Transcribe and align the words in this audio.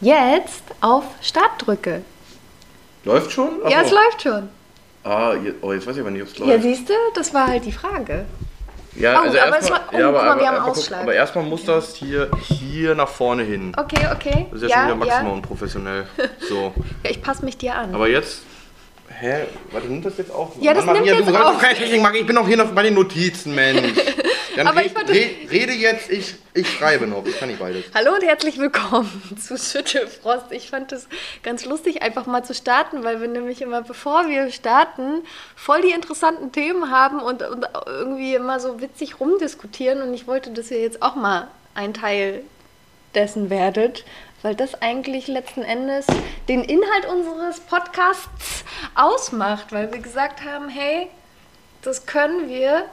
jetzt 0.00 0.62
auf 0.80 1.04
Start 1.22 1.66
drücke. 1.66 2.02
Läuft 3.04 3.32
schon? 3.32 3.60
Ach 3.64 3.70
Ja, 3.70 3.82
es 3.82 3.90
läuft 3.90 4.22
schon. 4.22 4.48
Ah, 5.04 5.34
oh, 5.62 5.72
jetzt 5.72 5.86
weiß 5.86 5.94
ich 5.96 6.00
aber 6.00 6.10
nicht, 6.10 6.22
ob 6.22 6.28
es 6.28 6.38
Ja, 6.38 6.46
läuft. 6.46 6.62
siehst 6.62 6.88
du, 6.88 6.92
das 7.14 7.32
war 7.32 7.46
halt 7.46 7.64
die 7.64 7.72
Frage. 7.72 8.26
Ja, 8.96 9.14
Oh, 9.22 9.26
aber 9.28 9.34
erstmal- 9.34 9.80
war- 9.80 9.88
oh, 9.92 9.96
ja, 9.98 10.08
aber, 10.08 10.18
guck 10.18 10.26
mal, 10.28 10.40
wir 10.40 10.48
haben 10.48 10.56
aber, 10.56 10.70
Ausschlag. 10.72 11.02
aber 11.02 11.14
erstmal 11.14 11.44
muss 11.44 11.64
das 11.64 11.94
hier, 11.94 12.30
hier 12.42 12.94
nach 12.96 13.08
vorne 13.08 13.44
hin. 13.44 13.72
Okay, 13.76 14.08
okay. 14.12 14.46
Das 14.50 14.62
ist 14.62 14.70
ja, 14.70 14.76
schon 14.76 14.84
wieder 14.86 14.96
maximal 14.96 15.24
ja. 15.26 15.32
unprofessionell. 15.32 16.06
So. 16.48 16.72
ja, 17.04 17.10
ich 17.10 17.22
passe 17.22 17.44
mich 17.44 17.56
dir 17.56 17.74
an. 17.76 17.94
Aber 17.94 18.08
jetzt. 18.08 18.42
Hä? 19.20 19.46
Warte, 19.72 19.86
nimmt 19.86 20.04
das 20.04 20.18
jetzt 20.18 20.30
auf? 20.30 20.52
Ja, 20.60 20.74
das 20.74 20.84
Mann, 20.84 20.94
nimmt 20.96 21.06
Maria, 21.06 21.20
jetzt 21.20 21.28
du 21.28 21.32
doch 21.32 21.58
keine 21.60 21.78
Technik 21.78 22.02
machen. 22.02 22.16
Ich 22.16 22.26
bin 22.26 22.36
doch 22.36 22.46
hier 22.46 22.56
noch 22.56 22.70
bei 22.72 22.82
den 22.82 22.94
Notizen, 22.94 23.54
Mensch. 23.54 23.92
Dann 24.58 24.66
Aber 24.66 24.80
red, 24.80 24.86
ich 24.86 24.96
wollte- 24.96 25.12
red, 25.12 25.50
rede 25.52 25.72
jetzt, 25.72 26.10
ich, 26.10 26.34
ich 26.52 26.68
schreibe 26.68 27.06
noch. 27.06 27.24
Ich 27.24 27.38
kann 27.38 27.48
nicht 27.48 27.60
beides. 27.60 27.84
Hallo 27.94 28.12
und 28.16 28.24
herzlich 28.24 28.58
willkommen 28.58 29.38
zu 29.40 29.56
Schüttelfrost. 29.56 30.46
Ich 30.50 30.68
fand 30.70 30.90
es 30.90 31.06
ganz 31.44 31.64
lustig, 31.64 32.02
einfach 32.02 32.26
mal 32.26 32.42
zu 32.44 32.54
starten, 32.54 33.04
weil 33.04 33.20
wir 33.20 33.28
nämlich 33.28 33.62
immer, 33.62 33.82
bevor 33.82 34.26
wir 34.28 34.50
starten, 34.50 35.22
voll 35.54 35.82
die 35.82 35.92
interessanten 35.92 36.50
Themen 36.50 36.90
haben 36.90 37.20
und, 37.20 37.42
und 37.42 37.66
irgendwie 37.86 38.34
immer 38.34 38.58
so 38.58 38.80
witzig 38.80 39.20
rumdiskutieren. 39.20 40.02
Und 40.02 40.12
ich 40.12 40.26
wollte, 40.26 40.50
dass 40.50 40.72
ihr 40.72 40.80
jetzt 40.80 41.02
auch 41.02 41.14
mal 41.14 41.46
ein 41.76 41.94
Teil 41.94 42.42
dessen 43.14 43.50
werdet, 43.50 44.04
weil 44.42 44.56
das 44.56 44.82
eigentlich 44.82 45.28
letzten 45.28 45.62
Endes 45.62 46.04
den 46.48 46.64
Inhalt 46.64 47.06
unseres 47.06 47.60
Podcasts 47.60 48.64
ausmacht, 48.96 49.66
weil 49.70 49.92
wir 49.92 50.00
gesagt 50.00 50.44
haben, 50.44 50.68
hey, 50.68 51.06
das 51.82 52.06
können 52.06 52.48
wir. 52.48 52.86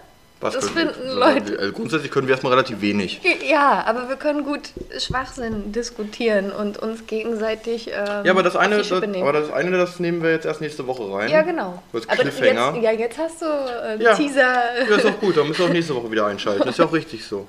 Was 0.45 0.53
das 0.53 0.73
können 0.73 0.87
wir- 0.89 0.93
finden 0.93 1.17
Leute. 1.17 1.59
Also 1.59 1.73
grundsätzlich 1.73 2.11
können 2.11 2.27
wir 2.27 2.33
erstmal 2.33 2.53
relativ 2.53 2.79
wenig. 2.81 3.19
Ja, 3.49 3.83
aber 3.87 4.07
wir 4.09 4.15
können 4.15 4.43
gut 4.43 4.61
Schwachsinn 4.99 5.71
diskutieren 5.71 6.51
und 6.51 6.77
uns 6.77 7.07
gegenseitig. 7.07 7.87
Ähm, 7.87 8.25
Ja, 8.25 8.31
aber 8.31 8.43
das 8.43 8.55
eine, 8.55 8.77
das, 8.77 8.91
aber 8.91 9.33
das 9.33 9.51
eine, 9.51 9.71
das 9.77 9.99
nehmen 9.99 10.21
wir 10.21 10.31
jetzt 10.31 10.45
erst 10.45 10.61
nächste 10.61 10.85
Woche 10.87 11.11
rein. 11.11 11.29
ja, 11.29 11.41
genau. 11.41 11.81
Als 11.93 12.07
Aber 12.07 12.23
jetzt, 12.23 12.39
ja, 12.39 12.91
jetzt 12.91 13.17
hast 13.17 13.41
du 13.41 13.45
äh, 13.45 14.01
Ja. 14.03 14.13
Teaser. 14.15 14.41
Ja, 14.89 14.95
ist 14.95 15.05
auch 15.05 15.19
gut, 15.19 15.35
dann 15.37 15.47
müssen 15.47 15.59
wir 15.59 15.65
auch 15.65 15.73
nächste 15.73 15.95
Woche 15.95 16.11
wieder 16.11 16.27
einschalten. 16.27 16.67
Ist 16.67 16.77
ja 16.79 16.85
auch 16.85 16.93
richtig 16.93 17.25
so. 17.25 17.47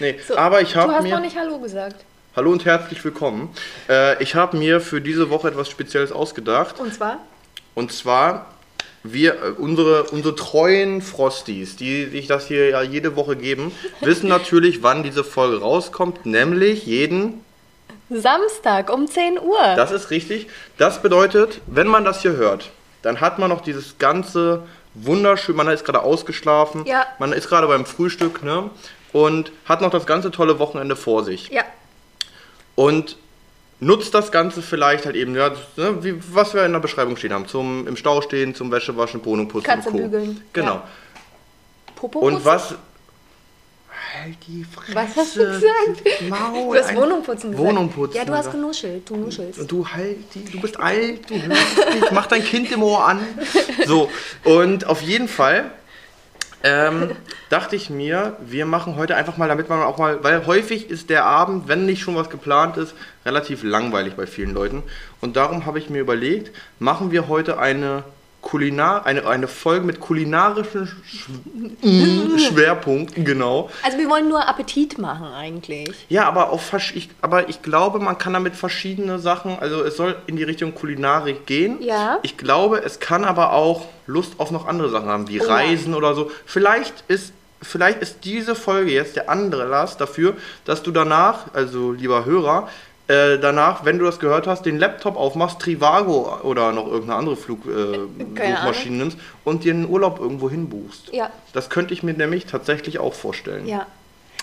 Nee, 0.00 0.18
So, 0.26 0.36
aber 0.36 0.60
ich 0.62 0.72
Du 0.72 0.80
habe 0.80 0.94
hast 0.94 1.02
mir. 1.02 1.14
noch 1.14 1.20
nicht 1.20 1.36
Hallo 1.36 1.58
gesagt. 1.58 1.96
Hallo 2.34 2.52
und 2.52 2.64
herzlich 2.64 3.04
willkommen. 3.04 3.50
Äh, 3.88 4.22
ich 4.22 4.34
habe 4.34 4.56
mir 4.56 4.80
für 4.80 5.00
diese 5.00 5.28
Woche 5.28 5.48
etwas 5.48 5.68
Spezielles 5.68 6.12
ausgedacht. 6.12 6.78
Und 6.80 6.94
zwar? 6.94 7.18
Und 7.74 7.92
zwar, 7.92 8.46
wir, 9.12 9.34
äh, 9.34 9.50
unsere, 9.56 10.04
unsere 10.04 10.34
treuen 10.34 11.02
Frosties, 11.02 11.76
die 11.76 12.06
sich 12.06 12.26
das 12.26 12.46
hier 12.46 12.68
ja 12.70 12.82
jede 12.82 13.16
Woche 13.16 13.36
geben, 13.36 13.72
wissen 14.00 14.28
natürlich, 14.28 14.82
wann 14.82 15.02
diese 15.02 15.24
Folge 15.24 15.60
rauskommt, 15.60 16.26
nämlich 16.26 16.86
jeden. 16.86 17.44
Samstag 18.10 18.90
um 18.92 19.06
10 19.06 19.38
Uhr. 19.38 19.58
Das 19.76 19.90
ist 19.90 20.10
richtig. 20.10 20.46
Das 20.78 21.02
bedeutet, 21.02 21.60
wenn 21.66 21.86
man 21.86 22.04
das 22.04 22.22
hier 22.22 22.32
hört, 22.32 22.70
dann 23.02 23.20
hat 23.20 23.38
man 23.38 23.50
noch 23.50 23.60
dieses 23.60 23.98
ganze 23.98 24.62
wunderschön, 24.94 25.54
man 25.54 25.68
ist 25.68 25.84
gerade 25.84 26.02
ausgeschlafen, 26.02 26.84
Ja. 26.86 27.04
man 27.18 27.32
ist 27.32 27.48
gerade 27.48 27.66
beim 27.66 27.84
Frühstück, 27.84 28.42
ne? 28.42 28.70
Und 29.12 29.52
hat 29.66 29.80
noch 29.80 29.90
das 29.90 30.06
ganze 30.06 30.30
tolle 30.30 30.58
Wochenende 30.58 30.96
vor 30.96 31.22
sich. 31.24 31.48
ja, 31.50 31.62
und 32.74 33.16
nutzt 33.80 34.12
das 34.14 34.32
Ganze 34.32 34.60
vielleicht 34.62 35.06
halt 35.06 35.14
eben, 35.16 35.34
ja, 35.36 35.50
ne, 35.76 36.02
wie, 36.02 36.14
was 36.34 36.54
wir 36.54 36.64
in 36.66 36.72
der 36.72 36.80
Beschreibung 36.80 37.16
stehen 37.16 37.32
haben, 37.32 37.46
zum 37.46 37.86
im 37.86 37.96
Stau 37.96 38.20
stehen, 38.22 38.54
zum 38.54 38.70
Wäschewaschen, 38.72 39.24
Wohnung 39.24 39.48
putzen 39.48 39.66
Katze 39.66 39.88
und 39.90 39.96
Co. 39.96 40.02
bügeln, 40.02 40.42
Genau. 40.52 40.74
ja. 40.74 40.88
Popo 41.94 42.18
Und 42.20 42.34
putzen? 42.34 42.44
was 42.46 42.74
Halt 44.22 44.36
die 44.48 44.64
Fresse. 44.64 44.94
Was 44.94 45.16
hast 45.16 45.36
du 45.36 45.40
gesagt? 45.40 46.28
Maul, 46.30 46.76
Du 46.76 46.82
hast 46.82 46.96
Wohnung 46.96 47.22
putzen 47.22 47.50
gesagt. 47.50 47.68
Wohnung 47.68 47.90
putzen. 47.90 48.16
Ja, 48.16 48.24
du 48.24 48.32
hast 48.32 48.50
genuschelt. 48.50 49.08
Du 49.08 49.16
nuschelst. 49.16 49.60
Und 49.60 49.70
du 49.70 49.86
halt, 49.86 50.16
die, 50.34 50.44
du 50.44 50.60
bist 50.60 50.80
alt, 50.80 51.28
du 51.28 51.34
hörst 51.34 51.94
nicht, 51.94 52.12
mach 52.12 52.26
dein 52.26 52.42
Kind 52.42 52.72
im 52.72 52.82
Ohr 52.82 53.04
an. 53.06 53.20
So, 53.86 54.10
und 54.44 54.86
auf 54.86 55.02
jeden 55.02 55.28
Fall 55.28 55.70
ähm, 56.64 57.10
dachte 57.50 57.76
ich 57.76 57.88
mir, 57.88 58.36
wir 58.40 58.66
machen 58.66 58.96
heute 58.96 59.16
einfach 59.16 59.36
mal, 59.36 59.48
damit 59.48 59.68
man 59.68 59.82
auch 59.82 59.98
mal, 59.98 60.22
weil 60.24 60.46
häufig 60.46 60.90
ist 60.90 61.08
der 61.10 61.24
Abend, 61.24 61.68
wenn 61.68 61.86
nicht 61.86 62.02
schon 62.02 62.16
was 62.16 62.30
geplant 62.30 62.76
ist, 62.76 62.94
relativ 63.24 63.62
langweilig 63.62 64.14
bei 64.14 64.26
vielen 64.26 64.54
Leuten. 64.54 64.82
Und 65.20 65.36
darum 65.36 65.66
habe 65.66 65.78
ich 65.78 65.88
mir 65.88 66.00
überlegt, 66.00 66.54
machen 66.78 67.10
wir 67.12 67.28
heute 67.28 67.58
eine 67.58 68.02
Kulinar, 68.40 69.04
eine, 69.04 69.26
eine 69.26 69.48
Folge 69.48 69.84
mit 69.84 70.00
kulinarischen 70.00 70.86
Sch 70.86 71.28
Schwerpunkten, 72.48 73.24
genau. 73.24 73.68
Also 73.82 73.98
wir 73.98 74.08
wollen 74.08 74.28
nur 74.28 74.48
Appetit 74.48 74.98
machen 74.98 75.26
eigentlich. 75.26 76.06
Ja, 76.08 76.26
aber, 76.28 76.50
auf, 76.50 76.72
ich, 76.94 77.10
aber 77.20 77.48
ich 77.48 77.62
glaube, 77.62 77.98
man 77.98 78.16
kann 78.16 78.32
damit 78.32 78.54
verschiedene 78.54 79.18
Sachen, 79.18 79.58
also 79.58 79.82
es 79.82 79.96
soll 79.96 80.16
in 80.26 80.36
die 80.36 80.44
Richtung 80.44 80.74
Kulinarik 80.74 81.46
gehen. 81.46 81.82
Ja. 81.82 82.18
Ich 82.22 82.36
glaube, 82.36 82.82
es 82.84 83.00
kann 83.00 83.24
aber 83.24 83.52
auch 83.52 83.86
Lust 84.06 84.34
auf 84.38 84.50
noch 84.50 84.66
andere 84.66 84.88
Sachen 84.88 85.08
haben, 85.08 85.28
wie 85.28 85.40
Oh. 85.40 85.44
Reisen 85.48 85.94
oder 85.94 86.14
so. 86.14 86.30
Vielleicht 86.46 87.04
ist, 87.08 87.32
vielleicht 87.60 88.00
ist 88.00 88.24
diese 88.24 88.54
Folge 88.54 88.92
jetzt 88.92 89.16
der 89.16 89.28
andere 89.28 89.64
Anlass 89.64 89.96
dafür, 89.96 90.36
dass 90.64 90.82
du 90.82 90.90
danach, 90.90 91.52
also 91.54 91.92
lieber 91.92 92.24
Hörer, 92.24 92.68
äh, 93.08 93.38
danach, 93.38 93.84
wenn 93.84 93.98
du 93.98 94.04
das 94.04 94.18
gehört 94.20 94.46
hast, 94.46 94.66
den 94.66 94.78
Laptop 94.78 95.16
aufmachst, 95.16 95.58
Trivago 95.60 96.38
oder 96.42 96.72
noch 96.72 96.86
irgendeine 96.86 97.18
andere 97.18 97.36
Flug, 97.36 97.66
äh, 97.66 97.98
Keine 98.34 98.56
Suchmaschine 98.56 98.96
nimmst 98.98 99.18
und 99.44 99.64
dir 99.64 99.72
einen 99.72 99.88
Urlaub 99.88 100.20
irgendwo 100.20 100.48
hinbuchst. 100.50 101.12
Ja, 101.12 101.30
Das 101.52 101.70
könnte 101.70 101.94
ich 101.94 102.02
mir 102.02 102.12
nämlich 102.14 102.46
tatsächlich 102.46 102.98
auch 102.98 103.14
vorstellen. 103.14 103.66
ja. 103.66 103.86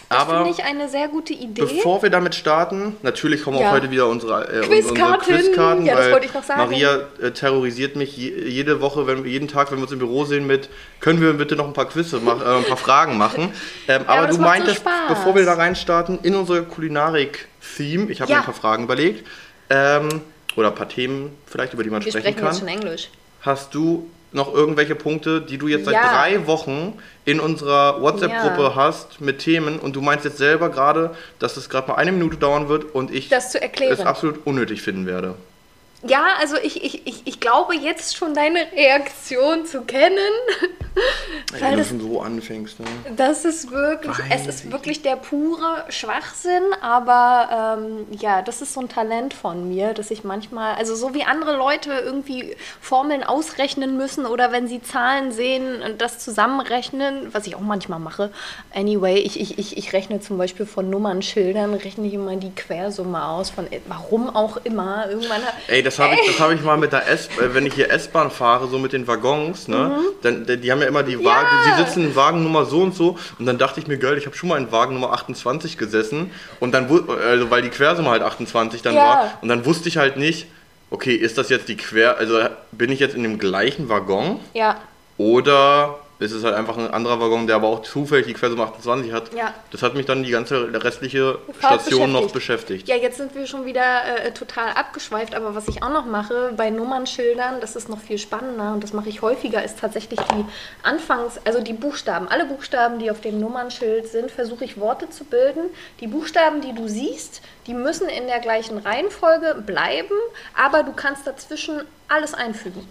Das 0.07 0.19
Aber 0.19 0.35
finde 0.43 0.51
ich 0.51 0.63
eine 0.63 0.87
sehr 0.87 1.07
gute 1.07 1.33
Idee. 1.33 1.61
Bevor 1.63 2.03
wir 2.03 2.11
damit 2.11 2.35
starten, 2.35 2.95
natürlich 3.01 3.43
kommen 3.43 3.57
Ja. 3.57 3.69
auch 3.69 3.71
heute 3.73 3.89
wieder 3.89 4.05
unsere, 4.07 4.43
äh, 4.47 4.61
Quizkarten. 4.61 5.15
unsere 5.15 5.17
Quizkarten, 5.41 5.85
Ja, 5.87 5.95
das 5.95 6.11
wollte 6.11 6.25
ich 6.27 6.33
noch 6.35 6.43
sagen. 6.43 6.61
Maria 6.61 6.99
äh, 7.23 7.31
terrorisiert 7.31 7.95
mich 7.95 8.15
je, 8.15 8.29
jede 8.47 8.81
Woche, 8.81 9.07
wenn, 9.07 9.25
jeden 9.25 9.47
Tag, 9.47 9.71
wenn 9.71 9.79
wir 9.79 9.83
uns 9.83 9.91
im 9.91 9.97
Büro 9.97 10.23
sehen, 10.25 10.45
mit 10.45 10.69
können 10.99 11.21
wir 11.21 11.33
bitte 11.33 11.55
noch 11.55 11.65
ein 11.65 11.73
paar 11.73 11.85
Quizze 11.89 12.19
machen, 12.19 12.41
äh, 12.43 12.57
ein 12.57 12.65
paar 12.65 12.77
Fragen 12.77 13.17
machen. 13.17 13.51
Ähm, 13.87 14.01
aber 14.05 14.09
aber 14.19 14.27
das 14.27 14.35
du 14.35 14.41
so 14.43 14.47
meintest, 14.47 14.77
Spaß. 14.77 14.91
bevor 15.09 15.33
wir 15.35 15.45
da 15.45 15.53
reinstarten, 15.55 16.19
in 16.21 16.35
unsere 16.35 16.63
Kulinarik-Theme, 17.75 18.11
ich 18.11 18.21
habe 18.21 18.31
Ja. 18.31 18.37
mir 18.37 18.41
ein 18.43 18.45
paar 18.45 18.53
Fragen 18.53 18.83
überlegt, 18.83 19.25
ähm, 19.69 20.21
oder 20.55 20.69
ein 20.69 20.75
paar 20.75 20.89
Themen 20.89 21.31
vielleicht, 21.45 21.73
über 21.73 21.83
die 21.83 21.89
man 21.89 22.03
wir 22.03 22.11
sprechen 22.11 22.23
sprechen 22.23 22.39
kann. 22.39 22.47
jetzt 22.47 22.59
schon 22.59 22.67
Englisch. 22.67 23.09
Hast 23.41 23.73
du 23.75 24.09
noch 24.31 24.53
irgendwelche 24.53 24.95
Punkte, 24.95 25.41
die 25.41 25.57
du 25.57 25.67
jetzt 25.67 25.85
seit 25.85 25.93
Ja. 25.95 26.09
drei 26.09 26.45
Wochen 26.45 26.99
in 27.23 27.39
unserer 27.39 28.01
WhatsApp-Gruppe 28.01 28.61
Ja. 28.63 28.75
hast 28.75 29.21
mit 29.21 29.39
Themen 29.39 29.79
und 29.79 29.95
du 29.95 30.01
meinst 30.01 30.25
jetzt 30.25 30.37
selber 30.37 30.69
gerade, 30.69 31.15
dass 31.39 31.55
es 31.57 31.69
gerade 31.69 31.87
mal 31.87 31.95
eine 31.95 32.11
Minute 32.11 32.37
dauern 32.37 32.67
wird 32.67 32.83
und 32.95 33.13
ich 33.13 33.29
Das 33.29 33.55
es 33.55 33.99
absolut 34.01 34.45
unnötig 34.45 34.81
finden 34.81 35.05
werde. 35.05 35.35
Ja, 36.07 36.25
also 36.39 36.55
ich, 36.61 36.83
ich, 36.83 37.07
ich, 37.07 37.21
ich 37.25 37.39
glaube 37.39 37.75
jetzt 37.75 38.15
schon 38.15 38.33
deine 38.33 38.71
Reaktion 38.71 39.65
zu 39.65 39.81
kennen. 39.81 40.17
Wenn 41.51 41.61
Weil 41.61 41.75
du 41.77 41.83
schon 41.83 41.99
so 41.99 42.21
anfängst. 42.21 42.79
Ne? 42.79 42.85
das 43.17 43.43
ist 43.43 43.71
wirklich, 43.71 44.15
es 44.29 44.41
Weiß 44.41 44.47
ist 44.47 44.65
ich 44.65 44.71
wirklich 44.71 45.01
der 45.01 45.15
pure 45.15 45.83
Schwachsinn, 45.89 46.63
aber 46.81 47.77
ähm, 47.79 48.07
ja, 48.17 48.41
das 48.41 48.61
ist 48.61 48.73
so 48.73 48.81
ein 48.81 48.89
Talent 48.89 49.33
von 49.33 49.67
mir, 49.67 49.93
dass 49.93 50.11
ich 50.11 50.23
manchmal, 50.23 50.75
also 50.75 50.95
so 50.95 51.13
wie 51.13 51.23
andere 51.23 51.57
Leute 51.57 51.91
irgendwie 51.91 52.55
Formeln 52.79 53.23
ausrechnen 53.23 53.97
müssen 53.97 54.25
oder 54.25 54.51
wenn 54.51 54.67
sie 54.67 54.81
Zahlen 54.81 55.31
sehen 55.31 55.81
und 55.81 56.01
das 56.01 56.19
zusammenrechnen, 56.19 57.33
was 57.33 57.47
ich 57.47 57.55
auch 57.55 57.61
manchmal 57.61 57.99
mache. 57.99 58.31
Anyway, 58.73 59.17
ich, 59.19 59.39
ich, 59.39 59.57
ich, 59.57 59.77
ich 59.77 59.93
rechne 59.93 60.21
zum 60.21 60.37
Beispiel 60.37 60.65
von 60.65 60.89
Nummernschildern, 60.89 61.73
rechne 61.73 62.07
ich 62.07 62.13
immer 62.13 62.35
die 62.37 62.53
Quersumme 62.53 63.25
aus, 63.25 63.49
von 63.49 63.67
warum 63.87 64.33
auch 64.33 64.57
immer. 64.63 65.09
Irgendwann 65.09 65.41
Ey, 65.67 65.83
das 65.83 65.94
habe 65.99 66.15
ich, 66.15 66.27
das 66.27 66.39
hab 66.39 66.51
ich 66.51 66.61
mal 66.61 66.77
mit 66.77 66.91
der 66.93 67.07
S, 67.07 67.27
äh, 67.39 67.53
wenn 67.53 67.65
ich 67.65 67.73
hier 67.73 67.89
S-Bahn 67.91 68.31
fahre, 68.31 68.67
so 68.67 68.77
mit 68.79 68.93
den 68.93 69.07
Waggons, 69.07 69.67
ne? 69.67 69.77
Mhm. 69.97 70.45
Dann, 70.45 70.61
die 70.61 70.71
haben 70.71 70.81
ja 70.81 70.87
immer 70.87 71.03
die 71.03 71.23
Wagen, 71.23 71.47
sie 71.65 71.83
sitzen 71.83 72.05
in 72.05 72.15
Wagennummer 72.15 72.65
so 72.65 72.81
und 72.81 72.95
so. 72.95 73.17
Und 73.39 73.45
dann 73.45 73.57
dachte 73.57 73.79
ich 73.79 73.87
mir, 73.87 73.97
geil, 73.97 74.17
ich 74.17 74.25
habe 74.25 74.35
schon 74.35 74.49
mal 74.49 74.57
in 74.57 74.71
Wagennummer 74.71 75.13
28 75.13 75.77
gesessen. 75.77 76.31
Und 76.59 76.73
dann, 76.73 76.89
also 77.27 77.49
weil 77.51 77.61
die 77.61 77.69
Quersumme 77.69 78.09
halt 78.09 78.21
28 78.23 78.81
dann 78.81 78.95
Ja. 78.95 79.01
war. 79.01 79.31
Und 79.41 79.49
dann 79.49 79.65
wusste 79.65 79.89
ich 79.89 79.97
halt 79.97 80.17
nicht, 80.17 80.47
okay, 80.89 81.15
ist 81.15 81.37
das 81.37 81.49
jetzt 81.49 81.67
die 81.67 81.77
Quer, 81.77 82.17
also 82.17 82.39
bin 82.71 82.91
ich 82.91 82.99
jetzt 82.99 83.15
in 83.15 83.23
dem 83.23 83.39
gleichen 83.39 83.89
Waggon? 83.89 84.39
Ja, 84.53 84.77
oder 85.17 85.99
ist 86.19 86.31
es 86.31 86.43
halt 86.43 86.55
einfach 86.55 86.77
ein 86.77 86.89
anderer 86.91 87.19
Waggon, 87.19 87.47
der 87.47 87.57
aber 87.57 87.67
auch 87.67 87.81
zufällig 87.81 88.27
die 88.27 88.33
Quersumme 88.33 88.63
28 88.63 89.11
hat? 89.11 89.33
Ja. 89.33 89.53
Das 89.71 89.81
hat 89.81 89.95
mich 89.95 90.05
dann 90.05 90.23
die 90.23 90.31
ganze 90.31 90.71
restliche 90.83 91.39
Fahrt 91.59 91.81
Station 91.81 92.11
noch 92.11 92.31
beschäftigt. 92.31 92.85
beschäftigt. 92.85 92.87
Ja, 92.87 92.95
jetzt 92.95 93.17
sind 93.17 93.35
wir 93.35 93.47
schon 93.47 93.65
wieder 93.65 93.83
äh, 94.23 94.31
total 94.31 94.71
abgeschweift, 94.71 95.35
aber 95.35 95.55
was 95.55 95.67
ich 95.67 95.83
auch 95.83 95.89
noch 95.89 96.05
mache 96.05 96.53
bei 96.55 96.69
Nummernschildern, 96.69 97.59
das 97.59 97.75
ist 97.75 97.89
noch 97.89 97.99
viel 97.99 98.17
spannender 98.17 98.73
und 98.73 98.83
das 98.83 98.93
mache 98.93 99.09
ich 99.09 99.21
häufiger, 99.21 99.63
ist 99.63 99.79
tatsächlich 99.79 100.19
die 100.19 100.45
Anfangs-, 100.83 101.39
also 101.43 101.61
die 101.61 101.73
Buchstaben. 101.73 102.27
Alle 102.29 102.45
Buchstaben, 102.45 102.99
die 102.99 103.11
auf 103.11 103.19
dem 103.19 103.39
Nummernschild 103.39 104.07
sind, 104.07 104.31
versuche 104.31 104.63
ich 104.63 104.79
Worte 104.79 105.09
zu 105.09 105.25
bilden. 105.25 105.69
Die 105.99 106.07
Buchstaben, 106.07 106.61
die 106.61 106.73
du 106.73 106.87
siehst, 106.87 107.41
die 107.67 107.73
müssen 107.73 108.07
in 108.07 108.27
der 108.27 108.39
gleichen 108.39 108.77
Reihenfolge 108.77 109.61
bleiben, 109.65 110.15
aber 110.55 110.83
du 110.83 110.93
kannst 110.93 111.27
dazwischen 111.27 111.81
alles 112.07 112.33
einfügen. 112.33 112.87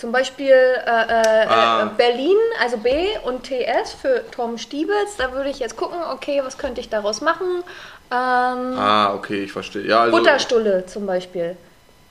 Zum 0.00 0.12
Beispiel 0.12 0.48
äh, 0.54 0.80
äh, 0.80 1.46
Ah. 1.46 1.82
äh, 1.82 1.86
Berlin, 1.98 2.38
also 2.58 2.78
B 2.78 3.06
und 3.24 3.42
TS 3.44 3.92
für 3.92 4.24
Tom 4.30 4.56
Stiebels. 4.56 5.16
Da 5.18 5.32
würde 5.32 5.50
ich 5.50 5.58
jetzt 5.58 5.76
gucken, 5.76 5.98
okay, 6.10 6.40
was 6.42 6.56
könnte 6.56 6.80
ich 6.80 6.88
daraus 6.88 7.20
machen? 7.20 7.62
Ähm, 8.10 8.78
Ah, 8.78 9.12
okay, 9.12 9.44
ich 9.44 9.52
verstehe. 9.52 9.82
Ja, 9.82 10.00
also, 10.00 10.16
Butterstulle 10.16 10.86
zum 10.86 11.04
Beispiel. 11.04 11.54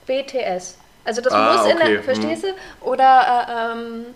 BTS. 0.06 0.78
Also 1.04 1.20
das 1.20 1.32
Ah, 1.32 1.52
muss 1.52 1.66
in 1.66 1.78
okay, 1.78 1.94
der, 1.94 2.02
verstehst 2.04 2.44
du? 2.44 2.88
Oder 2.88 3.46
äh, 3.48 3.72
ähm, 3.72 4.06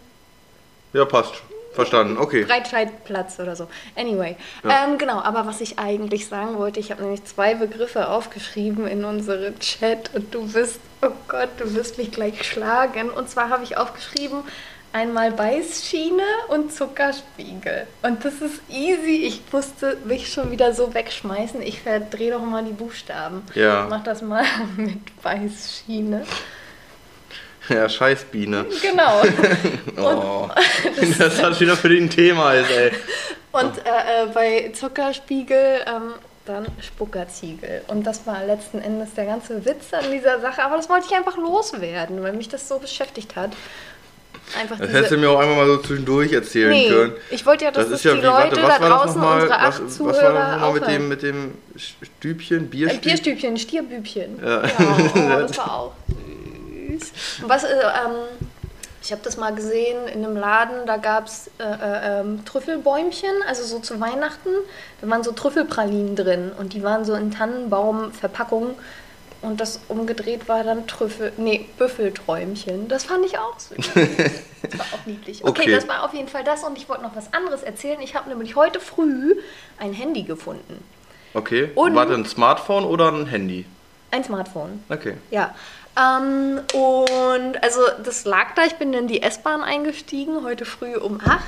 Ja, 0.93 1.05
passt. 1.05 1.35
Verstanden, 1.75 2.19
okay. 2.19 2.45
Breitscheidplatz 2.45 3.41
oder 3.41 3.57
so. 3.57 3.67
Anyway. 3.97 4.37
Ja. 4.63 4.85
Ähm, 4.85 4.99
genau, 4.99 5.21
aber 5.21 5.47
was 5.47 5.61
ich 5.61 5.79
eigentlich 5.79 6.29
sagen 6.29 6.57
wollte, 6.57 6.79
ich 6.79 6.91
habe 6.91 7.03
nämlich 7.03 7.25
zwei 7.25 7.55
Begriffe 7.55 8.09
aufgeschrieben 8.09 8.87
in 8.87 9.05
unsere 9.05 9.55
Chat 9.59 10.15
und 10.15 10.33
du 10.33 10.47
bist, 10.47 10.81
oh 11.03 11.11
Gott, 11.27 11.49
du 11.59 11.75
wirst 11.75 11.99
mich 11.99 12.13
gleich 12.13 12.45
schlagen. 12.45 13.11
Und 13.11 13.29
zwar 13.29 13.51
habe 13.51 13.65
ich 13.65 13.77
aufgeschrieben, 13.77 14.45
einmal 14.93 15.33
Beißschiene 15.33 16.23
und 16.49 16.73
Zuckerspiegel. 16.73 17.89
Und 18.03 18.25
das 18.25 18.35
ist 18.41 18.63
easy. 18.71 19.25
Ich 19.27 19.43
musste 19.51 19.97
mich 20.05 20.33
schon 20.33 20.53
wieder 20.53 20.73
so 20.73 20.95
wegschmeißen. 20.95 21.61
Ich 21.63 21.83
verdrehe 21.83 22.31
doch 22.31 22.43
mal 22.43 22.65
die 22.65 22.73
Buchstaben. 22.73 23.43
Ja. 23.55 23.89
Mach 23.91 24.05
das 24.05 24.23
mal 24.23 24.45
mit 24.77 25.23
Beißschiene. 25.23 26.25
Ja, 27.69 27.89
scheiß 27.89 28.25
Biene. 28.25 28.67
Genau. 28.83 29.23
Oh. 29.97 30.49
Das 31.19 31.43
hat 31.43 31.59
wieder 31.61 31.77
für 31.77 31.89
den 31.89 32.11
Thema 32.11 32.53
ist, 32.55 32.71
ey. 32.71 32.91
Und 33.53 33.79
äh, 33.79 34.25
äh, 34.25 34.27
bei 34.35 34.71
Zuckerspiegel 34.75 35.81
ähm, 35.87 36.15
dann 36.47 36.67
Spuckerziegel. 36.81 37.83
Und 37.89 38.05
das 38.07 38.27
war 38.27 38.45
letzten 38.45 38.81
Endes 38.83 39.15
der 39.15 39.27
ganze 39.27 39.65
Witz 39.65 39.93
an 39.93 40.11
dieser 40.13 40.41
Sache. 40.41 40.63
Aber 40.65 40.77
das 40.77 40.89
wollte 40.91 41.07
ich 41.11 41.17
einfach 41.17 41.37
loswerden, 41.37 42.23
weil 42.23 42.33
mich 42.35 42.49
das 42.49 42.69
so 42.69 42.79
beschäftigt 42.79 43.37
hat. 43.37 43.53
Einfach 44.61 44.79
Das 44.79 44.91
hättest 44.93 45.13
du 45.13 45.17
mir 45.17 45.31
auch 45.31 45.39
einfach 45.39 45.57
mal 45.57 45.67
so 45.67 45.79
zwischendurch 45.79 46.33
erzählen 46.33 46.71
Nee, 46.71 46.89
können. 46.89 47.13
ich 47.31 47.47
wollte 47.47 47.65
ja, 47.65 47.71
dass 47.71 47.85
Das 47.89 47.91
das 47.93 48.01
ist 48.01 48.05
ja 48.05 48.15
die 48.15 48.23
wie, 48.23 48.27
warte, 48.27 48.57
Leute 48.57 48.63
was 48.63 48.79
da 48.79 48.83
war 48.83 48.89
das 48.91 48.99
draußen, 49.15 49.21
nochmal? 49.21 49.41
unsere 49.43 49.51
Was, 49.59 49.59
acht 49.59 49.83
was 49.85 50.01
war 50.01 50.07
das 50.13 50.19
Zuhörer 50.19 50.53
nochmal 50.59 50.73
mit 50.75 50.87
dem, 50.89 51.09
mit 51.09 51.23
dem 51.23 51.55
Stübchen, 52.19 52.59
Ein 52.59 52.69
Bierstübchen? 52.71 53.01
Bierstübchen, 53.11 53.57
Stierbübchen. 53.57 54.39
Ja. 54.45 54.63
Ja, 54.67 55.41
das 55.41 55.57
war 55.57 55.73
auch 55.79 55.93
süß. 56.99 57.13
Was, 57.47 57.65
äh, 57.65 57.69
ähm, 57.69 58.13
ich 59.03 59.13
habe 59.13 59.21
das 59.23 59.37
mal 59.37 59.55
gesehen 59.55 60.09
in 60.09 60.25
einem 60.25 60.37
Laden, 60.37 60.87
da 60.87 60.97
gab 60.97 61.27
es 61.27 61.51
äh, 61.59 61.63
äh, 61.65 62.21
ähm, 62.21 62.45
Trüffelbäumchen, 62.47 63.31
also 63.47 63.63
so 63.65 63.79
zu 63.81 64.01
Weihnachten. 64.01 64.49
Da 65.01 65.09
waren 65.11 65.23
so 65.23 65.33
Trüffelpralinen 65.33 66.17
drin 66.17 66.53
und 66.59 66.73
die 66.73 66.83
waren 66.83 67.05
so 67.05 67.15
in 67.15 67.31
Tannenbaumverpackungen. 67.31 68.75
Und 69.43 69.61
das 69.61 69.81
umgedreht 69.89 70.49
war 70.49 70.65
dann 70.65 70.87
Trüffel, 70.87 71.33
nee, 71.37 71.67
Büffelträumchen. 71.77 72.89
Das 72.89 73.05
fand 73.05 73.27
ich 73.27 73.39
auch 73.39 73.59
süß. 73.59 73.91
Das 74.63 74.79
war 74.79 74.87
auch 74.99 75.05
niedlich. 75.05 75.45
Okay, 75.45 75.61
Okay. 75.65 75.73
das 75.75 75.87
war 75.87 76.05
auf 76.05 76.15
jeden 76.15 76.29
Fall 76.29 76.43
das. 76.43 76.65
Und 76.65 76.79
ich 76.79 76.89
wollte 76.89 77.03
noch 77.03 77.15
was 77.15 77.31
anderes 77.35 77.63
erzählen. 77.63 78.01
Ich 78.01 78.15
habe 78.15 78.31
nämlich 78.31 78.57
heute 78.57 78.81
früh 78.81 79.35
ein 79.77 79.93
Handy 79.93 80.23
gefunden. 80.23 80.83
Okay. 81.35 81.71
Und- 81.75 81.95
War 81.95 82.07
das 82.07 82.17
ein 82.17 82.25
Smartphone 82.25 82.87
oder 82.87 83.13
ein 83.13 83.27
Handy? 83.27 83.67
Ein 84.11 84.25
Smartphone. 84.25 84.83
Okay. 84.89 85.19
Ja. 85.31 85.55
Ähm, 85.97 86.61
und 86.73 87.63
also 87.63 87.81
das 88.03 88.25
lag 88.25 88.55
da, 88.55 88.65
ich 88.65 88.75
bin 88.75 88.93
in 88.95 89.07
die 89.07 89.23
S-Bahn 89.23 89.63
eingestiegen, 89.63 90.45
heute 90.45 90.65
früh 90.65 90.97
um 90.97 91.21
8 91.21 91.41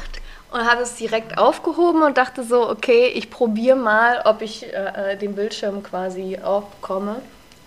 und 0.53 0.71
habe 0.71 0.83
es 0.83 0.95
direkt 0.95 1.39
aufgehoben 1.39 2.03
und 2.03 2.17
dachte 2.17 2.45
so, 2.45 2.69
okay, 2.69 3.09
ich 3.09 3.31
probiere 3.31 3.77
mal, 3.77 4.23
ob 4.25 4.43
ich 4.43 4.73
äh, 4.73 5.13
äh, 5.13 5.17
den 5.17 5.35
Bildschirm 5.35 5.83
quasi 5.83 6.39
aufbekomme. 6.43 7.17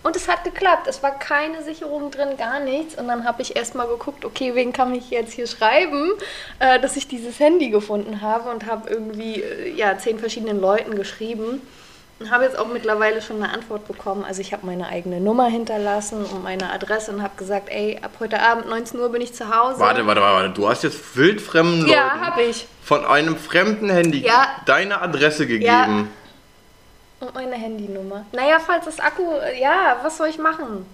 Und 0.01 0.15
es 0.15 0.29
hat 0.29 0.45
geklappt. 0.45 0.87
Es 0.87 1.03
war 1.03 1.19
keine 1.19 1.61
Sicherung 1.61 2.09
drin, 2.09 2.37
gar 2.37 2.61
nichts. 2.61 2.95
Und 2.95 3.09
dann 3.09 3.25
habe 3.25 3.41
ich 3.41 3.57
erstmal 3.57 3.87
geguckt, 3.87 4.23
okay, 4.23 4.55
wen 4.55 4.71
kann 4.71 4.95
ich 4.95 5.09
jetzt 5.09 5.33
hier 5.33 5.45
schreiben, 5.45 6.13
äh, 6.59 6.79
dass 6.79 6.95
ich 6.95 7.07
dieses 7.07 7.39
Handy 7.39 7.69
gefunden 7.69 8.21
habe 8.21 8.49
und 8.49 8.65
habe 8.65 8.89
irgendwie 8.89 9.41
äh, 9.41 9.73
ja, 9.75 9.97
zehn 9.97 10.17
verschiedenen 10.17 10.61
Leuten 10.61 10.95
geschrieben. 10.95 11.61
Habe 12.29 12.43
jetzt 12.43 12.59
auch 12.59 12.67
mittlerweile 12.67 13.21
schon 13.21 13.37
eine 13.41 13.53
Antwort 13.53 13.87
bekommen. 13.87 14.25
Also 14.25 14.41
ich 14.41 14.51
habe 14.51 14.65
meine 14.65 14.87
eigene 14.87 15.21
Nummer 15.21 15.47
hinterlassen 15.47 16.25
und 16.25 16.43
meine 16.43 16.69
Adresse 16.71 17.11
und 17.11 17.23
habe 17.23 17.35
gesagt, 17.37 17.69
ey, 17.69 17.97
ab 18.01 18.11
heute 18.19 18.41
Abend 18.41 18.67
19 18.67 18.99
Uhr 18.99 19.09
bin 19.09 19.21
ich 19.21 19.33
zu 19.33 19.45
Hause. 19.55 19.79
Warte, 19.79 20.05
warte, 20.05 20.19
warte. 20.21 20.49
Du 20.49 20.67
hast 20.67 20.83
jetzt 20.83 21.15
wildfremden 21.15 21.87
Ja, 21.87 22.07
Leuten 22.13 22.25
habe 22.25 22.41
ich. 22.43 22.67
von 22.83 23.05
einem 23.05 23.37
fremden 23.37 23.89
Handy 23.89 24.19
Ja. 24.25 24.47
deine 24.65 25.01
Adresse 25.01 25.47
gegeben. 25.47 26.09
Und 27.21 27.33
meine 27.33 27.55
Handynummer. 27.55 28.25
Naja, 28.33 28.57
falls 28.65 28.85
das 28.85 28.99
Akku, 28.99 29.23
ja, 29.59 29.97
was 30.03 30.17
soll 30.17 30.27
ich 30.27 30.37
machen? 30.37 30.85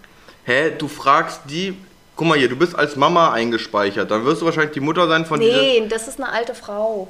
Hä, 0.44 0.72
du 0.78 0.88
fragst 0.88 1.42
die. 1.46 1.76
Guck 2.16 2.28
mal 2.28 2.38
hier, 2.38 2.50
du 2.50 2.56
bist 2.56 2.78
als 2.78 2.96
Mama 2.96 3.34
eingespeichert. 3.34 4.10
Dann 4.10 4.24
wirst 4.26 4.42
du 4.42 4.46
wahrscheinlich 4.46 4.74
die 4.74 4.80
Mutter 4.80 5.08
sein 5.08 5.26
von. 5.26 5.40
Nee, 5.40 5.86
das 5.90 6.08
ist 6.08 6.20
eine 6.22 6.32
alte 6.32 6.54
Frau. 6.56 7.08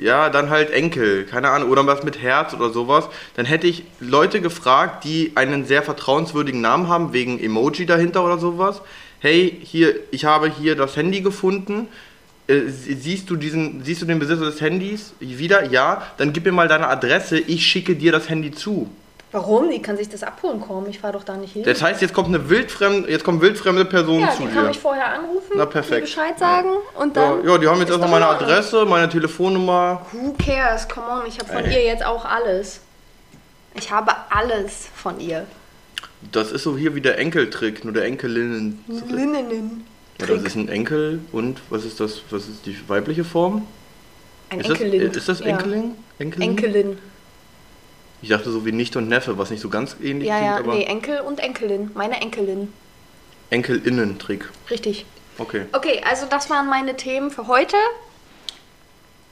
Ja, 0.00 0.30
dann 0.30 0.48
halt 0.48 0.70
Enkel, 0.70 1.24
keine 1.26 1.50
Ahnung, 1.50 1.68
oder 1.68 1.86
was 1.86 2.02
mit 2.04 2.22
Herz 2.22 2.54
oder 2.54 2.70
sowas. 2.70 3.08
Dann 3.36 3.44
hätte 3.44 3.66
ich 3.66 3.84
Leute 4.00 4.40
gefragt, 4.40 5.04
die 5.04 5.32
einen 5.34 5.66
sehr 5.66 5.82
vertrauenswürdigen 5.82 6.62
Namen 6.62 6.88
haben, 6.88 7.12
wegen 7.12 7.38
Emoji 7.38 7.84
dahinter 7.84 8.24
oder 8.24 8.38
sowas. 8.38 8.80
Hey, 9.18 9.58
hier, 9.62 9.94
ich 10.10 10.24
habe 10.24 10.48
hier 10.50 10.74
das 10.74 10.96
Handy 10.96 11.20
gefunden. 11.20 11.86
Äh, 12.46 12.68
sie- 12.68 12.94
siehst 12.94 13.28
du 13.28 13.36
diesen, 13.36 13.84
siehst 13.84 14.00
du 14.00 14.06
den 14.06 14.18
Besitzer 14.18 14.46
des 14.46 14.62
Handys 14.62 15.12
wieder? 15.20 15.66
Ja, 15.70 16.02
dann 16.16 16.32
gib 16.32 16.46
mir 16.46 16.52
mal 16.52 16.66
deine 16.68 16.88
Adresse, 16.88 17.38
ich 17.38 17.66
schicke 17.66 17.94
dir 17.94 18.10
das 18.10 18.30
Handy 18.30 18.52
zu. 18.52 18.88
Warum? 19.32 19.70
Die 19.70 19.80
kann 19.80 19.96
sich 19.96 20.08
das 20.08 20.24
abholen 20.24 20.60
kommen. 20.60 20.88
Ich 20.90 20.98
fahre 20.98 21.12
doch 21.12 21.22
da 21.24 21.36
nicht 21.36 21.52
hin. 21.52 21.62
Das 21.62 21.80
heißt, 21.82 22.02
jetzt 22.02 22.12
kommt 22.12 22.28
eine 22.28 22.48
wildfremde, 22.50 23.08
jetzt 23.08 23.22
kommen 23.24 23.40
wildfremde 23.40 23.84
Personen 23.84 24.22
ja, 24.22 24.30
zu 24.32 24.42
die 24.42 24.48
kann 24.48 24.64
dir. 24.64 24.68
mich 24.68 24.78
vorher 24.80 25.12
anrufen, 25.14 25.52
Na, 25.56 25.66
perfekt. 25.66 25.92
mir 26.00 26.00
Bescheid 26.00 26.38
sagen 26.38 26.68
und 26.98 27.16
Ja, 27.16 27.36
dann. 27.36 27.46
ja, 27.46 27.58
die 27.58 27.68
haben 27.68 27.78
jetzt 27.78 27.90
erstmal 27.90 28.10
meine. 28.10 28.26
Adresse, 28.26 28.84
meine 28.86 29.08
Telefonnummer. 29.08 30.04
Who 30.12 30.34
cares? 30.44 30.88
Come 30.88 31.06
on, 31.06 31.22
ich 31.28 31.38
habe 31.38 31.46
von 31.52 31.64
Ey. 31.64 31.74
ihr 31.74 31.84
jetzt 31.84 32.04
auch 32.04 32.24
alles. 32.24 32.80
Ich 33.74 33.92
habe 33.92 34.10
alles 34.30 34.88
von 34.96 35.20
ihr. 35.20 35.46
Das 36.32 36.50
ist 36.50 36.64
so 36.64 36.76
hier 36.76 36.94
wie 36.96 37.00
der 37.00 37.18
Enkeltrick, 37.18 37.84
nur 37.84 37.94
der 37.94 38.04
Enkelinnen. 38.06 38.84
Linnen. 39.08 39.84
Ja, 40.20 40.26
das 40.26 40.42
ist 40.42 40.56
ein 40.56 40.68
Enkel 40.68 41.20
und 41.32 41.60
was 41.70 41.84
ist 41.84 42.00
das? 42.00 42.20
Was 42.30 42.48
ist 42.48 42.66
die 42.66 42.76
weibliche 42.88 43.24
Form? 43.24 43.66
Ein 44.50 44.60
ist, 44.60 44.68
das, 44.68 44.80
Enkelin. 44.80 45.10
ist 45.12 45.28
das 45.28 45.38
Ja. 45.40 45.46
Enkelin? 45.46 45.94
Enkelin? 46.18 46.98
Ich 48.22 48.28
dachte 48.28 48.50
so 48.50 48.66
wie 48.66 48.72
Nichte 48.72 48.98
und 48.98 49.08
Neffe, 49.08 49.38
was 49.38 49.50
nicht 49.50 49.60
so 49.60 49.68
ganz 49.68 49.96
ähnlich 50.02 50.28
Ja, 50.28 50.36
klingt, 50.36 50.50
ja, 50.50 50.58
aber 50.58 50.74
nee, 50.74 50.84
Enkel 50.84 51.20
und 51.20 51.40
Enkelin. 51.40 51.90
Meine 51.94 52.20
Enkelin. 52.20 52.72
Enkelinnen-Trick. 53.50 54.48
Richtig. 54.70 55.06
Okay. 55.38 55.62
Okay, 55.72 56.02
also 56.08 56.26
das 56.28 56.50
waren 56.50 56.68
meine 56.68 56.96
Themen 56.96 57.30
für 57.30 57.46
heute. 57.46 57.76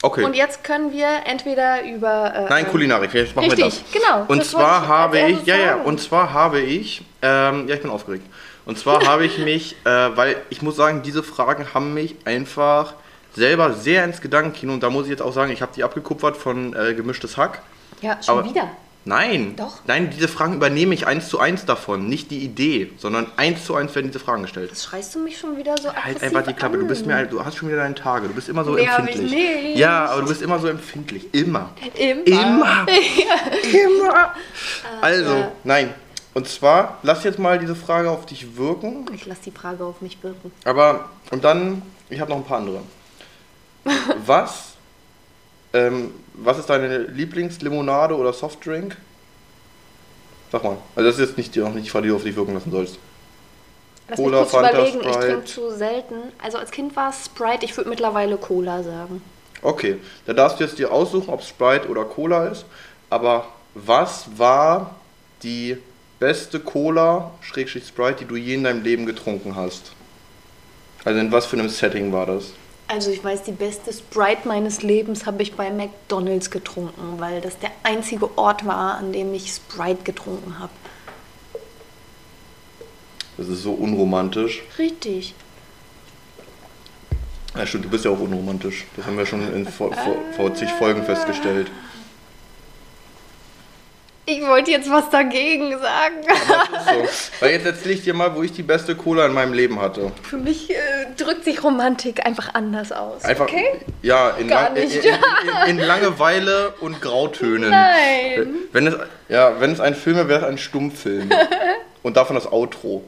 Okay. 0.01 0.23
Und 0.23 0.33
jetzt 0.33 0.63
können 0.63 0.93
wir 0.93 1.07
entweder 1.25 1.83
über. 1.83 2.33
Äh, 2.33 2.49
Nein, 2.49 2.67
Kulinarik, 2.67 3.13
jetzt 3.13 3.35
machen 3.35 3.51
wir 3.51 3.57
Richtig, 3.57 3.83
das. 3.83 4.01
genau, 4.01 4.25
Und 4.27 4.39
das 4.39 4.51
zwar 4.51 4.83
ich 4.83 4.87
habe 4.87 5.19
ich, 5.19 5.45
ja, 5.45 5.57
ja, 5.57 5.75
und 5.75 5.99
zwar 5.99 6.31
habe 6.31 6.61
ich, 6.61 7.03
ähm, 7.21 7.67
ja, 7.67 7.75
ich 7.75 7.81
bin 7.81 7.91
aufgeregt. 7.91 8.25
Und 8.65 8.77
zwar 8.77 9.05
habe 9.07 9.25
ich 9.25 9.37
mich, 9.39 9.75
äh, 9.83 9.89
weil 9.89 10.37
ich 10.49 10.61
muss 10.61 10.77
sagen, 10.77 11.01
diese 11.03 11.21
Fragen 11.21 11.73
haben 11.73 11.93
mich 11.93 12.15
einfach 12.23 12.93
selber 13.35 13.73
sehr 13.73 14.05
ins 14.05 14.21
Gedankenkino 14.21 14.73
und 14.73 14.83
da 14.83 14.89
muss 14.89 15.05
ich 15.05 15.11
jetzt 15.11 15.21
auch 15.21 15.33
sagen, 15.33 15.51
ich 15.51 15.61
habe 15.61 15.73
die 15.75 15.83
abgekupfert 15.83 16.37
von 16.37 16.73
äh, 16.73 16.93
Gemischtes 16.93 17.35
Hack. 17.35 17.61
Ja, 18.01 18.21
schon 18.23 18.39
Aber- 18.39 18.49
wieder. 18.49 18.69
Nein. 19.05 19.55
Doch. 19.55 19.79
Nein, 19.87 20.11
diese 20.15 20.27
Fragen 20.27 20.53
übernehme 20.55 20.93
ich 20.93 21.07
eins 21.07 21.29
zu 21.29 21.39
eins 21.39 21.65
davon. 21.65 22.09
Nicht 22.09 22.29
die 22.31 22.39
Idee, 22.43 22.91
sondern 22.97 23.25
eins 23.37 23.65
zu 23.65 23.73
eins 23.73 23.95
werden 23.95 24.07
diese 24.07 24.19
Fragen 24.19 24.43
gestellt. 24.43 24.69
Jetzt 24.69 24.83
schreist 24.83 25.15
du 25.15 25.19
mich 25.19 25.37
schon 25.39 25.57
wieder 25.57 25.75
so 25.77 25.87
Halt 25.87 25.97
aggressiv 26.17 26.23
einfach 26.23 26.41
die 26.43 26.53
Klappe. 26.53 26.77
Du 26.77 26.85
bist 26.85 27.05
mir, 27.07 27.15
halt- 27.15 27.31
du 27.31 27.43
hast 27.43 27.55
schon 27.55 27.69
wieder 27.69 27.77
deine 27.79 27.95
Tage. 27.95 28.27
Du 28.27 28.33
bist 28.35 28.49
immer 28.49 28.63
so 28.63 28.75
Nee, 28.75 28.87
hab 28.87 29.03
ich 29.09 29.15
empfindlich. 29.15 29.63
nicht. 29.63 29.77
Ja, 29.77 30.05
aber 30.11 30.21
du 30.21 30.27
bist 30.27 30.41
immer 30.43 30.59
so 30.59 30.67
empfindlich. 30.67 31.33
Immer. 31.33 31.69
Immer. 31.95 32.25
Immer. 32.27 32.85
Immer. 33.73 34.33
Also, 35.01 35.33
ja. 35.33 35.51
nein. 35.63 35.93
Und 36.35 36.47
zwar, 36.47 36.99
lass 37.01 37.23
jetzt 37.23 37.39
mal 37.39 37.57
diese 37.57 37.75
Frage 37.75 38.11
auf 38.11 38.25
dich 38.27 38.57
wirken. 38.57 39.05
Ich 39.15 39.25
lasse 39.25 39.41
die 39.45 39.51
Frage 39.51 39.83
auf 39.85 40.01
mich 40.01 40.21
wirken. 40.21 40.51
Aber, 40.65 41.09
und 41.31 41.43
dann, 41.43 41.81
ich 42.09 42.19
habe 42.19 42.29
noch 42.29 42.37
ein 42.37 42.43
paar 42.45 42.59
andere. 42.59 42.81
Was, 44.25 44.73
ähm, 45.73 46.11
was 46.33 46.57
ist 46.57 46.69
deine 46.69 46.99
Lieblingslimonade 46.99 48.15
oder 48.15 48.33
Softdrink? 48.33 48.97
Sag 50.51 50.63
mal. 50.63 50.77
Also 50.95 51.09
das 51.09 51.19
ist 51.19 51.29
jetzt 51.29 51.37
nicht 51.37 51.55
die, 51.55 51.61
auch 51.61 51.73
nicht 51.73 51.85
die 51.85 51.89
Frage, 51.89 52.03
die 52.03 52.09
du 52.09 52.15
auf 52.15 52.23
dich 52.23 52.35
wirken 52.35 52.53
lassen 52.53 52.71
sollst. 52.71 52.97
Lass 54.09 54.17
Cola, 54.17 54.41
mich 54.41 54.49
kurz 54.49 54.51
Fanta, 54.51 54.69
überlegen. 54.71 54.99
Ich 55.01 55.07
Sprite. 55.07 55.27
trinke 55.27 55.45
zu 55.45 55.71
selten. 55.71 56.15
Also 56.41 56.57
als 56.57 56.71
Kind 56.71 56.95
war 56.95 57.09
es 57.11 57.25
Sprite. 57.25 57.65
Ich 57.65 57.77
würde 57.77 57.89
mittlerweile 57.89 58.37
Cola 58.37 58.81
sagen. 58.81 59.21
Okay, 59.61 59.97
da 60.25 60.33
darfst 60.33 60.59
du 60.59 60.63
jetzt 60.63 60.79
dir 60.79 60.91
aussuchen, 60.91 61.29
ob 61.29 61.43
Sprite 61.43 61.87
oder 61.89 62.05
Cola 62.05 62.47
ist. 62.47 62.65
Aber 63.09 63.47
was 63.75 64.25
war 64.37 64.95
die 65.43 65.77
beste 66.19 66.59
Cola, 66.59 67.31
Schrägstrich 67.41 67.87
Sprite, 67.87 68.19
die 68.19 68.25
du 68.25 68.35
je 68.35 68.55
in 68.55 68.63
deinem 68.63 68.83
Leben 68.83 69.05
getrunken 69.05 69.55
hast? 69.55 69.91
Also 71.05 71.19
in 71.19 71.31
was 71.31 71.45
für 71.45 71.57
einem 71.57 71.69
Setting 71.69 72.11
war 72.11 72.25
das? 72.25 72.51
Also 72.91 73.11
ich 73.11 73.23
weiß, 73.23 73.43
die 73.43 73.51
beste 73.51 73.93
Sprite 73.93 74.47
meines 74.47 74.81
Lebens 74.81 75.27
habe 75.27 75.43
ich 75.43 75.53
bei 75.53 75.69
McDonald's 75.69 76.49
getrunken, 76.49 77.19
weil 77.19 77.39
das 77.39 77.59
der 77.59 77.69
einzige 77.83 78.35
Ort 78.35 78.65
war, 78.65 78.97
an 78.97 79.13
dem 79.13 79.31
ich 79.31 79.51
Sprite 79.51 80.03
getrunken 80.03 80.57
habe. 80.57 80.71
Das 83.37 83.47
ist 83.47 83.61
so 83.61 83.73
unromantisch. 83.73 84.63
Richtig. 84.79 85.35
Ja, 87.55 87.67
stimmt, 87.67 87.85
du 87.85 87.89
bist 87.89 88.05
ja 88.05 88.11
auch 88.11 88.19
unromantisch. 88.19 88.87
Das 88.95 89.05
haben 89.05 89.19
wir 89.19 89.25
schon 89.27 89.53
in 89.53 89.67
vor, 89.67 89.93
vor, 89.93 90.15
vor 90.35 90.55
zig 90.55 90.71
Folgen 90.71 91.03
festgestellt. 91.03 91.69
Ich 94.31 94.45
wollte 94.45 94.69
jetzt 94.71 94.89
was 94.91 95.09
dagegen 95.09 95.71
sagen. 95.79 96.15
So. 96.85 97.41
Weil 97.45 97.51
jetzt 97.51 97.65
erzähle 97.65 97.93
ich 97.95 98.03
dir 98.03 98.13
mal, 98.13 98.35
wo 98.35 98.43
ich 98.43 98.51
die 98.51 98.61
beste 98.63 98.95
Cola 98.95 99.25
in 99.25 99.33
meinem 99.33 99.53
Leben 99.53 99.81
hatte. 99.81 100.11
Für 100.23 100.37
mich 100.37 100.69
äh, 100.69 100.75
drückt 101.17 101.43
sich 101.45 101.63
Romantik 101.63 102.25
einfach 102.25 102.53
anders 102.53 102.91
aus. 102.91 103.23
Einfach, 103.25 103.45
okay? 103.45 103.65
ja, 104.01 104.29
in, 104.31 104.47
Gar 104.47 104.63
Lang- 104.65 104.73
nicht. 104.75 104.95
in, 105.03 105.13
in, 105.73 105.79
in 105.79 105.85
Langeweile 105.85 106.73
und 106.79 107.01
Grautönen. 107.01 107.71
Nein. 107.71 108.55
Wenn 108.71 108.87
es, 108.87 108.95
ja, 109.29 109.59
wenn 109.59 109.71
es 109.71 109.79
ein 109.79 109.95
Film 109.95 110.17
wäre, 110.17 110.29
wäre 110.29 110.41
es 110.41 110.47
ein 110.47 110.57
Stummfilm. 110.57 111.29
Und 112.09 112.17
davon 112.17 112.33
das 112.35 112.51
Outro. 112.51 113.03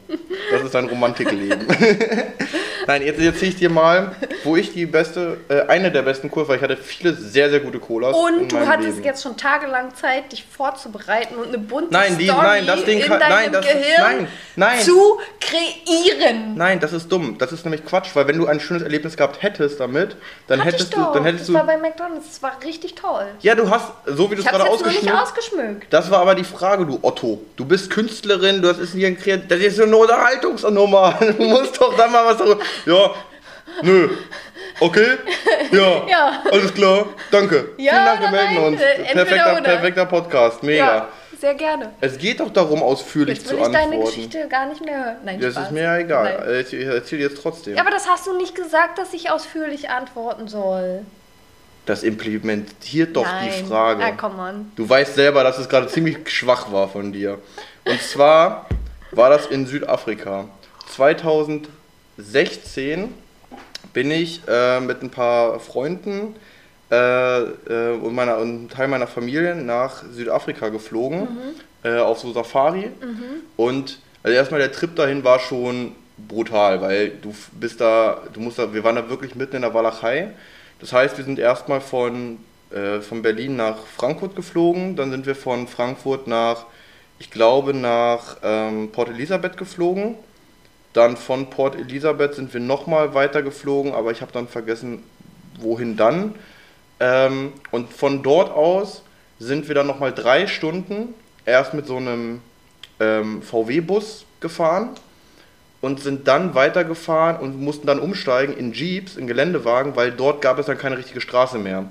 Das 0.51 0.61
ist 0.61 0.75
dein 0.75 0.85
Romantikleben. 0.87 1.65
Nein, 2.87 3.01
jetzt 3.03 3.19
erzähle 3.19 3.49
ich 3.51 3.55
dir 3.57 3.69
mal, 3.71 4.11
wo 4.43 4.55
ich 4.55 4.73
die 4.73 4.85
beste, 4.85 5.37
äh, 5.49 5.61
eine 5.61 5.91
der 5.91 6.03
besten 6.03 6.29
weil 6.31 6.57
ich 6.57 6.61
hatte 6.61 6.77
viele 6.77 7.13
sehr, 7.15 7.49
sehr 7.49 7.61
gute 7.61 7.79
Colas. 7.79 8.15
Und 8.15 8.51
du 8.51 8.59
hattest 8.59 8.89
Leben. 8.97 9.03
jetzt 9.03 9.23
schon 9.23 9.35
tagelang 9.37 9.95
Zeit, 9.95 10.31
dich 10.31 10.43
vorzubereiten 10.43 11.35
und 11.35 11.47
eine 11.47 11.57
bunte 11.57 11.91
Nein, 11.93 12.15
die- 12.19 12.25
Story 12.27 12.41
nein, 12.45 12.67
das 12.67 12.83
Ding 12.85 12.99
in 12.99 13.07
kann- 13.07 13.19
deinem 13.19 13.29
nein, 13.31 13.51
das 13.51 13.65
ist- 13.65 13.71
Gehirn 13.71 14.01
nein, 14.01 14.27
nein. 14.55 14.79
zu 14.81 15.19
kreieren. 15.39 16.55
Nein, 16.55 16.79
das 16.79 16.93
ist 16.93 17.11
dumm. 17.11 17.37
Das 17.39 17.51
ist 17.51 17.65
nämlich 17.65 17.83
Quatsch, 17.85 18.09
weil 18.13 18.27
wenn 18.27 18.37
du 18.37 18.45
ein 18.45 18.59
schönes 18.59 18.83
Erlebnis 18.83 19.17
gehabt 19.17 19.41
hättest 19.41 19.79
damit, 19.79 20.15
dann 20.47 20.59
Hatte 20.59 20.69
hättest 20.73 20.93
du, 20.95 20.99
dann 21.13 21.23
hättest 21.23 21.41
das 21.41 21.47
du. 21.47 21.53
war 21.53 21.65
bei 21.65 21.77
McDonalds, 21.77 22.27
das 22.27 22.43
war 22.43 22.53
richtig 22.63 22.93
toll. 22.95 23.25
Ja, 23.41 23.55
du 23.55 23.67
hast, 23.69 23.85
so 24.05 24.29
wie 24.29 24.35
du 24.35 24.41
es 24.41 24.47
gerade 24.47 24.63
nur 24.63 24.73
nicht 24.73 24.83
ausgeschmückt. 24.85 25.15
ausgeschmückt. 25.21 25.87
Das 25.93 26.11
war 26.11 26.19
aber 26.19 26.35
die 26.35 26.43
Frage, 26.43 26.85
du 26.85 26.99
Otto. 27.01 27.41
Du 27.57 27.65
bist 27.65 27.89
Künstlerin, 27.89 28.61
du 28.61 28.69
hast 28.69 28.79
ist 28.91 28.97
hier 28.97 29.07
ein 29.07 29.17
Kreat 29.17 29.49
Das 29.49 29.59
ist 29.59 29.77
so 29.77 29.83
eine 29.83 29.95
Unterhaltungsnummer. 29.95 31.17
Du 31.37 31.43
musst 31.43 31.79
doch 31.79 31.95
dann 31.97 32.11
mal 32.11 32.25
was 32.25 32.37
sagen. 32.37 32.59
Ja, 32.85 33.11
nö. 33.81 34.09
Okay? 34.79 35.17
Ja. 35.71 36.05
Ja. 36.07 36.43
Alles 36.51 36.73
klar. 36.73 37.05
Danke. 37.31 37.69
Ja 37.77 37.91
Vielen 37.93 38.05
Dank, 38.05 38.21
wir 38.21 38.31
melden 38.31 38.53
nein? 38.55 38.63
uns. 38.73 38.81
Entweder 38.81 39.13
Perfekter, 39.25 39.51
oder. 39.53 39.61
perfekter 39.61 40.05
Podcast. 40.05 40.63
Mega. 40.63 40.95
Ja, 40.95 41.07
sehr 41.39 41.53
gerne. 41.55 41.91
Es 42.01 42.17
geht 42.17 42.39
doch 42.39 42.51
darum, 42.51 42.81
ausführlich 42.83 43.37
Jetzt 43.37 43.47
zu 43.47 43.55
will 43.55 43.61
ich 43.63 43.67
deine 43.71 43.83
antworten. 43.95 44.05
Geschichte 44.05 44.47
gar 44.49 44.65
nicht 44.67 44.83
mehr 44.83 45.05
hören. 45.05 45.15
Nein, 45.23 45.39
Das 45.39 45.53
Spaß. 45.53 45.65
ist 45.65 45.71
mir 45.71 45.83
ja 45.83 45.97
egal. 45.97 46.37
Nein. 46.39 46.49
Äh, 46.49 46.61
Ich, 46.61 46.73
ich 46.73 46.85
erzähle 46.85 47.21
jetzt 47.23 47.41
trotzdem. 47.41 47.75
Ja, 47.75 47.81
aber 47.81 47.91
das 47.91 48.07
hast 48.07 48.27
du 48.27 48.35
nicht 48.37 48.55
gesagt, 48.55 48.97
dass 48.97 49.13
ich 49.13 49.29
ausführlich 49.31 49.89
antworten 49.89 50.47
soll. 50.47 51.05
Das 51.85 52.03
implementiert 52.03 53.15
doch 53.15 53.25
Nein. 53.25 53.49
die 53.59 53.65
Frage. 53.67 54.03
Ah, 54.03 54.11
come 54.11 54.41
on. 54.41 54.71
Du 54.75 54.87
weißt 54.87 55.15
selber, 55.15 55.43
dass 55.43 55.57
es 55.57 55.67
gerade 55.67 55.87
ziemlich 55.87 56.17
schwach 56.29 56.71
war 56.71 56.87
von 56.87 57.11
dir. 57.11 57.39
Und 57.85 57.99
zwar 58.01 58.67
war 59.11 59.29
das 59.29 59.47
in 59.47 59.65
Südafrika. 59.65 60.45
2016 60.89 63.13
bin 63.93 64.11
ich 64.11 64.41
äh, 64.47 64.79
mit 64.79 65.01
ein 65.01 65.09
paar 65.09 65.59
Freunden 65.59 66.35
äh, 66.91 67.41
äh, 67.41 67.97
und, 68.01 68.13
meiner, 68.13 68.37
und 68.37 68.49
einem 68.49 68.69
Teil 68.69 68.87
meiner 68.87 69.07
Familie 69.07 69.55
nach 69.55 70.03
Südafrika 70.11 70.69
geflogen, 70.69 71.27
äh, 71.83 71.97
auf 71.97 72.19
so 72.19 72.33
Safari. 72.33 72.91
Und 73.57 73.99
also 74.23 74.35
erstmal 74.35 74.59
der 74.59 74.71
Trip 74.71 74.95
dahin 74.95 75.23
war 75.23 75.39
schon 75.39 75.95
brutal, 76.27 76.81
weil 76.81 77.09
du 77.09 77.33
bist 77.53 77.81
da, 77.81 78.21
du 78.33 78.39
musst 78.39 78.59
da, 78.59 78.73
wir 78.73 78.83
waren 78.83 78.95
da 78.95 79.09
wirklich 79.09 79.35
mitten 79.35 79.55
in 79.55 79.61
der 79.63 79.73
Walachei. 79.73 80.31
Das 80.79 80.93
heißt, 80.93 81.17
wir 81.17 81.25
sind 81.25 81.39
erstmal 81.39 81.81
von, 81.81 82.37
äh, 82.71 83.01
von 83.01 83.21
Berlin 83.21 83.55
nach 83.55 83.77
Frankfurt 83.97 84.35
geflogen, 84.35 84.95
dann 84.95 85.11
sind 85.11 85.25
wir 85.25 85.35
von 85.35 85.67
Frankfurt 85.67 86.27
nach, 86.27 86.65
ich 87.21 87.29
glaube, 87.29 87.75
nach 87.75 88.37
ähm, 88.41 88.91
Port 88.91 89.09
Elizabeth 89.09 89.55
geflogen. 89.55 90.15
Dann 90.93 91.17
von 91.17 91.51
Port 91.51 91.75
Elizabeth 91.75 92.33
sind 92.33 92.51
wir 92.51 92.59
nochmal 92.59 93.13
weiter 93.13 93.43
geflogen, 93.43 93.93
aber 93.93 94.09
ich 94.09 94.21
habe 94.21 94.31
dann 94.31 94.47
vergessen, 94.47 95.03
wohin 95.59 95.97
dann. 95.97 96.33
Ähm, 96.99 97.53
und 97.69 97.93
von 97.93 98.23
dort 98.23 98.49
aus 98.49 99.03
sind 99.37 99.67
wir 99.67 99.75
dann 99.75 99.85
nochmal 99.85 100.11
drei 100.13 100.47
Stunden 100.47 101.13
erst 101.45 101.75
mit 101.75 101.85
so 101.85 101.97
einem 101.97 102.41
ähm, 102.99 103.43
VW-Bus 103.43 104.25
gefahren 104.39 104.89
und 105.79 105.99
sind 105.99 106.27
dann 106.27 106.55
weitergefahren 106.55 107.37
und 107.37 107.61
mussten 107.61 107.85
dann 107.85 107.99
umsteigen 107.99 108.57
in 108.57 108.73
Jeeps, 108.73 109.15
in 109.15 109.27
Geländewagen, 109.27 109.95
weil 109.95 110.11
dort 110.11 110.41
gab 110.41 110.57
es 110.57 110.65
dann 110.65 110.79
keine 110.79 110.97
richtige 110.97 111.21
Straße 111.21 111.59
mehr. 111.59 111.85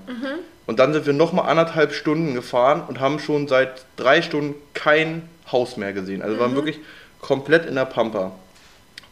Und 0.70 0.78
dann 0.78 0.92
sind 0.92 1.04
wir 1.04 1.12
nochmal 1.12 1.48
anderthalb 1.48 1.92
Stunden 1.92 2.32
gefahren 2.32 2.84
und 2.86 3.00
haben 3.00 3.18
schon 3.18 3.48
seit 3.48 3.86
drei 3.96 4.22
Stunden 4.22 4.54
kein 4.72 5.28
Haus 5.50 5.76
mehr 5.76 5.92
gesehen. 5.92 6.22
Also 6.22 6.36
wir 6.36 6.40
waren 6.40 6.54
wirklich 6.54 6.78
komplett 7.20 7.66
in 7.66 7.74
der 7.74 7.86
Pampa. 7.86 8.30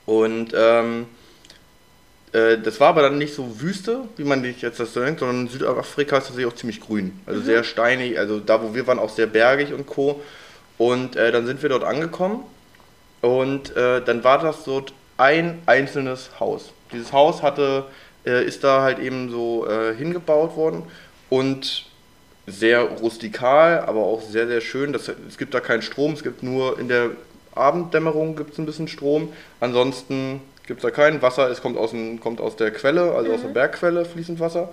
Und 0.06 0.54
ähm, 0.56 1.06
äh, 2.30 2.58
das 2.58 2.78
war 2.78 2.90
aber 2.90 3.02
dann 3.02 3.18
nicht 3.18 3.34
so 3.34 3.60
Wüste, 3.60 4.02
wie 4.16 4.22
man 4.22 4.42
sich 4.42 4.62
jetzt 4.62 4.78
das 4.78 4.94
so 4.94 5.00
denkt, 5.00 5.18
sondern 5.18 5.48
Südafrika 5.48 6.18
ist 6.18 6.28
tatsächlich 6.28 6.46
auch 6.46 6.54
ziemlich 6.54 6.80
grün. 6.80 7.18
Also 7.26 7.40
sehr 7.40 7.64
steinig, 7.64 8.16
also 8.20 8.38
da 8.38 8.62
wo 8.62 8.72
wir 8.72 8.86
waren 8.86 9.00
auch 9.00 9.10
sehr 9.10 9.26
bergig 9.26 9.72
und 9.72 9.84
co. 9.84 10.22
Und 10.78 11.16
äh, 11.16 11.32
dann 11.32 11.44
sind 11.44 11.60
wir 11.60 11.70
dort 11.70 11.82
angekommen 11.82 12.44
und 13.20 13.76
äh, 13.76 14.00
dann 14.00 14.22
war 14.22 14.38
das 14.38 14.62
so 14.62 14.84
ein 15.16 15.60
einzelnes 15.66 16.30
Haus. 16.38 16.70
Dieses 16.92 17.12
Haus 17.12 17.42
hatte, 17.42 17.86
äh, 18.24 18.44
ist 18.44 18.62
da 18.62 18.82
halt 18.82 19.00
eben 19.00 19.28
so 19.28 19.66
äh, 19.66 19.92
hingebaut 19.96 20.56
worden 20.56 20.84
und 21.30 21.86
sehr 22.46 22.80
rustikal, 22.82 23.80
aber 23.80 24.00
auch 24.00 24.22
sehr, 24.22 24.46
sehr 24.46 24.60
schön. 24.60 24.92
Das, 24.92 25.08
es 25.28 25.38
gibt 25.38 25.54
da 25.54 25.60
keinen 25.60 25.82
Strom, 25.82 26.12
es 26.14 26.22
gibt 26.22 26.42
nur 26.42 26.78
in 26.78 26.88
der 26.88 27.10
Abenddämmerung 27.54 28.36
gibt 28.36 28.52
es 28.52 28.58
ein 28.58 28.66
bisschen 28.66 28.88
Strom. 28.88 29.32
Ansonsten 29.60 30.40
gibt 30.66 30.80
es 30.80 30.82
da 30.82 30.90
kein 30.90 31.20
Wasser, 31.22 31.50
es 31.50 31.60
kommt 31.60 31.76
aus, 31.76 31.90
dem, 31.90 32.20
kommt 32.20 32.40
aus 32.40 32.56
der 32.56 32.70
Quelle, 32.70 33.14
also 33.14 33.32
aus 33.32 33.42
der 33.42 33.48
Bergquelle 33.48 34.04
fließend 34.04 34.40
Wasser. 34.40 34.70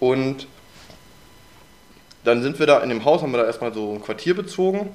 Und 0.00 0.46
dann 2.24 2.42
sind 2.42 2.58
wir 2.58 2.66
da 2.66 2.80
in 2.80 2.88
dem 2.88 3.04
Haus, 3.04 3.22
haben 3.22 3.32
wir 3.32 3.38
da 3.38 3.46
erstmal 3.46 3.72
so 3.72 3.92
ein 3.92 4.02
Quartier 4.02 4.34
bezogen. 4.34 4.90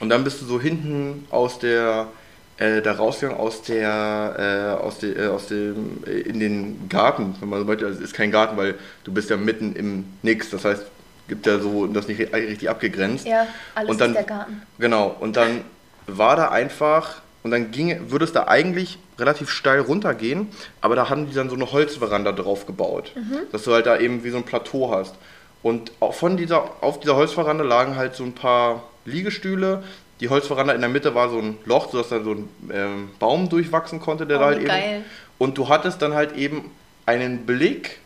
Und 0.00 0.08
dann 0.08 0.24
bist 0.24 0.40
du 0.40 0.46
so 0.46 0.60
hinten 0.60 1.26
aus 1.30 1.58
der, 1.58 2.08
äh, 2.58 2.80
da 2.82 2.92
rausgegangen 2.92 3.40
aus 3.40 3.62
der, 3.62 4.76
äh, 4.80 4.82
aus, 4.84 4.98
de, 4.98 5.16
äh, 5.24 5.26
aus 5.28 5.46
dem, 5.48 6.02
äh, 6.06 6.20
in 6.20 6.38
den 6.40 6.88
Garten, 6.88 7.34
wenn 7.40 7.48
man 7.48 7.58
so 7.60 7.64
möchte. 7.64 7.86
Also 7.86 7.98
es 7.98 8.04
ist 8.04 8.14
kein 8.14 8.30
Garten, 8.30 8.56
weil 8.56 8.74
du 9.04 9.12
bist 9.12 9.30
ja 9.30 9.36
mitten 9.36 9.74
im 9.74 10.04
Nix. 10.22 10.50
Das 10.50 10.64
heißt, 10.64 10.82
gibt 11.28 11.46
ja 11.46 11.58
so 11.58 11.86
das 11.86 12.06
nicht 12.06 12.20
ri- 12.20 12.32
richtig 12.32 12.70
abgegrenzt. 12.70 13.26
Ja, 13.26 13.46
alles 13.74 13.90
Und 13.90 14.00
dann- 14.00 14.10
ist 14.10 14.16
der 14.16 14.24
Garten. 14.24 14.62
Genau, 14.78 15.16
und 15.20 15.36
dann 15.36 15.62
war 16.06 16.36
da 16.36 16.48
einfach, 16.50 17.22
und 17.42 17.50
dann 17.50 17.70
ging, 17.70 18.10
würde 18.10 18.24
es 18.26 18.32
da 18.32 18.46
eigentlich 18.46 18.98
relativ 19.18 19.48
steil 19.50 19.80
runtergehen, 19.80 20.48
aber 20.80 20.96
da 20.96 21.08
haben 21.08 21.26
die 21.28 21.34
dann 21.34 21.48
so 21.48 21.54
eine 21.56 21.70
Holzveranda 21.72 22.32
drauf 22.32 22.66
gebaut, 22.66 23.12
dass 23.52 23.62
du 23.64 23.72
halt 23.72 23.86
da 23.86 23.96
eben 23.98 24.22
wie 24.24 24.30
so 24.30 24.36
ein 24.38 24.42
Plateau 24.44 24.90
hast. 24.94 25.14
Und 25.62 25.92
auch 26.00 26.12
von 26.14 26.36
dieser, 26.36 26.70
auf 26.82 27.00
dieser 27.00 27.16
Holzveranda 27.16 27.64
lagen 27.64 27.96
halt 27.96 28.14
so 28.16 28.24
ein 28.24 28.32
paar 28.34 28.82
Liegestühle. 29.06 29.82
Die 30.20 30.28
Holzveranda 30.28 30.72
in 30.74 30.80
der 30.80 30.90
Mitte 30.90 31.14
war 31.14 31.28
so 31.28 31.38
ein 31.38 31.58
Loch, 31.64 31.90
sodass 31.90 32.08
da 32.10 32.22
so 32.22 32.32
ein 32.32 32.48
ähm, 32.72 33.10
Baum 33.18 33.48
durchwachsen 33.48 34.00
konnte, 34.00 34.26
der 34.26 34.36
Oh, 34.36 34.40
da 34.40 34.46
halt 34.46 34.58
wie 34.58 34.62
eben. 34.62 34.68
geil. 34.68 35.04
Und 35.38 35.58
du 35.58 35.68
hattest 35.68 36.00
dann 36.02 36.14
halt 36.14 36.36
eben 36.36 36.70
einen 37.06 37.44
Blick 37.46 37.98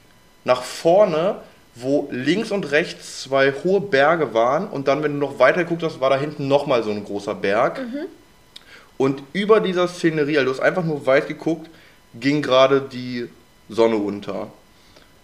nach 0.45 0.63
vorne, 0.63 1.37
wo 1.75 2.09
links 2.11 2.51
und 2.51 2.71
rechts 2.73 3.23
zwei 3.23 3.53
hohe 3.53 3.81
Berge 3.81 4.35
waren 4.35 4.67
und 4.69 4.89
dann, 4.89 5.03
wenn 5.03 5.13
du 5.13 5.19
noch 5.19 5.39
weiter 5.39 5.63
geguckt 5.63 5.83
hast, 5.83 6.01
war 6.01 6.11
da 6.11 6.19
hinten 6.19 6.49
nochmal 6.49 6.83
so 6.83 6.91
ein 6.91 7.05
großer 7.05 7.35
Berg. 7.35 7.81
Und 8.97 9.23
über 9.33 9.61
dieser 9.61 9.87
Szenerie, 9.87 10.39
also 10.39 10.51
du 10.53 10.59
hast 10.59 10.65
einfach 10.65 10.85
nur 10.85 11.07
weit 11.07 11.29
geguckt, 11.29 11.69
ging 12.15 12.43
gerade 12.43 12.81
die 12.81 13.29
Sonne 13.69 13.97
unter. 13.97 14.49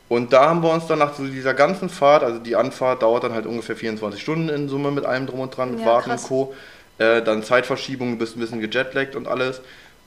Und 0.09 0.33
da 0.33 0.49
haben 0.51 0.63
wir 0.63 0.71
uns 0.71 0.87
dann 0.87 0.99
nach 0.99 1.15
so 1.15 1.25
dieser 1.25 1.55
ganzen 1.55 1.89
Fahrt, 1.89 2.23
also 2.23 2.39
die 2.39 2.57
Anfahrt 2.57 3.03
dauert 3.03 3.25
dann 3.25 3.33
halt 3.33 3.47
ungefähr 3.47 3.75
24 3.77 4.21
Stunden 4.21 4.49
in 4.49 4.69
Summe 4.69 4.91
mit 4.91 5.05
allem 5.07 5.27
drum 5.27 5.41
und 5.41 5.57
dran, 5.57 5.71
mit 5.73 5.81
Ja, 5.81 5.87
Warten 5.87 6.11
krass. 6.11 6.23
und 6.25 6.29
Co. 6.29 6.55
Äh, 6.99 7.23
dann 7.23 7.43
Zeitverschiebung, 7.43 8.13
du 8.13 8.19
bist 8.19 8.37
ein 8.37 8.41
bisschen 8.41 8.61
gejetlaggt 8.61 9.17
und 9.17 9.27
alles. 9.27 9.61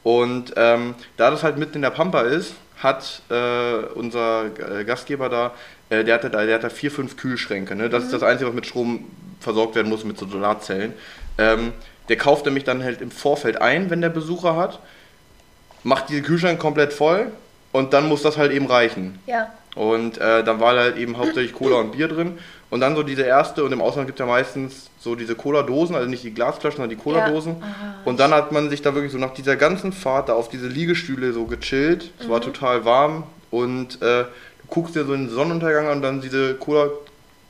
Und 0.03 0.53
ähm, 0.55 0.95
da 1.17 1.31
das 1.31 1.43
halt 1.43 1.57
mitten 1.57 1.75
in 1.75 1.81
der 1.81 1.89
Pampa 1.89 2.21
ist, 2.21 2.53
hat 2.77 3.23
äh, 3.29 3.73
unser 3.95 4.45
äh, 4.79 4.83
Gastgeber 4.85 5.29
da, 5.29 5.51
äh, 5.89 6.03
der, 6.03 6.15
hatte 6.15 6.29
da, 6.29 6.45
der 6.45 6.55
hat 6.55 6.63
da 6.63 6.69
vier, 6.69 6.91
fünf 6.91 7.17
Kühlschränke. 7.17 7.75
Ne? 7.75 7.89
Das 7.89 8.03
ist 8.03 8.13
das 8.13 8.23
Einzige, 8.23 8.49
was 8.49 8.55
mit 8.55 8.67
Strom 8.67 9.05
versorgt 9.39 9.75
werden 9.75 9.89
muss, 9.89 10.03
mit 10.05 10.17
so 10.17 10.27
Solarzellen. 10.27 10.93
Ähm, 11.37 11.73
der 12.07 12.17
kauft 12.17 12.45
nämlich 12.45 12.63
dann 12.63 12.83
halt 12.83 13.01
im 13.01 13.11
Vorfeld 13.11 13.61
ein, 13.61 13.89
wenn 13.89 14.01
der 14.01 14.09
Besucher 14.09 14.55
hat, 14.55 14.79
macht 15.83 16.09
diese 16.09 16.21
Kühlschrank 16.21 16.59
komplett 16.59 16.93
voll 16.93 17.31
und 17.71 17.93
dann 17.93 18.07
muss 18.07 18.21
das 18.21 18.37
halt 18.37 18.51
eben 18.51 18.67
reichen. 18.67 19.19
Ja. 19.25 19.51
Und 19.77 20.17
äh, 20.17 20.43
dann 20.43 20.59
war 20.59 20.75
halt 20.75 20.97
eben 20.97 21.17
hauptsächlich 21.17 21.53
Cola 21.53 21.77
und 21.77 21.91
Bier 21.91 22.07
drin. 22.07 22.39
Und 22.69 22.81
dann 22.81 22.95
so 22.95 23.03
diese 23.03 23.21
erste, 23.21 23.63
und 23.63 23.71
im 23.71 23.81
Ausland 23.81 24.07
gibt 24.07 24.19
es 24.19 24.25
ja 24.25 24.29
meistens 24.29 24.89
so 24.99 25.15
diese 25.15 25.35
Cola-Dosen, 25.35 25.95
also 25.95 26.09
nicht 26.09 26.23
die 26.23 26.33
Glasflaschen, 26.33 26.77
sondern 26.77 26.97
die 26.97 27.01
Cola-Dosen. 27.01 27.57
Und 28.03 28.19
dann 28.19 28.31
hat 28.31 28.51
man 28.51 28.69
sich 28.69 28.81
da 28.81 28.93
wirklich 28.93 29.13
so 29.13 29.17
nach 29.17 29.33
dieser 29.33 29.55
ganzen 29.55 29.93
Fahrt 29.93 30.29
da 30.29 30.33
auf 30.33 30.49
diese 30.49 30.67
Liegestühle 30.67 31.31
so 31.31 31.45
gechillt. 31.45 32.11
Es 32.19 32.27
war 32.27 32.41
total 32.41 32.83
warm 32.83 33.23
und 33.51 34.01
äh, 34.01 34.23
du 34.23 34.67
guckst 34.69 34.95
dir 34.95 35.05
so 35.05 35.13
den 35.13 35.29
Sonnenuntergang 35.29 35.87
an 35.87 35.97
und 35.97 36.01
dann 36.01 36.21
diese 36.21 36.55
Cola 36.55 36.89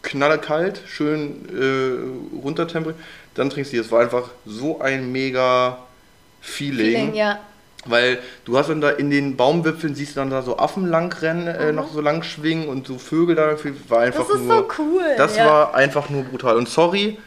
knallekalt, 0.04 0.82
schön 0.86 1.48
äh, 1.50 2.38
runtertemperiert. 2.44 3.00
Dann 3.34 3.50
trinkst 3.50 3.72
du 3.72 3.78
die. 3.78 3.82
Es 3.82 3.92
war 3.92 4.02
einfach 4.02 4.30
so 4.46 4.80
ein 4.82 5.12
mega 5.12 5.80
Feeling. 6.42 6.86
Feeling, 6.86 7.14
ja. 7.16 7.40
Weil 7.90 8.20
du 8.46 8.58
hast 8.58 8.70
dann 8.70 8.82
da 8.82 8.90
in 8.90 9.10
den 9.10 9.38
Baumwipfeln, 9.38 9.96
siehst 9.96 10.16
du 10.16 10.20
dann 10.20 10.30
da 10.30 10.42
so 10.42 10.58
Affen 10.58 10.88
lang 10.88 11.14
rennen, 11.22 11.48
äh, 11.48 11.72
noch 11.72 11.92
so 11.92 12.02
lang 12.02 12.24
schwingen 12.24 12.68
und 12.68 12.88
so 12.88 12.98
Vögel 12.98 13.36
da. 13.36 13.56
War 13.90 14.02
einfach 14.02 14.28
Das 14.28 14.36
ist 14.36 14.46
nur, 14.46 14.58
so 14.58 14.68
cool. 14.80 15.04
Das 15.18 15.38
ja. 15.38 15.46
war 15.46 15.76
einfach 15.76 16.10
nur 16.10 16.24
brutal. 16.24 16.58
Und 16.58 16.70
sorry, 16.70 17.18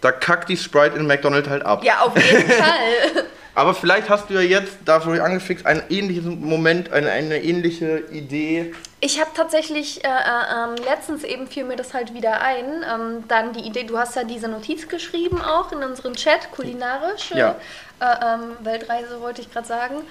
da 0.00 0.12
kackt 0.12 0.48
die 0.48 0.56
Sprite 0.56 0.96
in 0.96 1.06
McDonald's 1.06 1.48
halt 1.48 1.64
ab. 1.64 1.84
Ja, 1.84 2.00
auf 2.00 2.16
jeden 2.16 2.48
Fall. 2.50 3.24
Aber 3.54 3.74
vielleicht 3.74 4.08
hast 4.08 4.30
du 4.30 4.34
ja 4.34 4.40
jetzt, 4.40 4.78
dafür 4.84 5.22
angefixt, 5.24 5.66
einen 5.66 5.82
ähnlichen 5.90 6.40
Moment, 6.40 6.92
eine, 6.92 7.10
eine 7.10 7.42
ähnliche 7.42 8.04
Idee. 8.10 8.72
Ich 9.02 9.18
habe 9.18 9.30
tatsächlich, 9.34 10.04
äh, 10.04 10.08
äh, 10.08 10.82
letztens 10.84 11.24
eben 11.24 11.46
fiel 11.46 11.64
mir 11.64 11.76
das 11.76 11.94
halt 11.94 12.12
wieder 12.12 12.42
ein, 12.42 12.84
ähm, 12.86 13.24
dann 13.28 13.54
die 13.54 13.60
Idee, 13.60 13.84
du 13.84 13.98
hast 13.98 14.14
ja 14.14 14.24
diese 14.24 14.46
Notiz 14.46 14.88
geschrieben 14.88 15.40
auch 15.40 15.72
in 15.72 15.82
unseren 15.82 16.14
Chat, 16.14 16.50
kulinarisch. 16.52 17.30
Ja. 17.30 17.56
Äh, 17.98 18.34
ähm, 18.34 18.56
Weltreise 18.60 19.20
wollte 19.22 19.40
ich 19.40 19.50
gerade 19.50 19.66
sagen. 19.66 20.02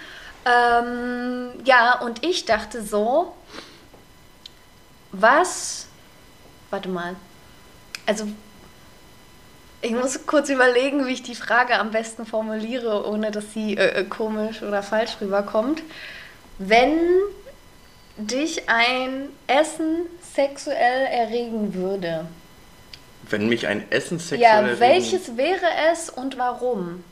Ähm, 0.45 1.51
ja, 1.65 1.99
und 1.99 2.25
ich 2.25 2.45
dachte 2.45 2.81
so, 2.81 3.35
was, 5.11 5.87
warte 6.71 6.89
mal, 6.89 7.15
also 8.07 8.27
ich 9.81 9.91
muss 9.91 10.25
kurz 10.25 10.49
überlegen, 10.49 11.05
wie 11.05 11.13
ich 11.13 11.23
die 11.23 11.35
Frage 11.35 11.77
am 11.77 11.91
besten 11.91 12.25
formuliere, 12.25 13.07
ohne 13.07 13.29
dass 13.29 13.53
sie 13.53 13.77
äh, 13.77 14.03
komisch 14.05 14.63
oder 14.63 14.81
falsch 14.81 15.17
rüberkommt. 15.21 15.83
Wenn 16.57 16.99
dich 18.19 18.69
ein 18.69 19.29
Essen 19.47 20.01
sexuell 20.33 21.05
erregen 21.05 21.73
würde. 21.73 22.25
Wenn 23.29 23.47
mich 23.47 23.67
ein 23.67 23.89
Essen 23.91 24.19
sexuell 24.19 24.41
Ja, 24.41 24.59
erregen- 24.61 24.79
welches 24.79 25.37
wäre 25.37 25.65
es 25.91 26.09
und 26.09 26.37
warum? 26.37 27.03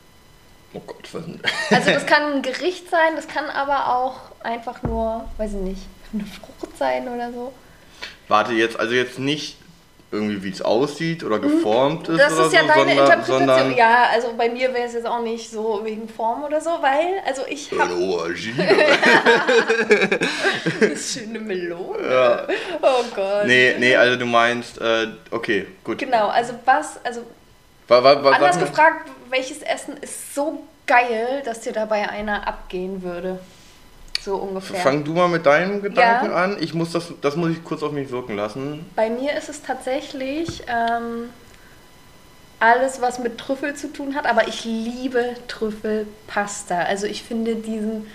Oh 0.73 0.81
Gott, 0.85 1.07
was 1.13 1.23
denn? 1.25 1.41
Also 1.71 1.91
das 1.91 2.05
kann 2.07 2.33
ein 2.33 2.41
Gericht 2.41 2.89
sein, 2.89 3.15
das 3.15 3.27
kann 3.27 3.45
aber 3.49 3.95
auch 3.95 4.15
einfach 4.43 4.83
nur, 4.83 5.29
weiß 5.37 5.51
ich 5.51 5.59
nicht, 5.59 5.81
eine 6.13 6.25
Frucht 6.25 6.77
sein 6.77 7.07
oder 7.07 7.31
so. 7.31 7.53
Warte, 8.27 8.53
jetzt, 8.53 8.77
also 8.79 8.93
jetzt 8.93 9.19
nicht 9.19 9.57
irgendwie, 10.09 10.41
wie 10.43 10.49
es 10.51 10.61
aussieht 10.61 11.21
oder 11.23 11.39
geformt 11.39 12.07
ist 12.07 12.13
Mhm. 12.13 12.17
Das 12.17 12.31
ist 12.31 12.53
ja 12.53 12.61
so, 12.61 12.67
deine 12.67 12.95
sondern, 12.95 12.97
Interpretation. 12.97 13.77
ja, 13.77 14.03
also 14.11 14.33
bei 14.37 14.47
mir 14.49 14.73
wäre 14.73 14.87
es 14.87 14.93
jetzt 14.93 15.05
auch 15.05 15.21
nicht 15.21 15.51
so 15.51 15.81
wegen 15.83 16.07
Form 16.07 16.43
oder 16.45 16.61
so, 16.61 16.69
weil, 16.81 17.21
also 17.25 17.41
ich 17.49 17.69
habe 17.71 17.93
eine 17.93 17.93
schöne 20.97 21.39
Melone. 21.39 22.09
Ja. 22.09 22.47
Oh 22.81 23.03
Gott. 23.13 23.45
Nee, 23.47 23.75
nee, 23.79 23.95
also 23.95 24.17
du 24.17 24.25
meinst, 24.25 24.79
äh, 24.79 25.07
okay, 25.31 25.67
gut. 25.83 25.97
Genau, 25.97 26.29
also 26.29 26.53
was, 26.63 26.99
also 27.03 27.23
Wa, 27.89 28.01
wa, 28.03 28.23
wa, 28.23 28.31
anders 28.31 28.59
gefragt, 28.59 29.09
welches 29.29 29.61
Essen 29.61 29.97
ist 29.97 30.33
so 30.33 30.63
geil, 30.85 31.41
dass 31.45 31.61
dir 31.61 31.73
dabei 31.73 32.09
einer 32.09 32.47
abgehen 32.47 33.03
würde? 33.03 33.39
So 34.27 34.35
ungefähr. 34.35 34.81
Fang 34.81 35.05
du 35.05 35.13
mal 35.13 35.29
mit 35.29 35.45
deinem 35.45 35.81
Gedanken 35.81 36.31
Ja. 36.31 36.35
an. 36.43 36.57
Ich 36.59 36.73
muss 36.73 36.91
das, 36.91 37.13
das 37.21 37.37
muss 37.37 37.51
ich 37.51 37.63
kurz 37.63 37.81
auf 37.81 37.93
mich 37.93 38.11
wirken 38.11 38.35
lassen. 38.35 38.85
Bei 38.93 39.09
mir 39.09 39.37
ist 39.37 39.47
es 39.47 39.61
tatsächlich 39.61 40.63
ähm, 40.67 41.29
alles, 42.59 42.99
was 42.99 43.19
mit 43.19 43.37
Trüffel 43.37 43.75
zu 43.75 43.87
tun 43.93 44.15
hat, 44.15 44.25
aber 44.25 44.49
ich 44.49 44.65
liebe 44.65 45.35
Trüffelpasta. 45.47 46.77
Also 46.77 47.07
ich 47.07 47.23
finde 47.23 47.55
diesen 47.55 48.07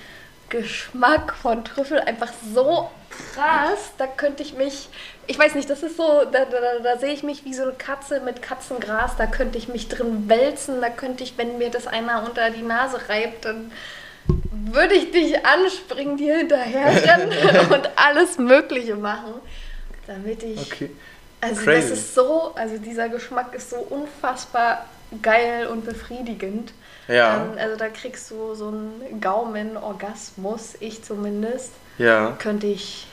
Geschmack 0.51 1.33
von 1.33 1.65
Trüffel 1.65 1.99
einfach 2.01 2.31
so 2.53 2.91
krass. 3.09 3.93
Da 3.97 4.07
könnte 4.07 4.43
ich 4.43 4.53
mich, 4.53 4.91
ich 5.27 5.39
weiß 5.39 5.55
nicht, 5.55 5.71
das 5.71 5.83
ist 5.83 5.97
so, 5.97 6.27
da, 6.31 6.45
da, 6.45 6.61
da, 6.61 6.79
da 6.83 6.99
sehe 6.99 7.15
ich 7.15 7.23
mich 7.23 7.47
wie 7.47 7.55
so 7.55 7.63
eine 7.63 7.73
Katze 7.73 8.21
mit 8.21 8.43
Katzengras. 8.43 9.17
Da 9.17 9.25
könnte 9.25 9.57
ich 9.57 9.69
mich 9.69 9.89
drin 9.89 10.29
wälzen. 10.29 10.83
Da 10.83 10.91
könnte 10.91 11.25
ich, 11.25 11.39
wenn 11.39 11.57
mir 11.57 11.71
das 11.71 11.87
einer 11.87 12.23
unter 12.29 12.51
die 12.51 12.61
Nase 12.61 13.09
reibt, 13.09 13.47
dann 13.47 13.73
würde 14.73 14.95
ich 14.95 15.11
dich 15.11 15.45
anspringen, 15.45 16.17
dir 16.17 16.37
hinterherrennen 16.39 17.71
und 17.73 17.91
alles 17.97 18.39
Mögliche 18.39 18.97
machen, 18.97 19.35
damit 20.07 20.43
ich. 20.43 20.61
Okay. 20.73 20.91
Also 21.41 21.63
Crazy. 21.65 21.89
das 21.91 21.99
ist 21.99 22.15
so, 22.15 22.53
also 22.55 22.79
dieser 22.79 23.09
Geschmack 23.09 23.53
ist 23.55 23.71
so 23.71 23.77
unfassbar 23.77 24.87
geil 25.23 25.67
und 25.67 25.85
befriedigend. 25.85 26.73
Ja. 27.09 27.43
Ähm, 27.45 27.59
also 27.59 27.77
da 27.77 27.89
kriegst 27.89 28.31
du 28.31 28.55
so 28.55 28.69
einen 28.69 29.21
Gaumen-Orgasmus, 29.21 30.75
ich 30.81 31.03
zumindest. 31.03 31.73
Ja. 31.99 32.37
Könnte 32.39 32.69
ich. 32.69 33.07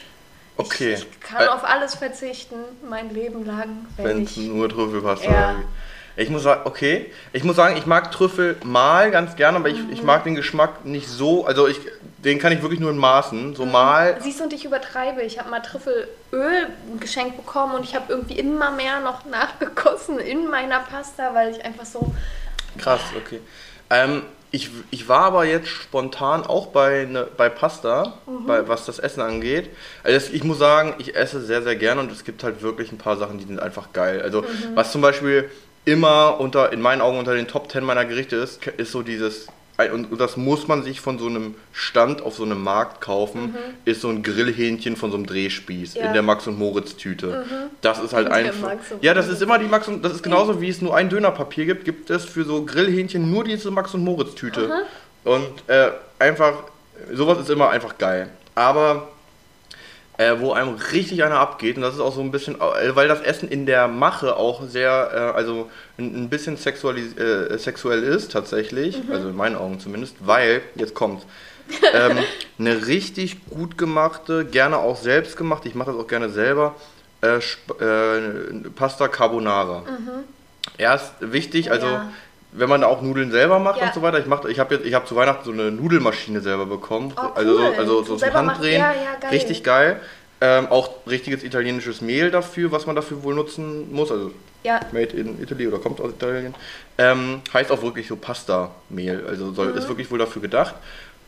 Okay. 0.58 0.94
Ich, 0.94 1.00
ich 1.10 1.20
kann 1.22 1.44
Äh, 1.46 1.48
auf 1.48 1.64
alles 1.64 1.96
verzichten, 1.96 2.56
mein 2.88 3.14
Leben 3.14 3.46
lang, 3.46 3.88
wenn 3.98 4.24
es 4.26 4.38
nur 4.38 4.70
Trüffelpasta 4.70 5.26
Ja. 5.26 5.32
wäre. 5.50 5.64
Ich 6.20 6.30
muss 6.30 6.44
sagen, 6.44 6.62
okay. 6.66 7.06
Ich 7.32 7.46
muss 7.46 7.56
sagen, 7.56 7.78
ich 7.78 7.86
mag 7.86 8.12
Trüffel 8.12 8.58
mal 8.66 9.10
ganz 9.10 9.38
gerne, 9.38 9.58
aber 9.58 9.70
ich, 9.70 9.80
Mhm. 9.82 9.94
ich 9.94 10.04
mag 10.04 10.26
den 10.26 10.36
Geschmack 10.36 10.84
nicht 10.84 11.08
so. 11.08 11.46
Also 11.46 11.66
ich, 11.70 11.80
den 12.18 12.40
kann 12.40 12.52
ich 12.52 12.62
wirklich 12.62 12.82
nur 12.82 12.92
in 12.92 12.98
Maßen. 12.98 13.52
Mhm. 13.52 13.56
So 13.56 13.66
mal. 13.66 14.18
Siehst 14.22 14.40
du, 14.42 14.44
und 14.44 14.52
ich 14.52 14.66
übertreibe. 14.66 15.22
Ich 15.22 15.40
habe 15.40 15.50
mal 15.50 15.62
Trüffelöl 15.62 16.68
geschenkt 17.00 17.38
bekommen 17.38 17.74
und 17.76 17.84
ich 17.86 17.96
habe 17.96 18.06
irgendwie 18.10 18.38
immer 18.38 18.70
mehr 18.72 19.00
noch 19.00 19.26
nachgegossen 19.26 20.20
in 20.20 20.50
meiner 20.50 20.80
Pasta, 20.80 21.34
weil 21.34 21.52
ich 21.56 21.64
einfach 21.64 21.86
so. 21.86 22.14
Krass, 22.78 23.00
okay. 23.18 23.40
Ähm, 23.90 24.24
ich, 24.52 24.70
ich 24.92 25.08
war 25.08 25.22
aber 25.26 25.46
jetzt 25.46 25.70
spontan 25.70 26.44
auch 26.46 26.68
bei, 26.68 27.06
ne, 27.10 27.28
bei 27.38 27.48
Pasta, 27.48 28.16
Mhm. 28.26 28.46
bei, 28.46 28.68
was 28.68 28.86
das 28.86 29.00
Essen 29.00 29.22
angeht. 29.22 29.70
Also 30.04 30.20
das, 30.20 30.30
ich 30.34 30.44
muss 30.44 30.58
sagen, 30.60 30.96
ich 30.98 31.16
esse 31.16 31.40
sehr, 31.42 31.62
sehr 31.62 31.78
gerne 31.78 32.02
und 32.02 32.12
es 32.12 32.26
gibt 32.26 32.44
halt 32.44 32.62
wirklich 32.62 32.92
ein 32.92 32.98
paar 32.98 33.16
Sachen, 33.16 33.38
die 33.38 33.46
sind 33.46 33.62
einfach 33.62 33.94
geil. 33.94 34.22
Also 34.22 34.42
Mhm. 34.42 34.48
was 34.76 34.92
zum 34.92 35.02
Beispiel 35.02 35.50
immer 35.86 36.40
unter, 36.40 36.72
in 36.74 36.82
meinen 36.82 37.02
Augen 37.02 37.18
unter 37.18 37.34
den 37.34 37.48
Top 37.48 37.72
10 37.72 37.84
meiner 37.84 38.06
Gerichte 38.06 38.36
ist, 38.36 38.66
ist 38.78 38.92
so 38.92 39.02
dieses, 39.02 39.48
und 39.94 40.20
das 40.20 40.36
muss 40.36 40.68
man 40.68 40.84
sich 40.84 41.00
von 41.00 41.18
so 41.20 41.28
einem 41.28 41.56
Stand 41.72 42.22
auf 42.22 42.36
so 42.36 42.44
einem 42.44 42.62
Markt 42.62 43.00
kaufen, 43.02 43.56
ist 43.86 44.02
so 44.02 44.10
ein 44.10 44.24
Grillhähnchen 44.24 44.98
von 44.98 45.10
so 45.10 45.16
einem 45.18 45.26
Drehspieß 45.26 45.96
Mhm. 45.96 45.98
Ja. 45.98 46.04
Mhm. 46.04 46.08
in 46.10 46.14
der 46.14 46.22
Max 46.24 46.48
und 46.48 46.60
Moritz 46.60 46.98
Tüte. 46.98 47.46
Das 47.82 48.00
ist 48.00 48.14
halt 48.14 48.28
und 48.28 49.04
Ja, 49.04 49.14
das 49.14 49.30
ist 49.30 49.42
immer 49.42 49.58
die 49.58 49.68
Max 49.68 49.88
und 49.88 50.04
das 50.04 50.14
ist 50.14 50.24
genauso 50.24 50.60
wie 50.62 50.68
es 50.70 50.82
nur 50.82 50.96
ein 50.96 51.08
Dönerpapier 51.10 51.66
gibt, 51.66 51.86
gibt 51.86 52.10
es 52.10 52.26
für 52.26 52.44
so 52.44 52.66
Grillhähnchen 52.66 53.32
nur 53.32 53.46
diese 53.46 53.72
Max 53.72 53.94
und 53.94 54.04
Moritz 54.04 54.36
Tüte. 54.36 54.70
Und 55.24 55.48
äh, 55.68 55.92
einfach 56.20 56.54
sowas 57.14 57.40
ist 57.40 57.50
immer 57.50 57.70
einfach 57.70 57.98
geil. 57.98 58.30
Aber 58.56 59.08
äh, 60.20 60.38
wo 60.40 60.52
einem 60.52 60.76
richtig 60.92 61.24
einer 61.24 61.40
abgeht 61.40 61.78
und 61.78 61.82
das 61.82 61.94
ist 61.96 62.02
auch 62.02 62.14
so 62.14 62.20
ein 62.20 62.30
bisschen, 62.30 62.56
äh, 62.56 62.94
weil 62.94 63.08
das 63.08 63.22
Essen 63.22 63.48
in 63.48 63.66
der 63.66 63.88
Mache 63.88 64.36
auch 64.36 64.68
sehr, 64.68 65.12
äh, 65.14 65.38
also 65.38 65.70
ein, 65.98 66.24
ein 66.26 66.30
bisschen 66.30 66.56
äh, 66.56 67.58
sexuell 67.58 68.04
ist 68.04 68.34
tatsächlich, 68.34 69.02
also 69.10 69.30
in 69.30 69.36
meinen 69.38 69.56
Augen 69.56 69.80
zumindest, 69.80 70.18
weil, 70.20 70.62
jetzt 70.76 70.94
kommt's, 70.94 71.26
ähm, 71.94 72.18
eine 72.60 72.86
richtig 72.86 73.48
gut 73.50 73.78
gemachte, 73.78 74.44
gerne 74.44 74.78
auch 74.78 74.98
selbst 74.98 75.38
gemacht, 75.38 75.66
ich 75.66 75.74
mache 75.74 75.94
das 75.94 76.02
auch 76.02 76.08
gerne 76.08 76.30
selber, 76.30 76.76
äh, 77.22 77.38
äh, 77.38 78.70
Pasta 78.76 79.08
Carbonara. 79.08 79.84
Erst 80.78 81.14
wichtig, 81.22 81.72
also 81.72 81.88
Ja. 81.88 82.12
Wenn 82.52 82.70
man 82.70 82.82
da 82.82 82.88
auch 82.88 83.02
Nudeln 83.02 83.32
selber 83.32 83.60
macht 83.60 83.80
Ja. 83.80 83.88
und 83.88 83.94
so 83.94 84.02
weiter. 84.02 84.20
Ich 84.20 84.26
mache, 84.26 84.50
ich 84.52 84.60
habe 84.60 84.76
jetzt, 84.76 84.86
ich 84.86 84.94
habe 84.94 85.06
zu 85.06 85.16
Weihnachten 85.16 85.44
so 85.46 85.52
eine 85.52 85.72
Nudelmaschine 85.72 86.42
selber 86.42 86.66
bekommen, 86.66 87.14
Oh, 87.16 87.22
also 87.36 87.58
so, 87.58 87.64
cool. 87.64 87.74
also 87.78 88.04
so 88.04 88.16
zum 88.18 88.34
Handdrehen, 88.34 88.80
ja, 88.82 88.92
ja, 88.92 89.16
geil. 89.20 89.30
richtig 89.32 89.64
geil. 89.64 90.00
Ähm, 90.42 90.68
auch 90.70 90.92
richtiges 91.06 91.44
italienisches 91.44 92.00
Mehl 92.02 92.32
dafür, 92.32 92.72
was 92.72 92.86
man 92.88 92.96
dafür 92.96 93.24
wohl 93.24 93.36
nutzen 93.36 93.92
muss. 93.94 94.10
Also 94.10 94.32
made 94.92 95.16
in 95.16 95.42
Italy 95.42 95.68
oder 95.68 95.80
kommt 95.80 96.00
aus 96.00 96.12
Italien. 96.12 96.56
Ähm, 96.98 97.42
heißt 97.54 97.72
auch 97.72 97.82
wirklich 97.84 98.08
so 98.08 98.16
Pasta-Mehl. 98.16 99.26
Also 99.28 99.52
soll, 99.54 99.68
Mhm. 99.72 99.78
ist 99.78 99.88
wirklich 99.90 100.10
wohl 100.12 100.18
dafür 100.20 100.42
gedacht. 100.42 100.76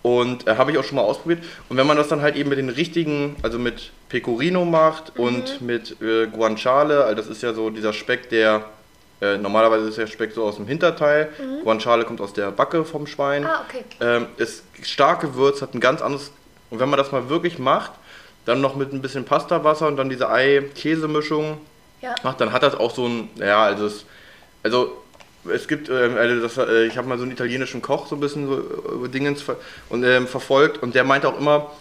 Und 0.02 0.48
äh, 0.48 0.56
habe 0.56 0.72
ich 0.72 0.78
auch 0.78 0.84
schon 0.84 0.96
mal 0.96 1.04
ausprobiert. 1.04 1.44
Und 1.70 1.78
wenn 1.78 1.86
man 1.86 1.98
das 1.98 2.08
dann 2.08 2.22
halt 2.22 2.36
eben 2.36 2.50
mit 2.50 2.58
den 2.58 2.70
richtigen, 2.70 3.36
also 3.44 3.60
mit 3.60 3.92
Pecorino 4.10 4.66
macht 4.66 5.18
Mhm. 5.18 5.24
und 5.24 5.62
mit 5.62 6.02
äh, 6.02 6.26
Guanciale, 6.28 7.04
also 7.04 7.16
das 7.16 7.28
ist 7.28 7.44
ja 7.44 7.54
so 7.54 7.70
dieser 7.70 7.94
Speck, 7.94 8.30
der 8.30 8.64
äh, 9.22 9.38
normalerweise 9.38 9.88
ist 9.88 9.98
der 9.98 10.08
Speck 10.08 10.32
so 10.34 10.44
aus 10.44 10.56
dem 10.56 10.68
Hinterteil. 10.68 11.30
Guanciale 11.64 12.04
kommt 12.06 12.22
aus 12.22 12.34
der 12.34 12.52
Backe 12.52 12.84
vom 12.84 13.06
Schwein. 13.08 13.44
Mhm. 13.44 13.48
ah, 13.48 13.62
okay. 13.68 13.84
Ähm, 14.02 14.28
ist 14.38 14.64
stark 14.84 15.22
gewürzt, 15.22 15.62
hat 15.62 15.74
ein 15.74 15.80
ganz 15.80 16.02
anderes. 16.02 16.32
Und 16.70 16.80
wenn 16.80 16.90
man 16.90 16.98
das 16.98 17.12
mal 17.12 17.30
wirklich 17.30 17.60
macht, 17.60 17.92
dann 18.46 18.62
noch 18.62 18.76
mit 18.76 18.92
ein 18.94 19.02
bisschen 19.02 19.24
Pastawasser 19.26 19.88
und 19.88 19.98
dann 19.98 20.10
diese 20.10 20.30
Ei-Käse-Mischung 20.30 21.60
Ja. 22.02 22.16
macht, 22.24 22.42
dann 22.42 22.52
hat 22.52 22.64
das 22.64 22.74
auch 22.76 22.94
so 22.94 23.08
ein, 23.08 23.30
ja, 23.36 23.64
also 23.64 23.86
es, 23.86 24.06
also 24.64 24.98
es 25.52 25.68
gibt, 25.68 25.90
ähm, 25.90 26.18
also 26.18 26.42
das, 26.42 26.58
äh, 26.58 26.86
ich 26.86 26.98
habe 26.98 27.08
mal 27.08 27.18
so 27.18 27.24
einen 27.24 27.32
italienischen 27.32 27.82
Koch 27.82 28.08
so 28.08 28.16
ein 28.16 28.20
bisschen 28.20 28.48
so 28.48 29.06
äh, 29.06 29.10
Dingens 29.10 29.42
ver 29.44 29.58
und, 29.90 30.04
ähm, 30.04 30.28
verfolgt 30.28 30.82
und 30.82 30.96
der 30.96 31.04
meinte 31.04 31.28
auch 31.28 31.38
immer, 31.40 31.72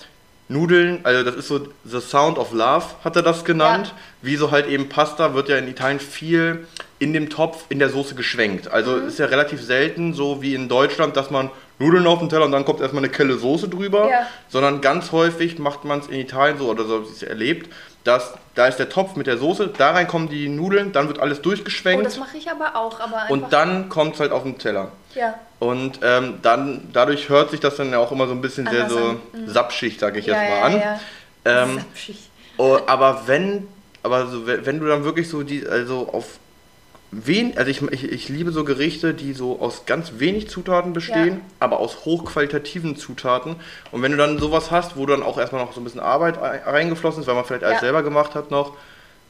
Nudeln, 0.50 1.00
also 1.04 1.22
das 1.24 1.36
ist 1.36 1.48
so 1.48 1.60
The 1.84 2.00
Sound 2.00 2.36
of 2.36 2.52
Love, 2.52 2.84
hat 3.04 3.16
er 3.16 3.22
das 3.22 3.44
genannt. 3.44 3.86
Ja. 3.88 3.92
Wie 4.22 4.36
so 4.36 4.50
halt 4.50 4.66
eben 4.66 4.88
Pasta 4.88 5.32
wird 5.34 5.48
ja 5.48 5.56
in 5.56 5.68
Italien 5.68 6.00
viel 6.00 6.66
in 6.98 7.12
dem 7.12 7.30
Topf 7.30 7.64
in 7.68 7.78
der 7.78 7.88
Soße 7.88 8.14
geschwenkt. 8.14 8.68
Also 8.70 8.96
Mhm. 8.96 9.06
ist 9.08 9.18
ja 9.18 9.26
relativ 9.26 9.62
selten 9.62 10.12
so 10.12 10.42
wie 10.42 10.54
in 10.54 10.68
Deutschland, 10.68 11.16
dass 11.16 11.30
man 11.30 11.50
Nudeln 11.78 12.06
auf 12.06 12.18
den 12.18 12.28
Teller 12.28 12.44
und 12.44 12.52
dann 12.52 12.64
kommt 12.66 12.80
erstmal 12.80 13.02
eine 13.02 13.12
Kelle 13.12 13.38
Soße 13.38 13.68
drüber. 13.68 14.10
Ja. 14.10 14.26
Sondern 14.48 14.80
ganz 14.82 15.12
häufig 15.12 15.58
macht 15.58 15.84
man 15.84 16.00
es 16.00 16.08
in 16.08 16.20
Italien 16.20 16.58
so, 16.58 16.68
oder 16.68 16.84
so 16.84 16.94
habe 16.96 17.04
ich 17.04 17.12
es 17.12 17.22
erlebt, 17.22 17.72
dass 18.04 18.34
da 18.54 18.66
ist 18.66 18.76
der 18.78 18.88
Topf 18.88 19.14
mit 19.16 19.26
der 19.28 19.38
Soße, 19.38 19.70
da 19.78 19.92
rein 19.92 20.08
kommen 20.08 20.28
die 20.28 20.48
Nudeln, 20.48 20.92
dann 20.92 21.06
wird 21.08 21.20
alles 21.20 21.38
Oh, 21.38 21.42
durchgeschwenkt 21.42 22.04
das 22.04 22.18
mache 22.18 22.36
ich 22.36 22.50
aber 22.50 22.74
auch, 22.76 22.98
aber 23.00 23.30
und 23.30 23.52
dann 23.52 23.88
kommt 23.88 24.14
es 24.14 24.20
halt 24.20 24.32
auf 24.32 24.42
den 24.42 24.58
Teller. 24.58 24.90
Ja. 25.14 25.38
Und 25.58 26.00
ähm, 26.02 26.34
dann, 26.42 26.88
dadurch 26.92 27.28
hört 27.28 27.50
sich 27.50 27.60
das 27.60 27.76
dann 27.76 27.90
ja 27.90 27.98
auch 27.98 28.12
immer 28.12 28.26
so 28.26 28.32
ein 28.32 28.40
bisschen 28.40 28.66
sehr 28.68 28.84
Anders 28.84 28.98
so 28.98 29.04
an. 29.08 29.20
sapschig, 29.46 29.98
sag 29.98 30.16
ich 30.16 30.26
ja, 30.26 30.40
jetzt 30.40 30.50
mal 30.50 30.62
an. 30.62 30.80
Ja. 30.80 31.00
Ähm, 31.44 31.78
Sapschig. 31.78 32.30
oh, 32.58 32.78
aber 32.86 33.22
wenn, 33.26 33.66
aber 34.02 34.26
so, 34.26 34.46
wenn 34.46 34.78
du 34.80 34.86
dann 34.86 35.04
wirklich 35.04 35.28
so 35.28 35.42
die, 35.42 35.66
also 35.66 36.08
auf 36.12 36.38
wen, 37.12 37.58
also 37.58 37.68
ich, 37.70 37.82
ich, 37.82 38.04
ich 38.04 38.28
liebe 38.28 38.52
so 38.52 38.62
Gerichte, 38.62 39.14
die 39.14 39.32
so 39.32 39.58
aus 39.60 39.84
ganz 39.84 40.12
wenig 40.18 40.48
Zutaten 40.48 40.92
bestehen, 40.92 41.28
Ja. 41.38 41.40
aber 41.58 41.80
aus 41.80 42.04
hochqualitativen 42.04 42.94
Zutaten. 42.96 43.56
Und 43.90 44.02
wenn 44.02 44.12
du 44.12 44.18
dann 44.18 44.38
sowas 44.38 44.70
hast, 44.70 44.96
wo 44.96 45.06
dann 45.06 45.22
auch 45.24 45.36
erstmal 45.36 45.64
noch 45.64 45.72
so 45.72 45.80
ein 45.80 45.84
bisschen 45.84 46.00
Arbeit 46.00 46.38
ei- 46.38 46.62
reingeflossen 46.64 47.22
ist, 47.22 47.26
weil 47.26 47.34
man 47.34 47.44
vielleicht 47.44 47.64
alles 47.64 47.80
selber 47.80 48.02
gemacht 48.04 48.34
hat 48.36 48.50
noch, 48.52 48.76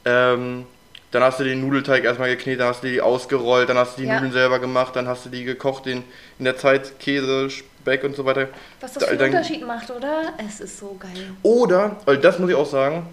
ähm, 0.04 0.66
dann 1.11 1.23
hast 1.23 1.40
du 1.40 1.44
den 1.44 1.61
Nudelteig 1.61 2.05
erstmal 2.05 2.29
geknetet, 2.31 2.61
dann 2.61 2.68
hast 2.68 2.83
du 2.85 2.88
die 2.88 3.01
ausgerollt, 3.01 3.68
dann 3.68 3.77
hast 3.79 3.96
du 3.96 4.03
die 4.03 4.09
Ja. 4.09 4.14
Nudeln 4.14 4.33
selber 4.33 4.59
gemacht, 4.59 4.94
dann 4.94 5.09
hast 5.09 5.25
du 5.25 5.29
die 5.29 5.44
gekocht, 5.44 5.87
den, 5.87 6.05
in 6.38 6.44
der 6.44 6.57
Zeit 6.57 6.99
Käse, 7.01 7.51
Speck 7.51 8.05
und 8.05 8.14
so 8.14 8.25
weiter. 8.25 8.49
Was 8.81 8.92
das 8.94 9.03
Da- 9.05 9.07
für 9.11 9.18
einen 9.23 9.35
Unterschied 9.35 9.66
macht, 9.66 9.90
oder? 9.90 10.33
Es 10.46 10.61
ist 10.61 10.79
so 10.79 10.96
geil. 11.01 11.31
Oder, 11.42 11.96
weil 12.05 12.18
das 12.18 12.38
muss 12.38 12.51
ich 12.51 12.57
auch 12.57 12.66
sagen, 12.66 13.07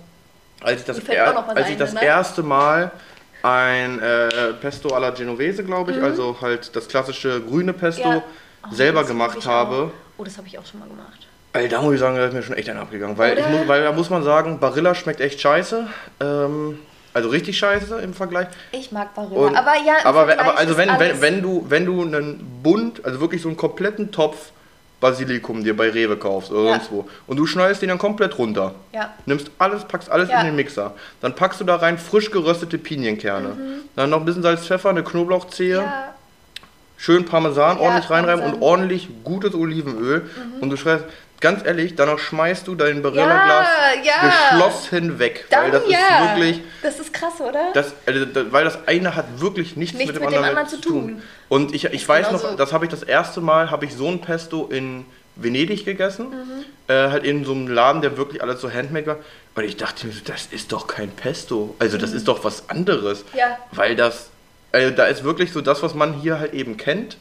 als 0.62 0.82
ich 0.82 0.86
das, 0.86 1.00
er, 1.00 1.48
als 1.56 1.70
ich 1.70 1.78
das 1.78 1.94
ne? 1.94 2.04
erste 2.04 2.44
Mal 2.44 2.92
ein 3.44 4.00
äh, 4.02 4.54
Pesto 4.60 4.90
alla 4.90 5.12
Genovese, 5.12 5.64
glaube 5.64 5.92
ich, 5.92 6.02
also 6.02 6.36
halt 6.42 6.76
das 6.76 6.88
klassische 6.88 7.42
grüne 7.42 7.74
Pesto 7.74 8.08
Mhm. 8.08 8.16
Ja. 8.16 8.24
Oh, 8.70 8.74
selber 8.76 9.04
gemacht 9.06 9.46
habe, 9.46 9.76
Auch. 9.76 9.92
Oh, 10.18 10.24
das 10.24 10.38
habe 10.38 10.48
ich 10.48 10.58
auch 10.60 10.66
schon 10.66 10.80
mal 10.82 10.90
gemacht. 10.90 11.28
Ey, 11.54 11.70
da 11.70 11.82
muss 11.82 11.94
ich 11.94 12.00
sagen, 12.00 12.18
da 12.18 12.26
ist 12.26 12.34
mir 12.34 12.44
schon 12.44 12.56
echt 12.58 12.70
einer 12.70 12.82
abgegangen. 12.82 13.18
Weil, 13.18 13.36
muss, 13.50 13.68
weil 13.68 13.84
da 13.84 13.92
muss 13.94 14.10
man 14.10 14.24
sagen, 14.24 14.60
Barilla 14.60 14.94
schmeckt 14.94 15.22
echt 15.22 15.40
scheiße. 15.40 15.88
Ähm, 16.20 16.80
also 17.17 17.30
richtig 17.30 17.58
scheiße 17.58 17.99
im 17.99 18.13
Vergleich. 18.13 18.47
Ich 18.71 18.91
mag 18.91 19.13
Barilla. 19.15 19.39
Und- 19.39 19.56
aber 19.56 19.73
ja, 19.86 19.95
aber, 20.06 20.27
wenn- 20.27 20.39
aber 20.39 20.58
also 20.58 20.77
wenn, 20.77 20.89
wenn, 20.99 21.19
wenn 21.21 21.41
du 21.41 21.65
wenn 21.67 21.86
du 21.86 22.01
einen 22.03 22.60
Bund, 22.63 23.03
also 23.03 23.19
wirklich 23.19 23.41
so 23.41 23.49
einen 23.49 23.58
kompletten 23.58 24.12
Topf 24.12 24.51
Basilikum 24.99 25.63
dir 25.63 25.77
bei 25.77 25.89
Rewe 25.91 26.17
kaufst 26.17 26.51
oder 26.51 26.63
Ja. 26.63 26.71
sonst 26.75 26.91
wo 26.91 27.08
und 27.27 27.38
du 27.38 27.45
schneidest 27.45 27.82
den 27.84 27.89
dann 27.89 27.99
komplett 27.99 28.38
runter. 28.39 28.73
Ja. 28.93 29.13
Nimmst 29.27 29.51
alles, 29.60 29.84
packst 29.86 30.10
alles 30.10 30.30
Ja. 30.30 30.39
in 30.39 30.47
den 30.47 30.56
Mixer. 30.56 30.93
Dann 31.21 31.36
packst 31.36 31.60
du 31.62 31.65
da 31.65 31.75
rein 31.75 31.97
frisch 31.99 32.32
geröstete 32.32 32.77
Pinienkerne. 32.80 33.49
Dann 33.95 34.10
noch 34.10 34.19
ein 34.19 34.25
bisschen 34.25 34.41
Salz, 34.41 34.65
Pfeffer, 34.65 34.89
eine 34.89 35.03
Knoblauchzehe, 35.03 35.82
Mhm. 35.82 35.86
Schön 36.99 37.25
Parmesan 37.25 37.77
ordentlich 37.77 38.10
reinreiben 38.10 38.43
und 38.43 38.60
ordentlich 38.63 39.08
gutes 39.23 39.53
Olivenöl. 39.53 40.21
Mhm. 40.21 40.62
Und 40.63 40.69
du 40.71 40.77
schreibst, 40.77 41.06
ganz 41.39 41.65
ehrlich, 41.65 41.95
danach 41.95 42.19
schmeißt 42.19 42.67
du 42.67 42.76
dein 42.76 43.02
Barilla-Glas 43.02 43.67
Ja, 44.04 44.12
ja. 44.12 44.28
geschlossen 44.52 45.19
weg. 45.19 45.45
dann 45.50 45.65
weil 45.65 45.71
das 45.71 45.84
ja. 45.88 45.97
ist 45.97 46.36
wirklich. 46.38 46.62
Das 46.82 47.00
ist 47.00 47.13
krass, 47.13 47.39
oder? 47.39 47.69
Das, 47.73 47.93
also, 48.06 48.26
da- 48.26 48.52
weil 48.52 48.63
das 48.65 48.88
eine 48.88 49.15
hat 49.15 49.39
wirklich 49.39 49.76
nichts, 49.76 49.97
Nichts 49.97 50.13
mit 50.13 50.21
dem 50.21 50.26
mit 50.26 50.32
dem 50.34 50.38
anderen, 50.43 50.58
anderen 50.58 50.82
zu 50.82 50.82
tun. 50.89 51.21
Und 51.50 51.73
ich, 51.76 51.86
ich 51.86 52.08
weiß 52.08 52.28
genauso. 52.28 52.47
noch, 52.52 52.56
das 52.58 52.73
habe 52.73 52.86
ich 52.86 52.91
das 52.91 53.04
erste 53.04 53.41
Mal, 53.41 53.69
habe 53.71 53.86
ich 53.86 53.93
so 53.95 54.08
ein 54.08 54.21
Pesto 54.21 54.67
in 54.67 55.06
Venedig 55.36 55.86
gegessen. 55.86 56.30
Mhm. 56.30 56.65
Äh, 56.88 57.10
halt 57.10 57.23
in 57.23 57.45
so 57.45 57.52
einem 57.52 57.67
Laden, 57.67 58.02
der 58.02 58.17
wirklich 58.17 58.41
alles 58.41 58.60
so 58.62 58.71
handmade 58.71 59.06
war. 59.08 59.17
Und 59.56 59.63
ich 59.63 59.78
dachte 59.78 60.08
mir 60.08 60.13
so, 60.13 60.21
das 60.26 60.47
ist 60.52 60.71
doch 60.71 60.88
kein 60.88 61.10
Pesto. 61.12 61.76
Also 61.80 61.97
das 61.97 62.12
ist 62.13 62.28
doch 62.28 62.43
was 62.43 62.69
anderes. 62.69 63.23
Mhm. 63.34 63.39
Ja. 63.39 63.58
Weil 63.71 63.95
das, 63.95 64.30
also 64.71 64.91
da 64.91 65.06
ist 65.06 65.23
wirklich 65.23 65.52
so 65.52 65.62
das, 65.62 65.84
was 65.84 65.93
man 65.93 66.13
hier 66.13 66.39
halt 66.39 66.54
eben 66.54 66.78
kennt, 66.78 67.17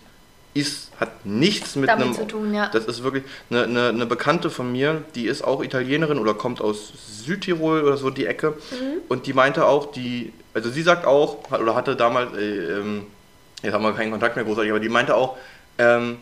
ist, 0.57 0.91
hat 0.99 1.25
nichts 1.25 1.77
mit 1.77 1.89
Damit 1.89 2.07
einem... 2.07 2.15
zu 2.15 2.27
tun, 2.27 2.55
ja. 2.55 2.69
Das 2.69 2.87
ist 2.87 3.03
wirklich 3.03 3.25
eine, 3.51 3.65
eine, 3.65 3.89
eine 3.89 4.07
Bekannte 4.07 4.51
von 4.51 4.73
mir, 4.73 5.03
die 5.15 5.27
ist 5.27 5.43
auch 5.43 5.63
Italienerin 5.63 6.19
oder 6.19 6.35
kommt 6.35 6.61
aus 6.61 6.93
Südtirol 7.25 7.83
oder 7.83 7.97
so 7.97 8.11
die 8.11 8.27
Ecke. 8.27 8.51
Mhm. 8.51 9.03
Und 9.09 9.27
die 9.27 9.33
meinte 9.33 9.67
auch, 9.67 9.93
die, 9.93 10.33
also 10.55 10.71
sie 10.71 10.83
sagt 10.83 11.07
auch, 11.07 11.51
oder 11.51 11.75
hatte 11.75 11.97
damals, 11.97 12.37
äh, 12.37 12.79
ähm, 12.79 13.07
jetzt 13.63 13.75
haben 13.75 13.83
wir 13.83 13.93
keinen 13.93 14.11
Kontakt 14.11 14.37
mehr 14.37 14.45
großartig, 14.45 14.71
aber 14.71 14.81
die 14.81 14.89
meinte 14.89 15.15
auch, 15.15 15.37
ähm, 15.79 16.19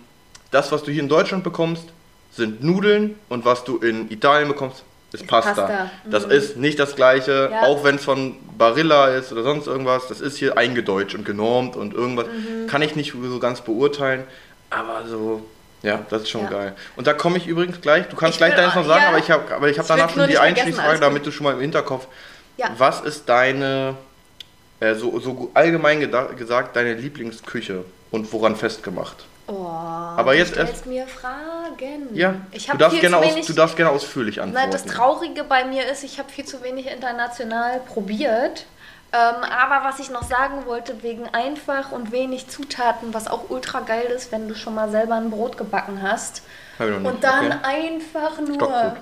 das, 0.50 0.72
was 0.72 0.82
du 0.82 0.90
hier 0.90 1.02
in 1.02 1.08
Deutschland 1.08 1.44
bekommst, 1.44 1.84
sind 2.32 2.62
Nudeln 2.62 3.16
und 3.28 3.44
was 3.44 3.64
du 3.64 3.78
in 3.78 4.10
Italien 4.10 4.48
bekommst, 4.48 4.84
ist, 5.14 5.26
Pasta. 5.26 5.52
Pasta. 5.54 5.90
Das 6.04 6.26
Mhm. 6.26 6.32
ist 6.32 6.56
nicht 6.56 6.78
das 6.78 6.96
gleiche, 6.96 7.48
Ja. 7.52 7.62
auch 7.62 7.84
wenn 7.84 7.96
es 7.96 8.04
von 8.04 8.36
Barilla 8.58 9.08
ist 9.08 9.32
oder 9.32 9.42
sonst 9.42 9.66
irgendwas. 9.66 10.08
Das 10.08 10.20
ist 10.20 10.36
hier 10.36 10.58
eingedeutscht 10.58 11.14
und 11.14 11.24
genormt 11.24 11.76
und 11.76 11.94
irgendwas. 11.94 12.26
Mhm. 12.26 12.66
Kann 12.66 12.82
ich 12.82 12.94
nicht 12.96 13.12
so 13.12 13.38
ganz 13.38 13.60
beurteilen, 13.62 14.24
aber 14.70 15.04
so, 15.08 15.42
ja, 15.82 16.00
das 16.10 16.22
ist 16.22 16.30
schon 16.30 16.42
Ja. 16.44 16.50
geil. 16.50 16.76
Und 16.96 17.06
da 17.06 17.12
komme 17.14 17.38
ich 17.38 17.46
übrigens 17.46 17.80
gleich, 17.80 18.06
du 18.08 18.16
kannst 18.16 18.34
Ich 18.34 18.38
gleich 18.38 18.54
deines 18.54 18.74
noch 18.74 18.84
sagen, 18.86 19.02
ja. 19.02 19.08
aber 19.08 19.18
ich 19.18 19.30
habe 19.30 19.54
aber 19.54 19.68
ich 19.70 19.78
hab 19.78 19.84
Ich 19.84 19.88
danach 19.88 20.10
schon 20.10 20.28
die 20.28 20.38
Einstiegsfrage, 20.38 21.00
damit 21.00 21.24
du 21.26 21.30
schon 21.30 21.44
mal 21.44 21.54
im 21.54 21.60
Hinterkopf. 21.60 22.06
Was 22.78 23.00
ist 23.00 23.28
deine, 23.28 23.94
äh, 24.80 24.94
so, 24.94 25.18
so 25.20 25.50
allgemein 25.54 26.00
gesagt, 26.36 26.76
deine 26.76 26.94
Lieblingsküche 26.94 27.84
und 28.10 28.32
woran 28.32 28.56
festgemacht? 28.56 29.26
Oh, 29.46 29.66
Aber 29.66 30.34
jetzt 30.34 30.54
du 30.54 30.60
erst- 30.60 30.70
stellst 30.72 30.86
mir 30.86 31.06
Fragen. 31.06 32.08
Ja, 32.14 32.34
ich 32.52 32.66
du, 32.66 32.76
darfst 32.78 33.00
gerne 33.00 33.16
zu 33.16 33.22
aus, 33.22 33.30
wenig. 33.34 33.46
du 33.46 33.52
darfst 33.52 33.76
gerne 33.76 33.90
ausführlich 33.92 34.36
Na, 34.36 34.42
antworten. 34.44 34.70
das 34.70 34.84
Traurige 34.86 35.44
bei 35.44 35.64
mir 35.64 35.86
ist, 35.86 36.02
ich 36.02 36.18
habe 36.18 36.30
viel 36.30 36.44
zu 36.46 36.62
wenig 36.62 36.86
international 36.90 37.80
probiert. 37.80 38.64
Ähm, 39.12 39.44
aber 39.44 39.84
was 39.86 40.00
ich 40.00 40.10
noch 40.10 40.24
sagen 40.24 40.66
wollte, 40.66 41.02
wegen 41.04 41.28
einfach 41.32 41.92
und 41.92 42.10
wenig 42.10 42.48
Zutaten, 42.48 43.14
was 43.14 43.28
auch 43.28 43.48
ultra 43.50 43.80
geil 43.80 44.06
ist, 44.06 44.32
wenn 44.32 44.48
du 44.48 44.54
schon 44.56 44.74
mal 44.74 44.90
selber 44.90 45.14
ein 45.14 45.30
Brot 45.30 45.56
gebacken 45.56 46.00
hast. 46.02 46.42
Hab 46.78 46.86
ich 46.88 46.92
noch 46.94 47.00
nicht, 47.00 47.12
Und 47.12 47.22
dann 47.22 47.46
okay. 47.46 47.56
einfach 47.62 48.40
nur. 48.40 48.96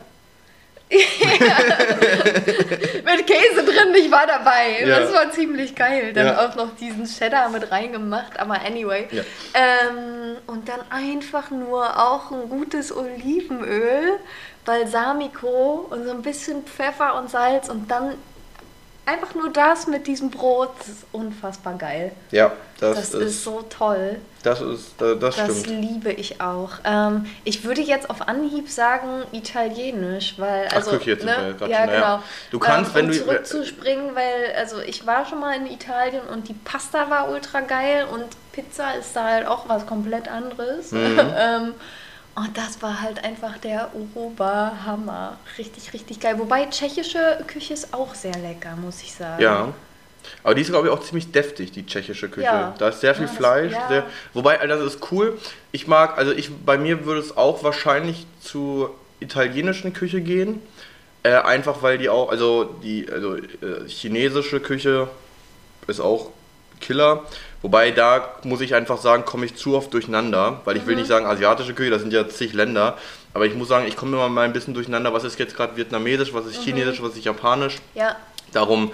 Mit 3.04 3.26
Käse 3.26 3.64
drin, 3.64 3.94
ich 3.96 4.10
war 4.10 4.26
dabei. 4.26 4.80
Ja. 4.84 5.00
Das 5.00 5.12
war 5.12 5.30
ziemlich 5.30 5.74
geil. 5.74 6.12
Dann 6.12 6.26
Ja. 6.26 6.46
auch 6.46 6.54
noch 6.54 6.74
diesen 6.76 7.06
Cheddar 7.06 7.48
mit 7.48 7.70
reingemacht, 7.70 8.38
aber 8.38 8.54
anyway. 8.64 9.06
Ja. 9.10 9.22
Ähm, 9.54 10.36
und 10.46 10.68
dann 10.68 10.80
einfach 10.90 11.50
nur 11.50 11.84
auch 11.98 12.30
ein 12.30 12.48
gutes 12.48 12.94
Olivenöl, 12.94 14.18
Balsamico 14.64 15.86
und 15.90 16.04
so 16.04 16.10
ein 16.10 16.22
bisschen 16.22 16.64
Pfeffer 16.64 17.16
und 17.18 17.30
Salz 17.30 17.68
und 17.68 17.90
dann 17.90 18.14
einfach 19.06 19.34
nur 19.34 19.50
das 19.50 19.86
mit 19.86 20.06
diesem 20.06 20.30
Brot. 20.30 20.70
Das 20.78 20.88
ist 20.88 21.04
unfassbar 21.12 21.74
geil. 21.74 22.12
Ja, 22.30 22.52
das, 22.80 22.96
Das, 22.96 23.04
ist, 23.14 23.16
ist 23.22 23.44
so 23.44 23.62
toll. 23.62 24.16
Das 24.42 24.60
ist, 24.60 24.94
das, 24.98 25.18
das 25.18 25.36
Das 25.36 25.60
stimmt. 25.60 25.66
liebe 25.82 26.12
ich 26.12 26.40
auch. 26.40 26.70
Ähm, 26.84 27.26
ich 27.44 27.64
würde 27.64 27.80
jetzt 27.80 28.10
auf 28.10 28.26
Anhieb 28.28 28.68
sagen 28.68 29.22
italienisch, 29.32 30.34
weil 30.38 30.66
Ach, 30.70 30.76
also 30.76 30.90
Küche 30.92 31.10
jetzt 31.12 31.24
ne? 31.24 31.54
ja 31.60 31.66
ja. 31.66 31.86
genau. 31.86 32.22
Du 32.50 32.58
kannst, 32.58 32.90
ähm, 32.90 32.94
wenn 32.96 33.04
um 33.06 33.10
du- 33.12 33.18
zurückzuspringen, 33.18 34.14
weil 34.14 34.54
also 34.58 34.80
ich 34.80 35.06
war 35.06 35.26
schon 35.26 35.40
mal 35.40 35.56
in 35.56 35.66
Italien 35.66 36.22
und 36.32 36.48
die 36.48 36.54
Pasta 36.54 37.08
war 37.10 37.28
ultra 37.30 37.60
geil 37.60 38.06
und 38.12 38.24
Pizza 38.52 38.94
ist 38.94 39.14
da 39.14 39.24
halt 39.24 39.46
auch 39.46 39.68
was 39.68 39.86
komplett 39.86 40.28
anderes. 40.28 40.92
Mhm. 40.92 41.18
ähm, 41.38 41.74
und 42.34 42.56
das 42.56 42.80
war 42.80 43.02
halt 43.02 43.22
einfach 43.24 43.58
der 43.58 43.90
Oberhammer. 44.14 45.36
Richtig, 45.58 45.92
richtig 45.92 46.18
geil. 46.20 46.38
Wobei 46.38 46.64
tschechische 46.66 47.44
Küche 47.46 47.74
ist 47.74 47.92
auch 47.92 48.14
sehr 48.14 48.34
lecker, 48.38 48.74
muss 48.76 49.02
ich 49.02 49.14
sagen. 49.14 49.42
Ja. 49.42 49.68
Aber 50.42 50.54
die 50.54 50.62
ist, 50.62 50.70
glaube 50.70 50.88
ich, 50.88 50.92
auch 50.92 51.00
ziemlich 51.02 51.30
deftig, 51.32 51.72
die 51.72 51.86
tschechische 51.86 52.28
Küche. 52.28 52.46
Ja. 52.46 52.74
Da 52.78 52.88
ist 52.88 53.00
sehr 53.00 53.14
viel 53.14 53.24
Ja, 53.24 53.28
das- 53.28 53.36
Fleisch. 53.36 53.72
ja. 53.72 53.88
Sehr, 53.88 54.06
wobei, 54.34 54.60
also 54.60 54.84
das 54.84 54.94
ist 54.94 55.12
cool. 55.12 55.38
Ich 55.72 55.86
mag, 55.86 56.18
also 56.18 56.32
ich, 56.32 56.50
bei 56.64 56.78
mir 56.78 57.04
würde 57.04 57.20
es 57.20 57.36
auch 57.36 57.62
wahrscheinlich 57.64 58.26
zur 58.40 58.94
italienischen 59.20 59.92
Küche 59.92 60.20
gehen. 60.20 60.60
Äh, 61.24 61.34
einfach 61.34 61.82
weil 61.82 61.98
die 61.98 62.08
auch, 62.08 62.30
also 62.30 62.64
die 62.82 63.08
also, 63.10 63.36
äh, 63.36 63.42
chinesische 63.86 64.58
Küche 64.58 65.08
ist 65.86 66.00
auch 66.00 66.30
Killer. 66.80 67.22
Wobei 67.62 67.92
da 67.92 68.34
muss 68.42 68.60
ich 68.60 68.74
einfach 68.74 68.98
sagen, 68.98 69.24
komme 69.24 69.46
ich 69.46 69.54
zu 69.54 69.76
oft 69.76 69.94
durcheinander, 69.94 70.60
weil 70.64 70.76
ich 70.76 70.84
will 70.86 70.96
nicht 70.96 71.06
sagen 71.06 71.26
asiatische 71.26 71.74
Küche, 71.74 71.90
das 71.90 72.02
sind 72.02 72.12
ja 72.12 72.28
zig 72.28 72.52
Länder. 72.54 72.98
Aber 73.34 73.46
ich 73.46 73.54
muss 73.54 73.68
sagen, 73.68 73.86
ich 73.86 73.96
komme 73.96 74.16
immer 74.16 74.28
mal 74.28 74.42
ein 74.44 74.52
bisschen 74.52 74.74
durcheinander, 74.74 75.12
was 75.12 75.22
ist 75.22 75.38
jetzt 75.38 75.56
gerade 75.56 75.76
vietnamesisch, 75.76 76.34
was 76.34 76.44
ist 76.46 76.56
chinesisch, 76.60 77.00
was 77.00 77.16
ist 77.16 77.24
japanisch. 77.24 77.76
Ja, 77.94 78.16
Darum, 78.52 78.90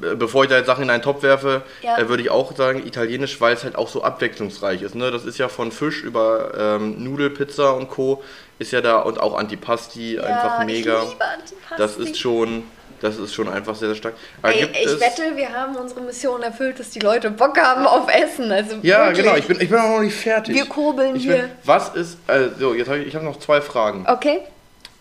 bevor 0.00 0.44
ich 0.44 0.50
da 0.50 0.56
jetzt 0.56 0.66
Sachen 0.66 0.84
in 0.84 0.90
einen 0.90 1.02
Topf 1.02 1.22
werfe, 1.22 1.62
Ja. 1.82 1.98
äh, 1.98 2.08
würde 2.08 2.22
ich 2.22 2.30
auch 2.30 2.54
sagen 2.56 2.86
Italienisch, 2.86 3.40
weil 3.40 3.54
es 3.54 3.64
halt 3.64 3.76
auch 3.76 3.88
so 3.88 4.02
abwechslungsreich 4.02 4.82
ist. 4.82 4.94
Ne? 4.94 5.10
Das 5.10 5.24
ist 5.24 5.38
ja 5.38 5.48
von 5.48 5.70
Fisch 5.72 6.02
über 6.02 6.52
ähm, 6.58 7.02
Nudelpizza 7.02 7.70
und 7.70 7.88
Co. 7.88 8.22
ist 8.58 8.72
ja 8.72 8.80
da 8.80 8.98
und 9.00 9.20
auch 9.20 9.36
Antipasti 9.38 10.18
einfach 10.18 10.60
ja, 10.60 10.64
mega. 10.64 11.02
Ich 11.02 11.10
liebe 11.10 11.24
Antipasti. 11.24 11.74
Das 11.78 11.96
ist 11.96 12.18
schon, 12.18 12.64
das 13.00 13.16
ist 13.18 13.34
schon 13.34 13.48
einfach 13.48 13.74
sehr, 13.74 13.88
sehr 13.88 13.96
stark. 13.96 14.14
Ey, 14.42 14.68
ich 14.72 15.00
wette, 15.00 15.36
wir 15.36 15.52
haben 15.52 15.76
unsere 15.76 16.00
Mission 16.00 16.42
erfüllt, 16.42 16.78
dass 16.80 16.90
die 16.90 17.00
Leute 17.00 17.30
Bock 17.30 17.58
haben 17.58 17.86
auf 17.86 18.08
Essen. 18.12 18.50
Also 18.52 18.76
Ja, 18.82 19.06
wirklich. 19.06 19.24
genau. 19.24 19.36
Ich 19.36 19.46
bin, 19.46 19.60
ich 19.60 19.68
bin 19.68 19.78
auch 19.78 19.88
noch 19.96 20.00
nicht 20.00 20.16
fertig. 20.16 20.54
Wir 20.54 20.66
kurbeln 20.66 21.16
ich 21.16 21.22
hier. 21.24 21.36
Bin, 21.36 21.50
was 21.64 21.90
ist? 21.94 22.18
Also 22.26 22.74
jetzt 22.74 22.88
habe 22.88 22.98
ich, 23.00 23.08
ich 23.08 23.14
habe 23.14 23.24
noch 23.24 23.38
zwei 23.38 23.60
Fragen. 23.60 24.04
Okay. 24.08 24.40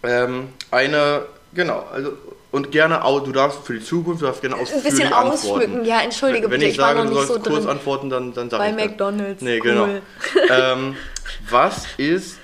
Ähm, 0.04 0.50
eine, 0.72 1.24
genau. 1.54 1.86
Also 1.94 2.14
und 2.52 2.72
gerne, 2.72 3.04
au- 3.06 3.20
du 3.22 3.32
darfst 3.32 3.66
für 3.66 3.74
die 3.74 3.84
Zukunft, 3.84 4.22
du 4.22 4.26
darfst 4.26 4.42
gerne 4.42 4.56
Ein 4.56 4.62
ausführlich 4.62 4.84
bisschen 4.86 5.14
antworten. 5.14 5.32
ausschmücken. 5.62 5.86
Ja, 5.86 6.02
entschuldige 6.02 6.44
Wenn 6.44 6.52
bitte, 6.52 6.66
ich 6.66 6.72
ich 6.72 6.78
sage, 6.78 7.02
du 7.06 7.14
sollst 7.14 7.28
so 7.30 7.40
kurz 7.40 7.46
drin. 7.64 7.68
antworten, 7.70 8.10
dann, 8.10 8.34
dann 8.34 8.50
sag 8.50 8.60
Bei 8.60 8.70
ich 8.70 8.76
das. 8.76 8.86
McDonald's. 8.86 9.42
Nee, 9.42 9.60
cool. 9.60 9.70
genau. 9.72 9.88
ähm, 10.50 10.96
was 11.50 11.86
ist, 11.98 12.38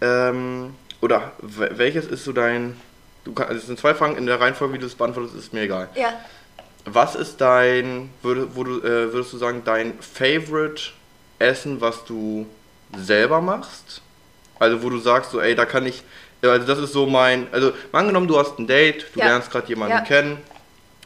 ähm, 0.00 0.74
oder 1.00 1.32
welches 1.40 2.06
ist 2.06 2.24
so 2.24 2.32
dein, 2.32 2.76
du 3.24 3.32
kannst, 3.32 3.50
also 3.50 3.60
es 3.60 3.66
sind 3.66 3.78
zwei 3.78 3.94
Fragen, 3.94 4.16
in 4.16 4.26
der 4.26 4.40
Reihenfolge, 4.40 4.74
wie 4.74 4.78
du 4.78 4.86
es 4.86 4.94
beantwortest, 4.94 5.36
ist 5.36 5.52
mir 5.52 5.62
egal. 5.62 5.88
Ja. 5.94 6.08
Was 6.86 7.14
ist 7.14 7.40
dein, 7.40 8.10
würde, 8.22 8.48
wo 8.54 8.64
du, 8.64 8.78
äh, 8.80 9.12
würdest 9.12 9.32
du 9.32 9.38
sagen, 9.38 9.62
dein 9.64 9.94
Favorite 10.00 10.82
Essen, 11.38 11.80
was 11.80 12.04
du 12.04 12.46
selber 12.96 13.40
machst? 13.40 14.02
Also 14.58 14.82
wo 14.82 14.90
du 14.90 14.98
sagst, 14.98 15.30
so, 15.30 15.40
ey, 15.40 15.54
da 15.54 15.64
kann 15.64 15.86
ich, 15.86 16.02
also 16.50 16.66
das 16.66 16.78
ist 16.78 16.92
so 16.92 17.06
mein, 17.06 17.46
also 17.52 17.72
angenommen, 17.92 18.28
du 18.28 18.38
hast 18.38 18.58
ein 18.58 18.66
Date, 18.66 19.06
du 19.14 19.20
Ja. 19.20 19.26
lernst 19.26 19.50
gerade 19.50 19.68
jemanden 19.68 19.96
Ja. 19.98 20.00
kennen 20.02 20.38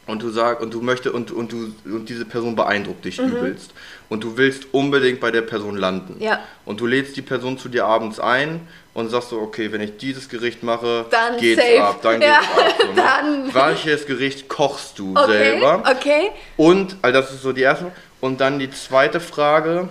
und 0.07 0.21
du 0.23 0.29
sagst 0.29 0.63
und 0.63 0.73
du 0.73 0.81
möchtest 0.81 1.13
und, 1.13 1.31
und 1.31 1.51
du 1.51 1.71
und 1.85 2.09
diese 2.09 2.25
Person 2.25 2.55
beeindruckt 2.55 3.05
dich 3.05 3.19
Mhm. 3.21 3.31
übelst 3.33 3.71
und 4.09 4.23
du 4.23 4.37
willst 4.37 4.65
unbedingt 4.73 5.19
bei 5.19 5.29
der 5.31 5.41
Person 5.43 5.77
landen 5.77 6.15
Ja. 6.19 6.39
und 6.65 6.79
du 6.79 6.87
lädst 6.87 7.15
die 7.15 7.21
Person 7.21 7.57
zu 7.59 7.69
dir 7.69 7.85
abends 7.85 8.19
ein 8.19 8.67
und 8.95 9.09
sagst 9.09 9.29
so 9.29 9.39
okay 9.39 9.71
wenn 9.71 9.81
ich 9.81 9.97
dieses 9.97 10.27
Gericht 10.27 10.63
mache 10.63 11.05
Dann 11.11 11.37
geht's 11.37 11.61
safe. 11.61 11.83
ab 11.83 11.99
dann 12.01 12.21
Ja, 12.21 12.39
geht's 12.39 12.59
ab 12.59 12.75
so, 12.81 12.87
ne? 12.87 12.93
dann. 12.95 13.53
welches 13.53 14.05
Gericht 14.07 14.49
kochst 14.49 14.97
du 14.97 15.15
Okay, 15.15 15.27
selber 15.27 15.83
okay. 15.89 16.31
und 16.57 16.95
also 17.03 17.21
das 17.21 17.31
ist 17.31 17.43
so 17.43 17.53
die 17.53 17.61
erste 17.61 17.91
und 18.19 18.41
dann 18.41 18.57
die 18.57 18.71
zweite 18.71 19.19
Frage 19.19 19.89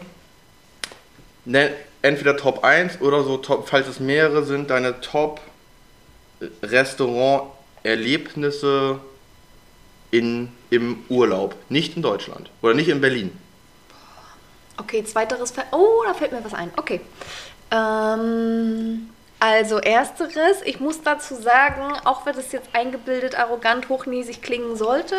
ne, 1.44 1.70
entweder 2.08 2.36
Top 2.36 2.64
1 2.64 3.00
oder 3.00 3.22
so 3.22 3.36
Top 3.36 3.68
falls 3.68 3.86
es 3.86 4.00
mehrere 4.00 4.42
sind 4.44 4.70
deine 4.70 5.00
Top 5.00 5.40
Restaurant 6.62 7.50
Erlebnisse 7.82 9.00
in, 10.10 10.50
im 10.70 11.04
Urlaub, 11.08 11.54
nicht 11.68 11.96
in 11.96 12.02
Deutschland 12.02 12.50
oder 12.62 12.74
nicht 12.74 12.88
in 12.88 13.00
Berlin. 13.00 13.36
Okay, 14.76 15.04
zweiteres 15.04 15.50
Fällt. 15.50 15.68
Oh, 15.72 16.02
da 16.06 16.14
fällt 16.14 16.32
mir 16.32 16.44
was 16.44 16.54
ein. 16.54 16.70
Okay. 16.76 17.00
Ähm, 17.70 19.10
also 19.40 19.78
ersteres, 19.78 20.62
ich 20.64 20.80
muss 20.80 21.02
dazu 21.02 21.34
sagen, 21.34 21.92
auch 22.04 22.24
wenn 22.26 22.36
es 22.36 22.52
jetzt 22.52 22.68
eingebildet, 22.72 23.38
arrogant, 23.38 23.88
hochnäsig 23.88 24.40
klingen 24.40 24.76
sollte, 24.76 25.16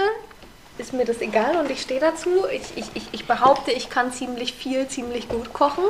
ist 0.78 0.94
mir 0.94 1.06
das 1.06 1.22
egal 1.22 1.58
und 1.58 1.70
ich 1.70 1.82
stehe 1.82 2.00
dazu. 2.00 2.46
Ich, 2.52 2.78
ich, 2.96 3.02
ich 3.12 3.28
behaupte, 3.28 3.72
ich 3.72 3.90
kann 3.90 4.12
ziemlich 4.14 4.54
viel, 4.54 4.88
ziemlich 4.88 5.28
gut 5.28 5.54
kochen. 5.54 5.84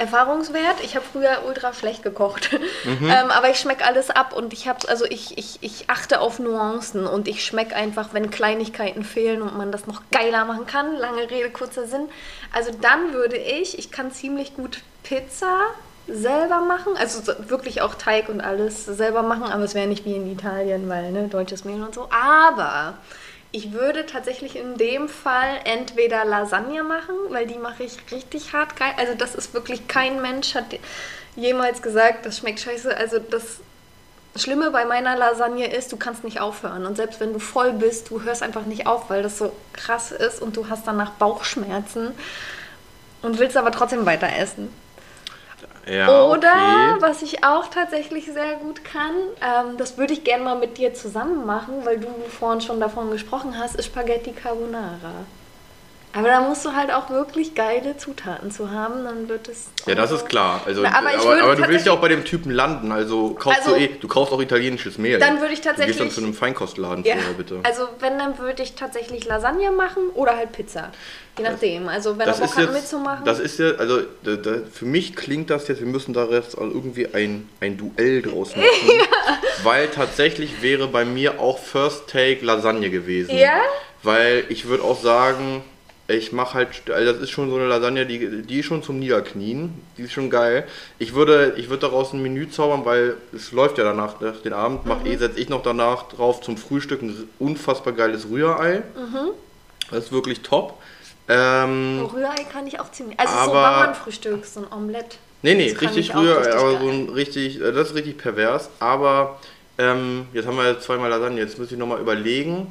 Erfahrungswert. 0.00 0.80
Ich 0.82 0.96
habe 0.96 1.04
früher 1.12 1.42
ultra 1.46 1.72
schlecht 1.72 2.02
gekocht. 2.02 2.50
ähm, 2.86 3.30
aber 3.30 3.50
ich 3.50 3.58
schmecke 3.58 3.84
alles 3.84 4.10
ab 4.10 4.32
und 4.34 4.52
ich 4.52 4.66
habe, 4.68 4.88
also 4.88 5.04
ich, 5.04 5.38
ich, 5.38 5.58
ich 5.60 5.88
achte 5.90 6.20
auf 6.20 6.38
Nuancen 6.38 7.06
und 7.06 7.28
ich 7.28 7.44
schmecke 7.44 7.74
einfach, 7.76 8.08
wenn 8.12 8.30
Kleinigkeiten 8.30 9.04
fehlen 9.04 9.42
und 9.42 9.56
man 9.56 9.70
das 9.70 9.86
noch 9.86 10.02
geiler 10.10 10.44
machen 10.44 10.66
kann. 10.66 10.96
Lange 10.96 11.30
Rede, 11.30 11.50
kurzer 11.50 11.86
Sinn. 11.86 12.08
Also 12.52 12.70
dann 12.80 13.12
würde 13.12 13.36
ich, 13.36 13.78
ich 13.78 13.90
kann 13.90 14.10
ziemlich 14.10 14.54
gut 14.56 14.80
Pizza 15.02 15.58
selber 16.08 16.60
machen, 16.62 16.96
also 16.96 17.20
so- 17.22 17.50
wirklich 17.50 17.82
auch 17.82 17.94
Teig 17.94 18.28
und 18.28 18.40
alles 18.40 18.84
selber 18.84 19.22
machen, 19.22 19.44
aber 19.44 19.62
es 19.62 19.74
wäre 19.74 19.86
nicht 19.86 20.04
wie 20.04 20.16
in 20.16 20.30
Italien, 20.32 20.88
weil 20.88 21.12
ne, 21.12 21.28
deutsches 21.28 21.64
Mehl 21.64 21.80
und 21.82 21.94
so. 21.94 22.08
Aber 22.10 22.94
ich 23.52 23.72
würde 23.72 24.06
tatsächlich 24.06 24.56
in 24.56 24.76
dem 24.76 25.08
Fall 25.08 25.60
entweder 25.64 26.24
Lasagne 26.24 26.84
machen, 26.84 27.14
weil 27.30 27.46
die 27.46 27.58
mache 27.58 27.82
ich 27.82 27.96
richtig 28.12 28.52
hart 28.52 28.76
geil. 28.76 28.92
Also 28.96 29.14
das 29.14 29.34
ist 29.34 29.54
wirklich 29.54 29.88
kein 29.88 30.22
Mensch 30.22 30.54
hat 30.54 30.66
jemals 31.36 31.82
gesagt, 31.82 32.26
das 32.26 32.38
schmeckt 32.38 32.60
scheiße. 32.60 32.96
Also 32.96 33.18
das 33.18 33.60
Schlimme 34.36 34.70
bei 34.70 34.84
meiner 34.84 35.16
Lasagne 35.16 35.66
ist, 35.66 35.90
du 35.90 35.96
kannst 35.96 36.22
nicht 36.22 36.40
aufhören. 36.40 36.86
Und 36.86 36.96
selbst 36.96 37.18
wenn 37.18 37.32
du 37.32 37.40
voll 37.40 37.72
bist, 37.72 38.10
du 38.10 38.22
hörst 38.22 38.42
einfach 38.42 38.66
nicht 38.66 38.86
auf, 38.86 39.10
weil 39.10 39.22
das 39.22 39.38
so 39.38 39.52
krass 39.72 40.12
ist 40.12 40.40
und 40.40 40.56
du 40.56 40.68
hast 40.68 40.86
danach 40.86 41.10
Bauchschmerzen 41.12 42.12
und 43.22 43.38
willst 43.38 43.56
aber 43.56 43.72
trotzdem 43.72 44.06
weiter 44.06 44.28
essen. 44.38 44.72
Ja, 45.86 46.24
Oder, 46.26 46.52
okay. 46.52 47.00
was 47.00 47.22
ich 47.22 47.42
auch 47.42 47.68
tatsächlich 47.68 48.26
sehr 48.26 48.56
gut 48.56 48.84
kann, 48.84 49.12
ähm, 49.40 49.76
das 49.76 49.96
würde 49.96 50.12
ich 50.12 50.24
gerne 50.24 50.44
mal 50.44 50.58
mit 50.58 50.78
dir 50.78 50.94
zusammen 50.94 51.46
machen, 51.46 51.84
weil 51.84 51.98
du 51.98 52.08
vorhin 52.28 52.60
schon 52.60 52.80
davon 52.80 53.10
gesprochen 53.10 53.58
hast, 53.58 53.76
ist 53.76 53.86
Spaghetti 53.86 54.32
Carbonara. 54.32 55.24
Aber 56.12 56.26
da 56.26 56.40
musst 56.40 56.64
du 56.64 56.72
halt 56.74 56.92
auch 56.92 57.08
wirklich 57.10 57.54
geile 57.54 57.96
Zutaten 57.96 58.50
zu 58.50 58.70
haben, 58.72 59.04
dann 59.04 59.28
wird 59.28 59.46
es. 59.48 59.66
Ja, 59.86 59.94
das 59.94 60.10
ist 60.10 60.28
klar. 60.28 60.60
Also, 60.66 60.82
Na, 60.82 60.88
aber 60.98 61.08
aber, 61.10 61.14
aber, 61.14 61.36
du 61.36 61.38
willst 61.38 61.52
ja 61.52 61.56
tatsächlich- 61.66 61.90
auch 61.90 62.00
bei 62.00 62.08
dem 62.08 62.24
Typen 62.24 62.50
landen. 62.50 62.90
Also 62.90 63.34
kaufst 63.34 63.60
Also- 63.60 63.76
du 63.76 63.80
eh, 63.80 63.88
du 64.00 64.08
kaufst 64.08 64.32
auch 64.32 64.40
italienisches 64.40 64.98
Mehl. 64.98 65.20
Dann 65.20 65.40
würde 65.40 65.52
ich 65.54 65.60
Du 65.60 65.68
gehst 65.68 65.76
tatsächlich- 65.78 65.98
dann 65.98 66.10
zu 66.10 66.20
einem 66.22 66.34
Feinkostladen 66.34 67.04
Ja, 67.04 67.14
vorher, 67.14 67.34
bitte. 67.34 67.60
also 67.62 67.88
wenn, 68.00 68.18
dann 68.18 68.38
würde 68.38 68.62
ich 68.64 68.74
tatsächlich 68.74 69.24
Lasagne 69.26 69.70
machen 69.70 70.08
oder 70.14 70.36
halt 70.36 70.50
Pizza. 70.50 70.90
Je 71.38 71.44
nachdem. 71.44 71.88
Also 71.88 72.14
wenn 72.18 72.22
er 72.22 72.26
das 72.26 72.40
Bock 72.40 72.48
ist 72.50 72.56
hat 72.56 72.64
jetzt, 72.64 72.74
mitzumachen. 72.74 73.24
das 73.24 73.38
ist 73.38 73.58
ja, 73.60 73.70
also 73.76 74.00
da, 74.24 74.34
da, 74.34 74.50
für 74.70 74.84
mich 74.86 75.14
klingt 75.14 75.48
das 75.48 75.68
jetzt, 75.68 75.78
wir 75.80 75.86
müssen 75.86 76.12
da 76.12 76.24
jetzt 76.24 76.58
also 76.58 76.70
irgendwie 76.74 77.06
ein, 77.14 77.48
ein 77.60 77.78
Duell 77.78 78.20
draus 78.22 78.50
machen. 78.56 78.68
Weil 79.62 79.88
tatsächlich 79.88 80.60
wäre 80.60 80.88
bei 80.88 81.04
mir 81.04 81.38
auch 81.38 81.58
First 81.60 82.08
Take 82.08 82.44
Lasagne 82.44 82.90
gewesen. 82.90 83.36
Ja? 83.36 83.60
Weil 84.02 84.44
ich 84.48 84.66
würde 84.66 84.82
auch 84.82 85.00
sagen, 85.00 85.62
ich 86.10 86.32
mache 86.32 86.54
halt, 86.54 86.68
also 86.90 87.12
das 87.12 87.20
ist 87.22 87.30
schon 87.30 87.50
so 87.50 87.56
eine 87.56 87.66
Lasagne, 87.66 88.06
die, 88.06 88.42
die 88.42 88.60
ist 88.60 88.66
schon 88.66 88.82
zum 88.82 88.98
Niederknien, 88.98 89.72
die 89.96 90.02
ist 90.02 90.12
schon 90.12 90.30
geil. 90.30 90.66
Ich 90.98 91.14
würde, 91.14 91.54
ich 91.56 91.68
würde 91.68 91.82
daraus 91.82 92.12
ein 92.12 92.22
Menü 92.22 92.48
zaubern, 92.50 92.84
weil 92.84 93.14
es 93.34 93.52
läuft 93.52 93.78
ja 93.78 93.84
danach 93.84 94.20
nach 94.20 94.36
den 94.42 94.52
Abend, 94.52 94.86
mach 94.86 95.04
eh, 95.04 95.16
setze 95.16 95.38
ich 95.40 95.48
noch 95.48 95.62
danach 95.62 96.08
drauf 96.08 96.40
zum 96.40 96.56
Frühstück 96.56 97.02
ein 97.02 97.28
unfassbar 97.38 97.92
geiles 97.92 98.28
Rührei. 98.28 98.82
Das 99.90 100.04
ist 100.04 100.12
wirklich 100.12 100.40
top. 100.40 100.80
Ähm, 101.28 102.02
Oh, 102.04 102.06
Rührei 102.16 102.44
kann 102.52 102.66
ich 102.66 102.80
auch 102.80 102.90
ziemlich. 102.90 103.18
Also 103.20 103.32
so 103.32 103.40
Aber- 103.52 103.52
Bauernfrühstück, 103.84 104.44
so 104.44 104.60
ein 104.60 104.66
Omelett. 104.76 105.18
Nee, 105.42 105.54
nee, 105.54 105.72
Das 105.72 105.80
richtig 105.82 106.14
Rührei, 106.14 106.38
richtig 106.38 106.54
aber 106.60 106.72
geil. 106.72 106.80
so 106.82 106.88
ein 106.88 107.08
richtig, 107.10 107.60
äh, 107.60 107.72
das 107.72 107.90
ist 107.90 107.94
richtig 107.94 108.18
pervers. 108.18 108.68
Aber 108.80 109.38
ähm, 109.78 110.26
jetzt 110.32 110.46
haben 110.46 110.56
wir 110.56 110.80
zweimal 110.80 111.08
Lasagne, 111.08 111.40
jetzt 111.40 111.58
muss 111.58 111.70
ich 111.72 111.78
nochmal 111.78 112.00
überlegen, 112.00 112.66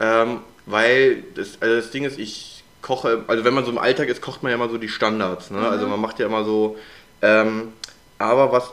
ähm, 0.00 0.40
weil 0.66 1.22
das, 1.34 1.58
also 1.60 1.76
das 1.76 1.90
Ding 1.90 2.04
ist, 2.04 2.18
ich 2.18 2.51
koche, 2.82 3.24
also 3.28 3.44
wenn 3.44 3.54
man 3.54 3.64
so 3.64 3.70
im 3.70 3.78
Alltag 3.78 4.08
ist, 4.08 4.20
kocht 4.20 4.42
man 4.42 4.50
ja 4.50 4.56
immer 4.56 4.68
so 4.68 4.76
die 4.76 4.88
Standards. 4.88 5.50
Ne? 5.50 5.58
Mhm. 5.58 5.64
Also 5.64 5.86
man 5.86 6.00
macht 6.00 6.18
ja 6.18 6.26
immer 6.26 6.44
so, 6.44 6.76
ähm, 7.22 7.72
aber 8.18 8.52
was, 8.52 8.72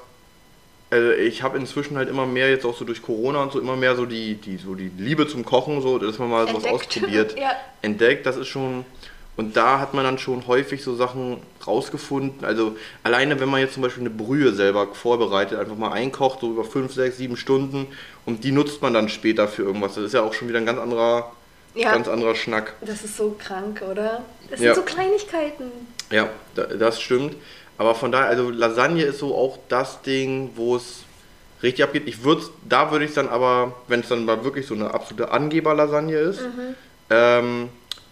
also 0.89 1.12
ich 1.12 1.43
habe 1.43 1.58
inzwischen 1.58 1.98
halt 1.98 2.10
immer 2.10 2.26
mehr, 2.26 2.50
jetzt 2.50 2.65
auch 2.65 2.76
so 2.76 2.84
durch 2.86 3.02
Corona 3.02 3.43
und 3.43 3.52
so, 3.52 3.60
immer 3.60 3.76
mehr 3.76 3.95
so 3.95 4.06
die, 4.06 4.36
die, 4.36 4.58
so 4.58 4.74
die 4.76 4.91
Liebe 4.98 5.28
zum 5.28 5.45
Kochen, 5.45 5.82
so, 5.82 6.00
dass 6.00 6.17
man 6.19 6.30
mal 6.30 6.48
sowas 6.48 6.63
Entdeckt. 6.63 6.86
ausprobiert 6.98 7.39
Ja. 7.39 7.52
entdeckt. 7.82 8.26
Das 8.26 8.36
ist 8.38 8.48
schon. 8.48 8.86
Und 9.38 9.56
da 9.56 9.80
hat 9.80 9.93
man 9.93 10.04
dann 10.04 10.17
schon 10.17 10.48
häufig 10.48 10.84
so 10.84 10.95
Sachen 10.95 11.38
rausgefunden. 11.65 12.43
Also 12.43 12.76
alleine, 13.04 13.39
wenn 13.39 13.48
man 13.48 13.62
jetzt 13.62 13.76
zum 13.76 13.84
Beispiel 13.84 14.02
eine 14.02 14.10
Brühe 14.10 14.52
selber 14.52 14.88
vorbereitet, 14.93 15.58
einfach 15.58 15.78
mal 15.78 15.93
einkocht, 15.93 16.41
so 16.41 16.50
über 16.52 16.65
5, 16.65 16.91
6, 16.93 17.15
7 17.17 17.38
Stunden 17.38 17.88
und 18.26 18.43
die 18.43 18.52
nutzt 18.52 18.82
man 18.82 18.93
dann 18.93 19.08
später 19.08 19.48
für 19.48 19.63
irgendwas. 19.63 19.95
Das 19.95 20.04
ist 20.04 20.13
ja 20.13 20.24
auch 20.24 20.34
schon 20.34 20.50
wieder 20.50 20.58
ein 20.58 20.65
ganz 20.65 20.78
anderer, 20.80 21.32
Ja. 21.79 21.91
ganz 21.93 22.07
anderer 22.07 22.35
Schnack. 22.35 22.73
Das 22.81 23.03
ist 23.03 23.15
so 23.17 23.35
krank, 23.39 23.81
oder? 23.89 24.21
Das 24.49 24.59
Ja. 24.59 24.73
sind 24.73 24.85
so 24.87 24.93
Kleinigkeiten. 24.93 25.71
Ja, 26.11 26.27
da- 26.55 26.65
das 26.65 27.01
stimmt. 27.01 27.35
Aber 27.77 27.95
von 27.95 28.11
daher, 28.11 28.27
also 28.27 28.49
Lasagne 28.49 29.03
ist 29.03 29.19
so 29.19 29.35
auch 29.35 29.57
das 29.69 30.01
Ding, 30.01 30.51
wo 30.55 30.75
es 30.75 31.03
richtig 31.63 31.83
abgeht. 31.85 32.03
Ich 32.07 32.23
würde, 32.23 32.43
da 32.67 32.91
würde 32.91 33.05
ich 33.05 33.13
dann 33.13 33.29
aber, 33.29 33.73
wenn 33.87 34.01
es 34.01 34.09
dann 34.09 34.25
mal 34.25 34.43
wirklich 34.43 34.67
so 34.67 34.73
eine 34.73 34.93
absolute 34.93 35.31
Angeber-Lasagne 35.31 36.15
ist, 36.17 36.41
Mhm. 36.41 36.75
ähm, 37.09 37.69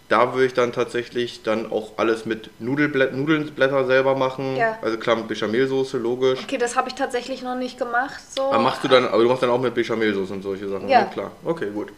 da 0.08 0.32
würde 0.32 0.46
ich 0.46 0.54
dann 0.54 0.72
tatsächlich 0.72 1.42
dann 1.42 1.70
auch 1.70 1.92
alles 1.98 2.24
mit 2.24 2.48
Nudelblä 2.60 3.10
Nudelblätter 3.12 3.84
selber 3.84 4.14
machen. 4.16 4.56
Ja. 4.56 4.78
Also 4.80 4.96
klar 4.96 5.16
mit 5.16 5.28
Bechamelsoße, 5.28 5.98
logisch. 5.98 6.40
Okay, 6.44 6.56
das 6.56 6.76
habe 6.76 6.88
ich 6.88 6.94
tatsächlich 6.94 7.42
noch 7.42 7.56
nicht 7.56 7.76
gemacht. 7.78 8.18
So. 8.34 8.44
Aber 8.44 8.60
machst 8.60 8.82
du 8.84 8.88
dann, 8.88 9.06
aber 9.06 9.22
du 9.22 9.28
machst 9.28 9.42
dann 9.42 9.50
auch 9.50 9.60
mit 9.60 9.74
Bechamelsoße 9.74 10.32
und 10.32 10.42
solche 10.42 10.66
Sachen, 10.66 10.88
Ja. 10.88 11.02
ne? 11.02 11.10
Klar. 11.12 11.32
Okay, 11.44 11.68
gut. 11.74 11.88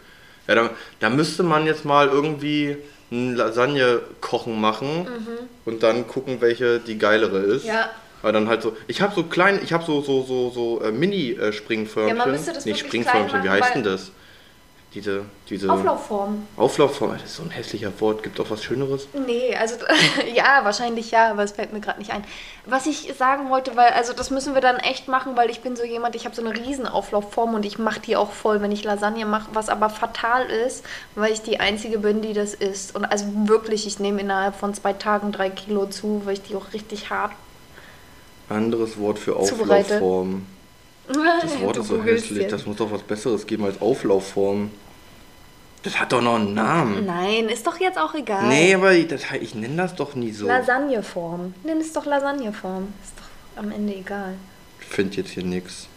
Ja, 0.51 0.57
da, 0.57 0.71
da 0.99 1.11
müsste 1.11 1.45
man 1.45 1.65
jetzt 1.65 1.85
mal 1.85 2.09
irgendwie 2.09 2.77
ein 3.13 3.37
Lasagne-Kochen 3.37 4.61
machen 4.61 5.07
und 5.65 5.85
dann 5.85 6.09
gucken, 6.09 6.41
welche 6.41 6.81
die 6.81 6.99
geilere 6.99 7.39
ist. 7.39 7.63
Mhm. 7.63 7.71
Ja. 7.71 7.91
Aber 8.21 8.33
dann 8.33 8.49
halt 8.49 8.61
so, 8.61 8.77
ich 8.89 9.01
habe 9.01 9.15
so 9.15 9.23
klein, 9.23 9.61
ich 9.63 9.73
habe 9.73 9.85
so 9.85 10.03
so 10.03 10.25
so 10.25 10.51
so 10.51 10.83
äh, 10.83 10.91
Mini-Springförmchen. 10.91 12.17
Ja, 12.19 12.25
man 12.25 12.33
müsste 12.33 12.53
das 12.53 12.67
wirklich 12.67 12.85
Springförmchen, 12.85 13.29
klein 13.29 13.45
wie 13.45 13.49
machen, 13.49 13.63
heißt 13.63 13.75
denn 13.77 13.85
das? 13.85 14.11
Diese, 14.95 15.25
diese 15.49 15.73
Auflaufform. 15.73 16.47
Auflaufform, 16.57 17.13
das 17.13 17.23
ist 17.23 17.37
so 17.37 17.45
ein 17.45 17.51
hässlicher 17.51 17.93
Wort. 18.01 18.25
Gibt 18.25 18.41
auch 18.41 18.51
was 18.51 18.65
Schöneres? 18.65 19.07
Nee, 19.15 19.55
also 19.55 19.77
ja, 20.35 20.65
wahrscheinlich 20.65 21.13
ja, 21.13 21.31
aber 21.31 21.45
es 21.45 21.53
fällt 21.53 21.73
mir 21.73 21.79
gerade 21.81 22.01
nicht 22.01 22.11
ein. 22.11 22.25
Was 22.67 22.87
ich 22.87 23.13
sagen 23.17 23.51
wollte, 23.51 23.77
weil, 23.77 23.93
also 23.93 24.13
das 24.13 24.31
müssen 24.31 24.55
wir 24.55 24.61
dann 24.61 24.79
echt 24.79 25.07
machen, 25.07 25.37
weil 25.37 25.49
ich 25.49 25.61
bin 25.61 25.77
so 25.77 25.85
jemand, 25.85 26.17
ich 26.17 26.25
habe 26.25 26.35
so 26.35 26.45
eine 26.45 26.57
riesen 26.57 26.87
Auflaufform 26.87 27.55
und 27.55 27.65
ich 27.65 27.79
mache 27.79 28.01
die 28.01 28.17
auch 28.17 28.33
voll, 28.33 28.61
wenn 28.63 28.73
ich 28.73 28.83
Lasagne 28.83 29.27
mache, 29.27 29.51
was 29.53 29.69
aber 29.69 29.91
fatal 29.91 30.47
ist, 30.47 30.85
weil 31.15 31.33
ich 31.33 31.43
die 31.43 31.61
Einzige 31.61 31.99
bin, 31.99 32.21
die 32.21 32.33
das 32.33 32.55
isst. 32.55 32.97
Und 32.97 33.05
also 33.05 33.27
wirklich, 33.45 33.87
ich 33.87 34.01
nehme 34.01 34.21
innerhalb 34.21 34.57
von 34.57 34.75
zwei 34.75 34.93
Tagen 34.93 35.31
drei 35.31 35.51
Kilo 35.51 35.87
zu, 35.87 36.23
weil 36.25 36.33
ich 36.33 36.43
die 36.43 36.57
auch 36.57 36.73
richtig 36.73 37.11
hart 37.11 37.31
Anderes 38.51 38.99
Wort 38.99 39.19
für 39.19 39.41
Zubereite. 39.45 40.03
Das 41.13 41.61
Wort 41.61 41.77
ist 41.77 41.89
so 41.89 42.03
hässlich. 42.03 42.47
Das 42.49 42.67
muss 42.67 42.77
doch 42.77 42.91
was 42.91 43.03
Besseres 43.03 43.47
geben 43.47 43.65
als 43.65 43.81
Auflaufform. 43.81 44.71
Das 45.83 45.99
hat 45.99 46.13
doch 46.13 46.21
noch 46.21 46.35
einen 46.35 46.53
Namen. 46.53 47.07
Nein, 47.07 47.49
ist 47.49 47.67
doch 47.67 47.81
jetzt 47.81 47.99
auch 47.99 48.15
egal. 48.15 48.49
Nee, 48.49 48.75
aber 48.75 48.93
ich, 48.93 49.09
das, 49.09 49.23
ich 49.41 49.55
nenne 49.55 49.77
das 49.77 49.95
doch 49.95 50.15
nie 50.15 50.31
so. 50.31 50.47
Lasagneform. 50.47 51.55
Nenn 51.65 51.79
es 51.79 51.93
doch 51.93 52.05
Lasagneform. 52.05 52.93
Ist 53.03 53.15
doch 53.17 53.63
am 53.63 53.71
Ende 53.71 53.95
egal. 53.95 54.35
Ich 54.81 54.87
finde 54.87 55.17
jetzt 55.17 55.31
hier 55.31 55.45
nichts. 55.45 55.89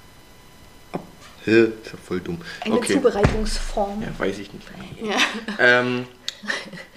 Hä? 1.43 1.63
Ist 1.63 1.91
ja 1.91 1.97
voll 2.01 2.21
dumm. 2.21 2.39
Eine 2.61 2.75
okay. 2.75 2.93
Zubereitungsform. 2.93 4.01
Ja, 4.01 4.07
weiß 4.17 4.39
ich 4.39 4.53
nicht. 4.53 4.65
Ja. 5.01 5.17
Ähm, 5.59 6.05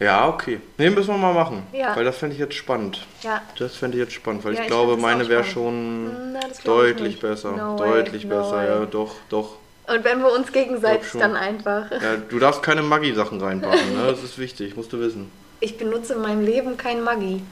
ja, 0.00 0.28
okay. 0.28 0.60
Nee, 0.76 0.90
müssen 0.90 1.08
wir 1.08 1.18
mal 1.18 1.34
machen. 1.34 1.66
Ja. 1.72 1.94
Weil 1.96 2.04
das 2.04 2.16
fände 2.18 2.34
ich 2.34 2.40
jetzt 2.40 2.54
spannend. 2.54 3.04
Ja. 3.22 3.42
Das 3.58 3.76
fände 3.76 3.96
ich 3.96 4.02
jetzt 4.04 4.12
spannend, 4.14 4.44
weil 4.44 4.54
Ja, 4.54 4.60
ich 4.60 4.64
ich 4.66 4.70
glaube, 4.70 4.96
meine 4.96 5.28
wäre 5.28 5.44
schon 5.44 6.32
Na, 6.32 6.40
glaub 6.40 6.52
ich 6.52 6.58
deutlich 6.62 7.20
besser. 7.20 7.52
No 7.52 7.78
way, 7.78 7.88
deutlich 7.90 8.24
no 8.24 8.36
besser, 8.36 8.56
way. 8.56 8.66
ja, 8.66 8.84
doch, 8.86 9.14
doch. 9.28 9.56
Und 9.86 10.04
wenn 10.04 10.20
wir 10.20 10.30
uns 10.32 10.52
gegenseitig 10.52 11.08
dann 11.18 11.34
einfach. 11.34 11.90
Ja, 11.90 12.16
du 12.28 12.38
darfst 12.38 12.62
keine 12.62 12.82
Maggi-Sachen 12.82 13.40
reinpacken, 13.40 13.96
ne? 13.96 14.06
Das 14.10 14.22
ist 14.22 14.38
wichtig, 14.38 14.76
musst 14.76 14.92
du 14.92 15.00
wissen. 15.00 15.30
Ich 15.60 15.78
benutze 15.78 16.12
in 16.14 16.20
meinem 16.20 16.42
Leben 16.44 16.76
kein 16.76 17.02
Maggi. 17.02 17.42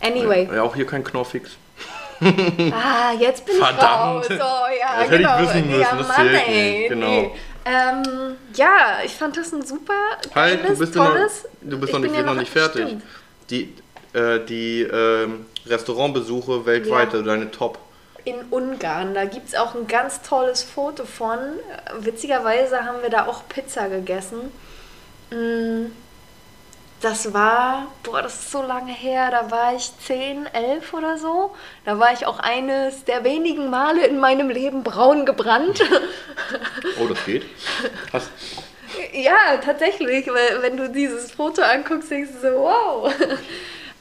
Anyway. 0.00 0.48
Ja, 0.54 0.62
auch 0.62 0.74
hier 0.76 0.86
kein 0.86 1.02
Knorrfix. 1.02 1.56
Ah, 2.20 3.12
jetzt 3.18 3.44
bin 3.44 3.56
Verdammt. 3.56 4.24
ich 4.30 4.40
raus. 4.40 4.40
Oh, 4.40 4.72
ja, 4.80 5.00
Das 5.02 5.10
hätte 5.10 5.14
ich 5.16 5.20
genau. 5.28 5.40
wissen 5.40 5.66
müssen, 5.68 5.80
ja, 5.80 5.96
das 5.96 6.08
Mann, 6.08 6.26
ey. 6.28 6.86
Genau. 6.88 7.06
Nee. 7.06 7.30
Ähm, 7.66 8.36
ja, 8.54 8.98
ich 9.04 9.12
fand 9.12 9.36
das 9.36 9.52
ein 9.52 9.66
super 9.66 9.92
Halt, 10.34 10.62
geiles, 10.62 10.78
du 10.78 10.84
bist, 10.84 10.94
ja 10.94 11.02
noch, 11.04 11.10
tolles. 11.10 11.48
du 11.62 11.80
bist 11.80 11.92
noch 11.92 11.98
nicht, 12.00 12.14
ja 12.14 12.22
noch 12.22 12.34
nicht 12.34 12.52
fertig. 12.52 12.86
Stimmt. 12.86 13.02
Die, 13.50 13.74
äh, 14.12 14.38
die 14.46 14.82
ähm, 14.82 15.46
Restaurantbesuche 15.66 16.64
weltweit, 16.64 17.08
Ja. 17.12 17.18
also 17.18 17.22
deine 17.24 17.50
Top. 17.50 17.78
in 18.24 18.36
Ungarn. 18.50 19.14
Da 19.14 19.24
gibt 19.24 19.48
es 19.48 19.54
auch 19.56 19.74
ein 19.74 19.86
ganz 19.88 20.22
tolles 20.22 20.62
Foto 20.62 21.04
von. 21.04 21.38
Witzigerweise 22.00 22.84
haben 22.84 23.02
wir 23.02 23.10
da 23.10 23.26
auch 23.26 23.48
Pizza 23.48 23.88
gegessen. 23.88 24.52
Das 27.08 27.32
war, 27.32 27.86
boah, 28.02 28.20
das 28.20 28.34
ist 28.34 28.50
so 28.50 28.62
lange 28.62 28.92
her, 28.92 29.30
da 29.30 29.48
war 29.48 29.76
ich 29.76 29.92
10, 30.06 30.46
11 30.52 30.92
oder 30.92 31.16
so. 31.16 31.54
Da 31.84 32.00
war 32.00 32.12
ich 32.12 32.26
auch 32.26 32.40
eines 32.40 33.04
der 33.04 33.22
wenigen 33.22 33.70
Male 33.70 34.04
in 34.04 34.18
meinem 34.18 34.50
Leben 34.50 34.82
braun 34.82 35.24
gebrannt. 35.24 35.80
Oh, 37.00 37.06
das 37.06 37.24
geht. 37.24 37.44
Hast, 38.12 38.30
ja, 39.12 39.56
tatsächlich, 39.64 40.26
weil 40.26 40.62
wenn 40.62 40.76
du 40.76 40.88
dieses 40.90 41.30
Foto 41.30 41.62
anguckst, 41.62 42.10
denkst 42.10 42.32
du 42.42 42.50
so, 42.50 42.56
wow. 42.58 43.14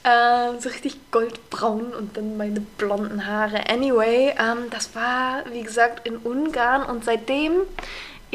Ähm, 0.07 0.59
so 0.59 0.69
richtig 0.69 0.97
goldbraun 1.09 1.91
und 1.91 2.15
dann 2.15 2.37
meine 2.37 2.59
blonden 2.59 3.25
Haare. 3.25 3.67
Anyway, 3.71 4.35
ähm, 4.39 4.69
das 4.69 4.93
war, 4.93 5.43
wie 5.51 5.63
gesagt, 5.63 6.07
in 6.07 6.17
Ungarn 6.17 6.83
und 6.83 7.03
seitdem 7.03 7.53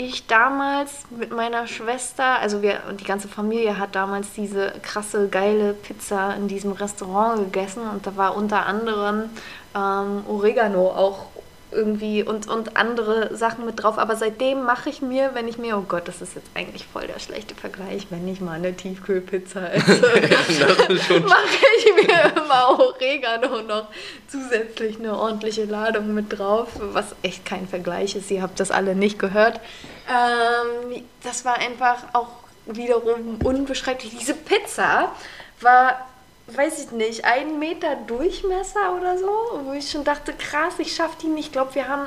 ich 0.01 0.27
damals 0.27 1.05
mit 1.11 1.31
meiner 1.31 1.67
Schwester, 1.67 2.39
also 2.39 2.63
wir 2.63 2.81
und 2.89 3.01
die 3.01 3.05
ganze 3.05 3.29
Familie 3.29 3.79
hat 3.79 3.95
damals 3.95 4.33
diese 4.33 4.73
krasse, 4.83 5.29
geile 5.29 5.75
Pizza 5.75 6.35
in 6.37 6.49
diesem 6.49 6.73
Restaurant 6.73 7.39
gegessen 7.39 7.83
und 7.83 8.07
da 8.07 8.17
war 8.17 8.35
unter 8.35 8.65
anderem 8.65 9.29
ähm, 9.77 10.23
Oregano 10.27 10.89
auch 10.89 11.27
irgendwie 11.73 12.23
und, 12.23 12.49
und 12.49 12.77
andere 12.77 13.37
Sachen 13.37 13.65
mit 13.67 13.83
drauf. 13.83 13.99
Aber 13.99 14.17
seitdem 14.17 14.63
mache 14.65 14.91
ich 14.91 15.03
mir, 15.03 15.31
wenn 15.35 15.49
ich 15.49 15.59
mir, 15.59 15.77
oh 15.77 15.85
Gott, 15.87 16.09
das 16.09 16.21
ist 16.21 16.35
jetzt 16.35 16.51
eigentlich 16.55 16.87
voll 16.87 17.07
der 17.07 17.19
schlechte 17.19 17.55
Vergleich, 17.55 18.07
wenn 18.11 18.27
ich 18.29 18.41
mal 18.41 18.55
eine 18.55 18.75
Tiefkühlpizza 18.75 19.67
esse, 19.73 20.03
mache 21.27 21.67
ich 21.79 22.07
mir 22.07 22.33
immer 22.37 22.79
Oregano 22.79 23.63
noch 23.63 23.89
zusätzlich 24.29 24.99
eine 24.99 25.17
ordentliche 25.19 25.65
Ladung 25.65 26.15
mit 26.15 26.39
drauf, 26.39 26.69
was 26.79 27.15
echt 27.23 27.45
kein 27.45 27.69
Vergleich 27.69 28.17
ist. 28.17 28.31
Ihr 28.31 28.43
habt 28.43 28.61
das 28.61 28.71
alle 28.71 28.95
nicht 28.95 29.19
gehört. 29.19 29.61
Ähm, 30.09 31.03
das 31.23 31.45
war 31.45 31.59
einfach 31.59 32.03
auch 32.13 32.29
wiederum 32.67 33.39
unbeschreiblich. 33.43 34.17
Diese 34.19 34.35
Pizza 34.35 35.13
war 35.61 36.10
weiß 36.57 36.85
ich 36.85 36.91
nicht, 36.93 37.25
einen 37.25 37.59
Meter 37.59 37.97
Durchmesser 38.07 38.97
oder 38.97 39.19
so, 39.19 39.61
wo 39.65 39.73
ich 39.73 39.91
schon 39.91 40.05
dachte, 40.05 40.33
krass, 40.33 40.75
ich 40.79 40.95
schaff 40.95 41.17
die 41.17 41.27
nicht. 41.27 41.47
Ich 41.47 41.53
glaube, 41.53 41.75
wir 41.75 41.89
haben 41.89 42.07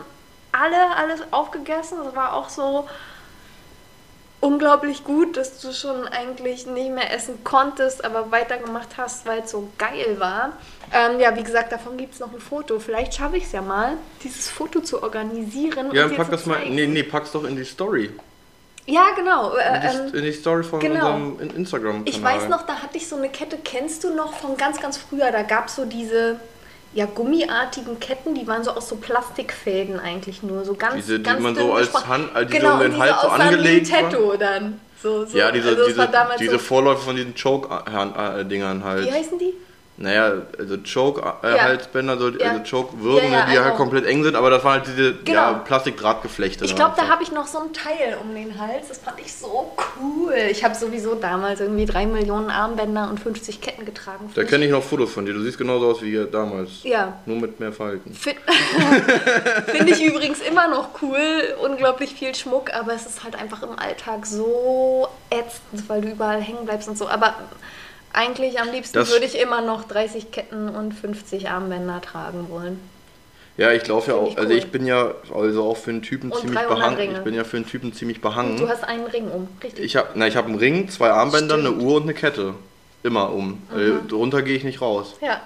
alle 0.52 0.96
alles 0.96 1.22
aufgegessen. 1.32 1.98
Das 2.04 2.16
war 2.16 2.34
auch 2.34 2.50
so 2.50 2.88
unglaublich 4.40 5.04
gut, 5.04 5.38
dass 5.38 5.60
du 5.60 5.74
schon 5.74 6.08
eigentlich 6.08 6.68
nicht 6.68 6.92
mehr 6.92 7.14
essen 7.14 7.44
konntest, 7.44 8.04
aber 8.04 8.32
weitergemacht 8.32 8.98
hast, 8.98 9.26
weil 9.26 9.40
es 9.40 9.52
so 9.52 9.70
geil 9.78 10.18
war. 10.20 10.52
Ähm, 10.92 11.20
ja, 11.20 11.36
wie 11.36 11.44
gesagt, 11.44 11.72
davon 11.72 11.98
gibt 11.98 12.14
es 12.14 12.20
noch 12.20 12.32
ein 12.32 12.40
Foto. 12.40 12.80
Vielleicht 12.80 13.16
schaffe 13.16 13.38
ich 13.38 13.46
es 13.46 13.54
ja 13.54 13.62
mal, 13.62 13.98
dieses 14.24 14.50
Foto 14.50 14.82
zu 14.82 15.02
organisieren. 15.02 15.94
Ja, 15.94 16.06
und 16.06 16.16
pack 16.16 16.30
das 16.30 16.46
mal. 16.46 16.60
Nee, 16.70 16.88
nee, 16.88 17.04
pack's 17.04 17.32
doch 17.32 17.46
in 17.46 17.56
die 17.56 17.64
Story. 17.64 18.12
Ja, 18.86 19.08
genau. 19.16 19.54
In 19.54 19.60
Äh, 19.60 19.80
die, 19.82 19.98
ähm, 19.98 20.14
in 20.16 20.24
die 20.24 20.32
Story 20.34 20.64
von 20.64 20.80
genau. 20.80 21.14
unserem 21.16 21.40
In- 21.40 21.56
Instagram-Kanal. 21.58 22.04
Ich 22.06 22.22
weiß 22.24 22.50
noch, 22.50 22.66
da 22.66 22.76
hatte 22.76 22.98
ich 22.98 23.08
so 23.08 23.16
eine 23.16 23.30
Kette, 23.30 23.58
kennst 23.64 24.04
du 24.04 24.14
noch 24.14 24.34
von 24.34 24.58
ganz, 24.58 24.82
ganz 24.82 24.98
früher? 24.98 25.32
Da 25.32 25.44
gab 25.44 25.68
es 25.68 25.76
so 25.76 25.86
diese 25.86 26.38
ja, 26.94 27.06
gummiartigen 27.06 28.00
Ketten, 28.00 28.36
die 28.36 28.46
waren 28.48 28.64
so 28.64 28.72
aus 28.72 28.88
so 28.90 28.98
Plastikfäden 28.98 30.00
eigentlich 30.00 30.44
nur. 30.44 30.64
So 30.64 30.76
ganz, 30.76 30.96
Diese, 30.96 31.18
die 31.18 31.24
ganz 31.24 31.42
man 31.42 31.56
so 31.56 31.74
als. 31.74 31.92
Hand- 32.08 32.36
äh, 32.36 32.46
die 32.46 32.54
so 32.54 32.60
genau, 32.60 32.74
um 32.76 32.80
den 32.82 32.98
Hals 33.00 33.22
so 33.22 33.28
angelegt. 33.30 33.90
Tattoo 33.90 34.36
dann. 34.38 34.80
So, 35.02 35.26
so. 35.26 35.38
Ja, 35.38 35.52
diese, 35.52 35.70
also 35.70 35.82
es 35.82 35.88
diese, 35.88 36.10
diese 36.40 36.52
so, 36.54 36.58
Vorläufer 36.60 37.02
von 37.02 37.16
diesen 37.16 37.34
Choke-Dingern 37.36 38.84
halt. 38.84 39.06
Wie 39.08 39.12
heißen 39.12 39.40
die? 39.40 39.54
Naja, 39.96 40.34
also 40.58 40.78
Choke-Halsbänder, 40.78 42.18
so, 42.18 42.30
Ja. 42.30 42.52
also 42.52 42.64
Choke-Würgen, 42.78 43.32
Ja, 43.32 43.40
ja, 43.42 43.46
die 43.46 43.52
halt 43.58 43.64
genau. 43.66 43.76
komplett 43.76 44.06
eng 44.08 44.24
sind, 44.24 44.36
aber 44.36 44.50
das 44.50 44.64
waren 44.64 44.80
halt 44.80 44.88
diese 44.88 45.14
Genau. 45.18 45.40
ja, 45.40 45.54
Plastikdrahtgeflechte. 45.54 46.66
Ich 46.66 46.76
glaube, 46.76 46.94
da 46.98 47.08
habe 47.10 47.22
ich 47.22 47.32
noch 47.32 47.46
so 47.46 47.60
ein 47.60 47.74
Teil 47.74 48.18
um 48.22 48.34
den 48.34 48.60
Hals. 48.60 48.88
Das 48.88 48.98
fand 48.98 49.20
ich 49.20 49.32
so 49.34 49.72
cool. 50.02 50.34
Ich 50.50 50.64
habe 50.64 50.74
sowieso 50.74 51.14
damals 51.14 51.60
irgendwie 51.60 51.86
drei 51.86 52.08
Millionen 52.08 52.50
Armbänder 52.50 53.08
und 53.10 53.20
50 53.20 53.62
Ketten 53.62 53.86
getragen. 53.86 54.32
Da 54.34 54.44
kenne 54.44 54.66
ich 54.66 54.72
noch 54.72 54.82
Fotos 54.84 55.12
von 55.14 55.26
dir. 55.28 55.34
Du 55.34 55.42
siehst 55.42 55.60
genauso 55.60 55.92
aus 55.92 56.02
wie 56.02 56.26
damals. 56.32 56.84
Ja. 56.84 57.14
Nur 57.28 57.38
mit 57.40 57.60
mehr 57.60 57.72
Falten. 57.72 58.14
Fin- 58.16 58.34
Finde 59.68 59.92
ich 59.94 60.04
übrigens 60.04 60.40
immer 60.42 60.68
noch 60.68 60.90
cool, 61.04 61.20
unglaublich 61.64 62.14
viel 62.16 62.34
Schmuck, 62.34 62.74
aber 62.74 62.94
es 62.94 63.06
ist 63.06 63.24
halt 63.24 63.36
einfach 63.36 63.62
im 63.64 63.78
Alltag 63.78 64.26
so 64.26 65.08
ätzend, 65.30 65.88
weil 65.88 66.02
du 66.02 66.10
überall 66.10 66.42
hängen 66.42 66.66
bleibst 66.66 66.88
und 66.90 66.98
so. 66.98 67.08
Aber 67.08 67.36
eigentlich 68.14 68.60
am 68.60 68.70
liebsten 68.72 68.98
Das- 68.98 69.12
würde 69.12 69.26
ich 69.26 69.40
immer 69.40 69.62
noch 69.62 69.84
30 69.88 70.32
Ketten 70.32 70.70
und 70.70 70.94
50 70.94 71.50
Armbänder 71.50 72.02
tragen 72.02 72.48
wollen. 72.50 72.80
Ja, 73.56 73.72
ich 73.72 73.86
laufe 73.88 74.12
ja 74.12 74.18
auch, 74.18 74.32
ich 74.32 74.38
also 74.38 74.50
cool. 74.52 74.58
ich 74.58 74.72
bin 74.72 74.86
ja 74.88 75.12
also 75.32 75.64
auch 75.64 75.78
für 75.78 75.92
einen 75.92 76.02
Typen 76.02 76.32
Und 76.32 76.40
ziemlich 76.40 76.58
300 76.60 76.78
behangen. 76.80 76.98
Ringe. 76.98 77.18
Ich 77.20 77.24
bin 77.24 77.36
ja 77.36 77.44
für 77.44 77.58
einen 77.58 77.68
Typen 77.68 77.94
ziemlich 77.94 78.20
behangen. 78.20 78.58
Du 78.58 78.68
hast 78.68 78.84
einen 78.84 79.06
Ring 79.06 79.28
um, 79.30 79.48
richtig? 79.64 79.86
Ich 79.86 79.96
habe 79.96 80.10
na, 80.16 80.26
ich 80.28 80.36
hab 80.36 80.46
einen 80.48 80.56
Ring, 80.56 80.90
zwei 80.90 81.12
Armbänder, 81.12 81.60
Stimmt. 81.60 81.76
eine 81.78 81.84
Uhr 81.86 81.98
und 81.98 82.04
eine 82.04 82.14
Kette. 82.16 82.56
Immer 83.04 83.32
um. 83.32 83.62
Weil 83.70 84.00
Drunter 84.08 84.42
gehe 84.42 84.56
ich 84.56 84.64
nicht 84.64 84.82
raus. 84.82 85.16
ja. 85.22 85.42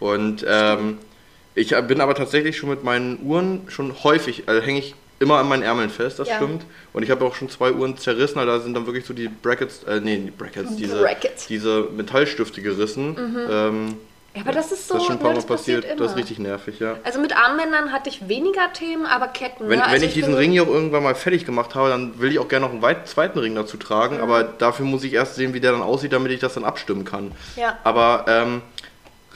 Und 0.00 0.44
ähm, 0.48 0.98
ich 1.54 1.68
bin 1.86 2.00
aber 2.00 2.16
tatsächlich 2.16 2.56
schon 2.56 2.70
mit 2.70 2.82
meinen 2.82 3.20
Uhren 3.24 3.60
schon 3.68 4.02
häufig, 4.02 4.44
also 4.48 4.60
hänge 4.60 4.80
ich 4.80 4.96
immer 5.22 5.38
an 5.38 5.48
meinen 5.48 5.62
Ärmeln 5.62 5.88
fest, 5.90 6.18
das 6.18 6.28
Ja. 6.28 6.36
stimmt. 6.36 6.64
Und 6.92 7.02
ich 7.02 7.10
habe 7.10 7.24
auch 7.24 7.34
schon 7.34 7.48
zwei 7.48 7.72
Uhren 7.72 7.96
zerrissen, 7.96 8.44
da 8.44 8.60
sind 8.60 8.74
dann 8.74 8.86
wirklich 8.86 9.06
so 9.06 9.14
die 9.14 9.28
Brackets, 9.28 9.84
äh, 9.84 10.00
nee, 10.00 10.16
die 10.18 10.30
Brackets, 10.30 10.76
diese, 10.76 11.00
Brackets. 11.00 11.46
diese 11.46 11.88
Metallstifte 11.96 12.60
gerissen. 12.60 13.16
Ähm, 13.50 13.96
Ja, 14.34 14.40
aber 14.42 14.52
das 14.52 14.72
ist 14.72 14.88
so, 14.88 14.94
das 14.94 15.02
ist 15.02 15.06
schon 15.08 15.16
ein 15.16 15.20
paar 15.20 15.32
ne, 15.34 15.40
Mal 15.40 15.44
passiert, 15.46 15.82
passiert, 15.82 16.00
das 16.00 16.12
ist 16.12 16.16
richtig 16.16 16.38
nervig, 16.38 16.80
ja. 16.80 16.96
Also 17.04 17.20
mit 17.20 17.36
Armbändern 17.36 17.92
hatte 17.92 18.08
ich 18.08 18.28
weniger 18.28 18.72
Themen, 18.72 19.04
aber 19.04 19.28
Ketten. 19.28 19.68
Wenn, 19.68 19.78
ne? 19.78 19.84
also 19.84 19.94
wenn 19.94 20.08
ich 20.08 20.14
diesen 20.14 20.30
bin- 20.30 20.38
Ring 20.38 20.50
hier 20.52 20.62
auch 20.62 20.68
irgendwann 20.68 21.02
mal 21.02 21.14
fertig 21.14 21.44
gemacht 21.44 21.74
habe, 21.74 21.90
dann 21.90 22.18
will 22.18 22.32
ich 22.32 22.38
auch 22.38 22.48
gerne 22.48 22.64
noch 22.64 22.72
einen 22.72 22.80
weit, 22.80 23.06
zweiten 23.08 23.38
Ring 23.38 23.54
dazu 23.54 23.76
tragen, 23.76 24.16
Mhm. 24.16 24.22
aber 24.22 24.42
dafür 24.44 24.86
muss 24.86 25.04
ich 25.04 25.12
erst 25.12 25.34
sehen, 25.34 25.52
wie 25.52 25.60
der 25.60 25.72
dann 25.72 25.82
aussieht, 25.82 26.14
damit 26.14 26.32
ich 26.32 26.40
das 26.40 26.54
dann 26.54 26.64
abstimmen 26.64 27.04
kann. 27.04 27.32
Ja. 27.56 27.76
Aber 27.84 28.24
ähm, 28.26 28.62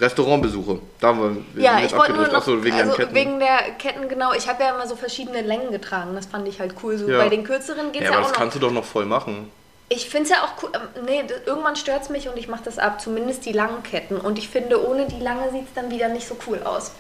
Restaurantbesuche, 0.00 0.78
da 1.00 1.08
haben 1.08 1.42
wir 1.54 1.62
Ja, 1.62 1.78
ich 1.80 1.96
wollte 1.96 2.12
nur 2.12 2.26
noch, 2.26 2.34
Achso, 2.34 2.62
wegen 2.62 2.76
also 2.76 2.92
Ketten. 2.92 3.14
wegen 3.14 3.38
der 3.40 3.58
Ketten, 3.78 4.08
genau. 4.08 4.32
Ich 4.34 4.48
habe 4.48 4.62
ja 4.62 4.74
immer 4.74 4.86
so 4.86 4.96
verschiedene 4.96 5.40
Längen 5.42 5.70
getragen. 5.72 6.14
Das 6.14 6.26
fand 6.26 6.46
ich 6.48 6.60
halt 6.60 6.74
cool. 6.82 6.98
So 6.98 7.08
Ja. 7.08 7.18
bei 7.18 7.28
den 7.28 7.44
kürzeren 7.44 7.92
geht 7.92 8.02
es 8.02 8.08
ja, 8.08 8.12
ja, 8.12 8.18
aber 8.18 8.18
auch 8.18 8.22
das 8.28 8.32
noch. 8.32 8.38
kannst 8.38 8.56
du 8.56 8.60
doch 8.60 8.70
noch 8.72 8.84
voll 8.84 9.06
machen. 9.06 9.50
Ich 9.88 10.08
finde 10.10 10.24
es 10.24 10.30
ja 10.30 10.36
auch 10.44 10.62
cool. 10.62 10.70
ähm, 10.74 11.04
Nee, 11.06 11.22
das, 11.26 11.38
irgendwann 11.46 11.76
stört 11.76 12.02
es 12.02 12.08
mich 12.10 12.28
und 12.28 12.36
ich 12.36 12.48
mache 12.48 12.62
das 12.64 12.78
ab. 12.78 13.00
Zumindest 13.00 13.46
die 13.46 13.52
langen 13.52 13.82
Ketten. 13.84 14.16
Und 14.16 14.36
ich 14.38 14.48
finde, 14.48 14.86
ohne 14.86 15.06
die 15.06 15.20
lange 15.20 15.50
sieht 15.52 15.66
es 15.68 15.74
dann 15.74 15.90
wieder 15.90 16.08
nicht 16.08 16.26
so 16.26 16.36
cool 16.48 16.60
aus. 16.64 16.90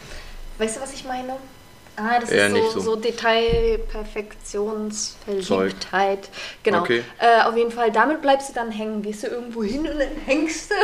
Weißt 0.58 0.76
du, 0.76 0.80
was 0.80 0.92
ich 0.94 1.04
meine? 1.04 1.34
Ah, 1.96 2.20
das 2.20 2.30
ist 2.30 2.52
nicht 2.52 2.72
so, 2.72 2.80
so. 2.80 2.92
so 2.92 2.96
Detail, 2.96 3.78
Perfektionsverliebtheit. 3.90 6.28
Genau. 6.62 6.80
Okay. 6.80 7.02
Äh, 7.18 7.40
auf 7.42 7.56
jeden 7.56 7.70
Fall, 7.70 7.90
damit 7.90 8.20
bleibst 8.20 8.50
du 8.50 8.54
dann 8.54 8.70
hängen. 8.70 9.00
Gehst 9.00 9.22
du 9.22 9.28
irgendwo 9.28 9.64
hin 9.64 9.88
und 9.88 9.98
dann 9.98 10.10
hängst 10.26 10.70
du, 10.70 10.74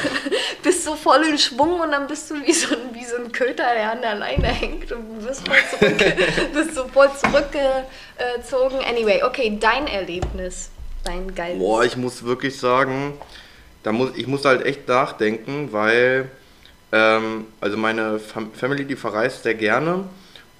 bist 0.62 0.84
so 0.84 0.96
voll 0.96 1.24
in 1.24 1.36
Schwung 1.38 1.80
und 1.80 1.92
dann 1.92 2.06
bist 2.06 2.30
du 2.30 2.36
wie 2.42 2.54
so 2.54 2.74
ein, 2.74 2.94
wie 2.94 3.04
so 3.04 3.16
ein 3.16 3.32
Köter, 3.32 3.74
der 3.74 3.92
an 3.92 4.00
der 4.00 4.14
Leine 4.14 4.46
hängt 4.46 4.90
und 4.92 5.22
wirst 5.24 5.46
voll 5.46 5.58
zurück, 5.78 5.98
bist 6.54 6.74
so 6.74 6.88
voll 6.88 7.10
zurückgezogen. 7.14 8.78
Anyway, 8.88 9.22
okay, 9.22 9.58
dein 9.60 9.86
Erlebnis. 9.86 10.70
Dein 11.04 11.34
geiles. 11.34 11.58
Boah, 11.58 11.84
ich 11.84 11.98
muss 11.98 12.24
wirklich 12.24 12.58
sagen, 12.58 13.12
da 13.82 13.92
muss, 13.92 14.12
ich 14.16 14.26
muss 14.26 14.46
halt 14.46 14.64
echt 14.64 14.88
nachdenken, 14.88 15.70
weil 15.72 16.30
ähm, 16.92 17.48
also 17.60 17.76
meine 17.76 18.18
Fam 18.18 18.54
Family, 18.54 18.86
die 18.86 18.96
verreist 18.96 19.42
sehr 19.42 19.52
gerne 19.54 20.04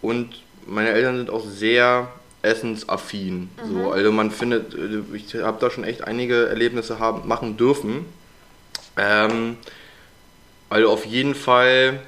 und 0.03 0.43
meine 0.67 0.91
Eltern 0.91 1.17
sind 1.17 1.31
auch 1.31 1.45
sehr 1.45 2.09
essensaffin. 2.43 3.51
So, 3.69 3.91
also 3.91 4.13
man 4.13 4.31
findet, 4.31 4.75
äh, 4.75 5.03
ich 5.15 5.35
habe 5.35 5.59
da 5.61 5.71
schon 5.71 5.85
echt 5.85 6.05
einige 6.05 6.47
Erlebnisse 6.49 6.99
haben, 6.99 7.27
machen 7.27 7.57
dürfen. 7.57 8.05
Ähm, 8.97 9.57
also 10.69 10.91
auf 10.91 11.05
jeden 11.07 11.35
Fall, 11.35 12.01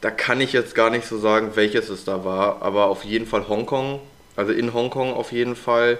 da 0.00 0.10
kann 0.10 0.40
ich 0.40 0.52
jetzt 0.52 0.74
gar 0.74 0.90
nicht 0.90 1.06
so 1.06 1.18
sagen, 1.18 1.52
welches 1.54 1.88
es 1.88 2.04
da 2.04 2.24
war, 2.24 2.62
aber 2.62 2.86
auf 2.86 3.04
jeden 3.04 3.26
Fall 3.26 3.48
Hongkong, 3.48 4.00
also 4.36 4.52
in 4.52 4.72
Hongkong 4.74 5.12
auf 5.12 5.32
jeden 5.32 5.56
Fall. 5.56 5.98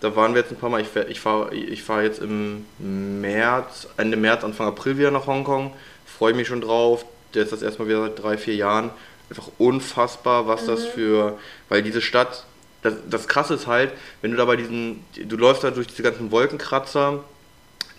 Da 0.00 0.16
waren 0.16 0.34
wir 0.34 0.42
jetzt 0.42 0.50
ein 0.50 0.56
paar 0.58 0.68
Mal. 0.68 0.82
Ich, 0.82 0.88
fahr- 0.88 1.08
ich 1.08 1.20
fahre 1.20 1.54
ich 1.54 1.82
fahr 1.82 2.02
jetzt 2.02 2.20
im 2.20 2.66
März, 2.78 3.88
Ende 3.96 4.18
März, 4.18 4.44
Anfang 4.44 4.66
April 4.66 4.98
wieder 4.98 5.10
nach 5.10 5.26
Hongkong. 5.26 5.72
Freue 6.04 6.34
mich 6.34 6.48
schon 6.48 6.60
drauf. 6.60 7.06
Jetzt 7.32 7.52
das 7.52 7.62
erstmal 7.62 7.88
wieder 7.88 8.02
seit 8.02 8.22
drei, 8.22 8.36
vier 8.36 8.54
Jahren. 8.54 8.90
Einfach 9.30 9.48
unfassbar, 9.58 10.46
was 10.46 10.66
das 10.66 10.84
für. 10.84 11.38
Weil 11.68 11.82
diese 11.82 12.00
Stadt 12.00 12.44
das, 12.84 12.94
das 13.08 13.28
Krasse 13.28 13.54
ist 13.54 13.66
halt, 13.66 13.92
wenn 14.20 14.30
du 14.30 14.36
da 14.36 14.44
bei 14.44 14.56
diesen, 14.56 15.04
du 15.16 15.36
läufst 15.36 15.64
da 15.64 15.70
durch 15.70 15.86
diese 15.86 16.02
ganzen 16.02 16.30
Wolkenkratzer, 16.30 17.24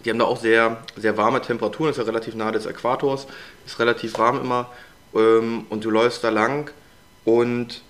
die 0.04 0.12
haben 0.12 0.20
da 0.20 0.26
auch 0.26 0.40
sehr, 0.40 0.78
sehr 0.96 1.18
warme 1.18 1.42
Temperaturen, 1.42 1.90
ist 1.90 1.98
ja 1.98 2.04
relativ 2.04 2.36
nahe 2.36 2.52
des 2.52 2.68
Äquators, 2.68 3.26
ist 3.66 3.80
relativ 3.80 4.18
warm 4.20 4.40
immer 4.40 4.70
ähm, 5.16 5.66
und 5.70 5.84
du 5.84 5.90
läufst 5.90 6.24
da 6.24 6.30
lang 6.30 6.70
und 7.26 7.82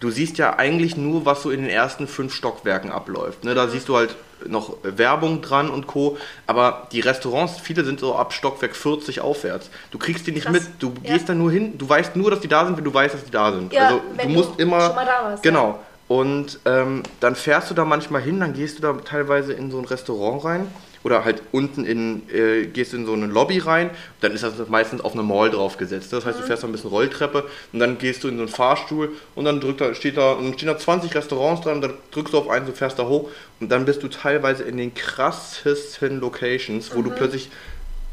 du 0.00 0.10
siehst 0.10 0.38
ja 0.38 0.56
eigentlich 0.58 0.96
nur, 0.96 1.24
was 1.24 1.42
so 1.42 1.50
in 1.50 1.62
den 1.62 1.70
ersten 1.70 2.06
fünf 2.06 2.34
Stockwerken 2.34 2.90
abläuft. 2.90 3.44
Ne? 3.44 3.54
Da 3.54 3.68
siehst 3.68 3.88
du 3.88 3.96
halt 3.96 4.14
noch 4.46 4.76
Werbung 4.82 5.40
dran 5.40 5.70
und 5.70 5.86
Co. 5.86 6.18
Aber 6.46 6.88
die 6.92 7.00
Restaurants, 7.00 7.58
viele 7.58 7.84
sind 7.84 8.00
so 8.00 8.14
ab 8.14 8.32
Stockwerk 8.34 8.76
40 8.76 9.20
aufwärts. 9.22 9.70
Du 9.90 9.98
kriegst 9.98 10.26
die 10.26 10.32
nicht 10.32 10.44
Krass. 10.44 10.52
mit. 10.52 10.62
Du 10.78 10.92
Ja. 11.02 11.14
gehst 11.14 11.28
da 11.28 11.34
nur 11.34 11.50
hin. 11.50 11.78
Du 11.78 11.88
weißt 11.88 12.16
nur, 12.16 12.30
dass 12.30 12.40
die 12.40 12.48
da 12.48 12.66
sind, 12.66 12.76
wenn 12.76 12.84
du 12.84 12.92
weißt, 12.92 13.14
dass 13.14 13.24
die 13.24 13.30
da 13.30 13.52
sind. 13.52 13.72
Ja, 13.72 13.86
also 13.86 14.00
du 14.22 14.28
musst 14.28 14.50
du 14.58 14.62
immer. 14.62 14.80
schon 14.80 14.94
mal 14.94 15.06
da 15.06 15.30
warst, 15.30 15.42
genau. 15.42 15.78
Und 16.08 16.60
ähm, 16.66 17.02
dann 17.18 17.34
fährst 17.34 17.70
du 17.70 17.74
da 17.74 17.84
manchmal 17.84 18.22
hin, 18.22 18.38
dann 18.38 18.52
gehst 18.52 18.78
du 18.78 18.82
da 18.82 18.92
teilweise 18.92 19.52
in 19.54 19.70
so 19.72 19.78
ein 19.78 19.86
Restaurant 19.86 20.44
rein 20.44 20.66
oder 21.06 21.24
halt 21.24 21.40
unten 21.52 21.84
in, 21.84 22.28
äh, 22.30 22.66
gehst 22.66 22.92
in 22.92 23.06
so 23.06 23.12
eine 23.12 23.26
Lobby 23.26 23.58
rein, 23.58 23.90
dann 24.20 24.32
ist 24.32 24.42
das 24.42 24.54
meistens 24.68 25.00
auf 25.02 25.12
eine 25.12 25.22
Mall 25.22 25.50
draufgesetzt. 25.50 26.12
Das 26.12 26.26
heißt, 26.26 26.40
du 26.40 26.42
fährst 26.42 26.64
da 26.64 26.66
ein 26.66 26.72
bisschen 26.72 26.90
Rolltreppe 26.90 27.44
und 27.72 27.78
dann 27.78 27.96
gehst 27.98 28.24
du 28.24 28.28
in 28.28 28.34
so 28.38 28.42
einen 28.42 28.48
Fahrstuhl 28.48 29.12
und 29.36 29.44
dann 29.44 29.60
drückt 29.60 29.80
da, 29.80 29.94
steht 29.94 30.16
da, 30.16 30.32
und 30.32 30.54
stehen 30.54 30.66
da 30.66 30.76
20 30.76 31.14
Restaurants 31.14 31.62
dran, 31.62 31.80
dann 31.80 31.94
drückst 32.10 32.34
du 32.34 32.38
auf 32.38 32.48
eins 32.50 32.68
und 32.68 32.76
fährst 32.76 32.98
da 32.98 33.06
hoch 33.06 33.30
und 33.60 33.70
dann 33.70 33.84
bist 33.84 34.02
du 34.02 34.08
teilweise 34.08 34.64
in 34.64 34.78
den 34.78 34.94
krassesten 34.94 36.18
Locations, 36.18 36.92
wo 36.92 37.02
du 37.02 37.12
plötzlich 37.12 37.50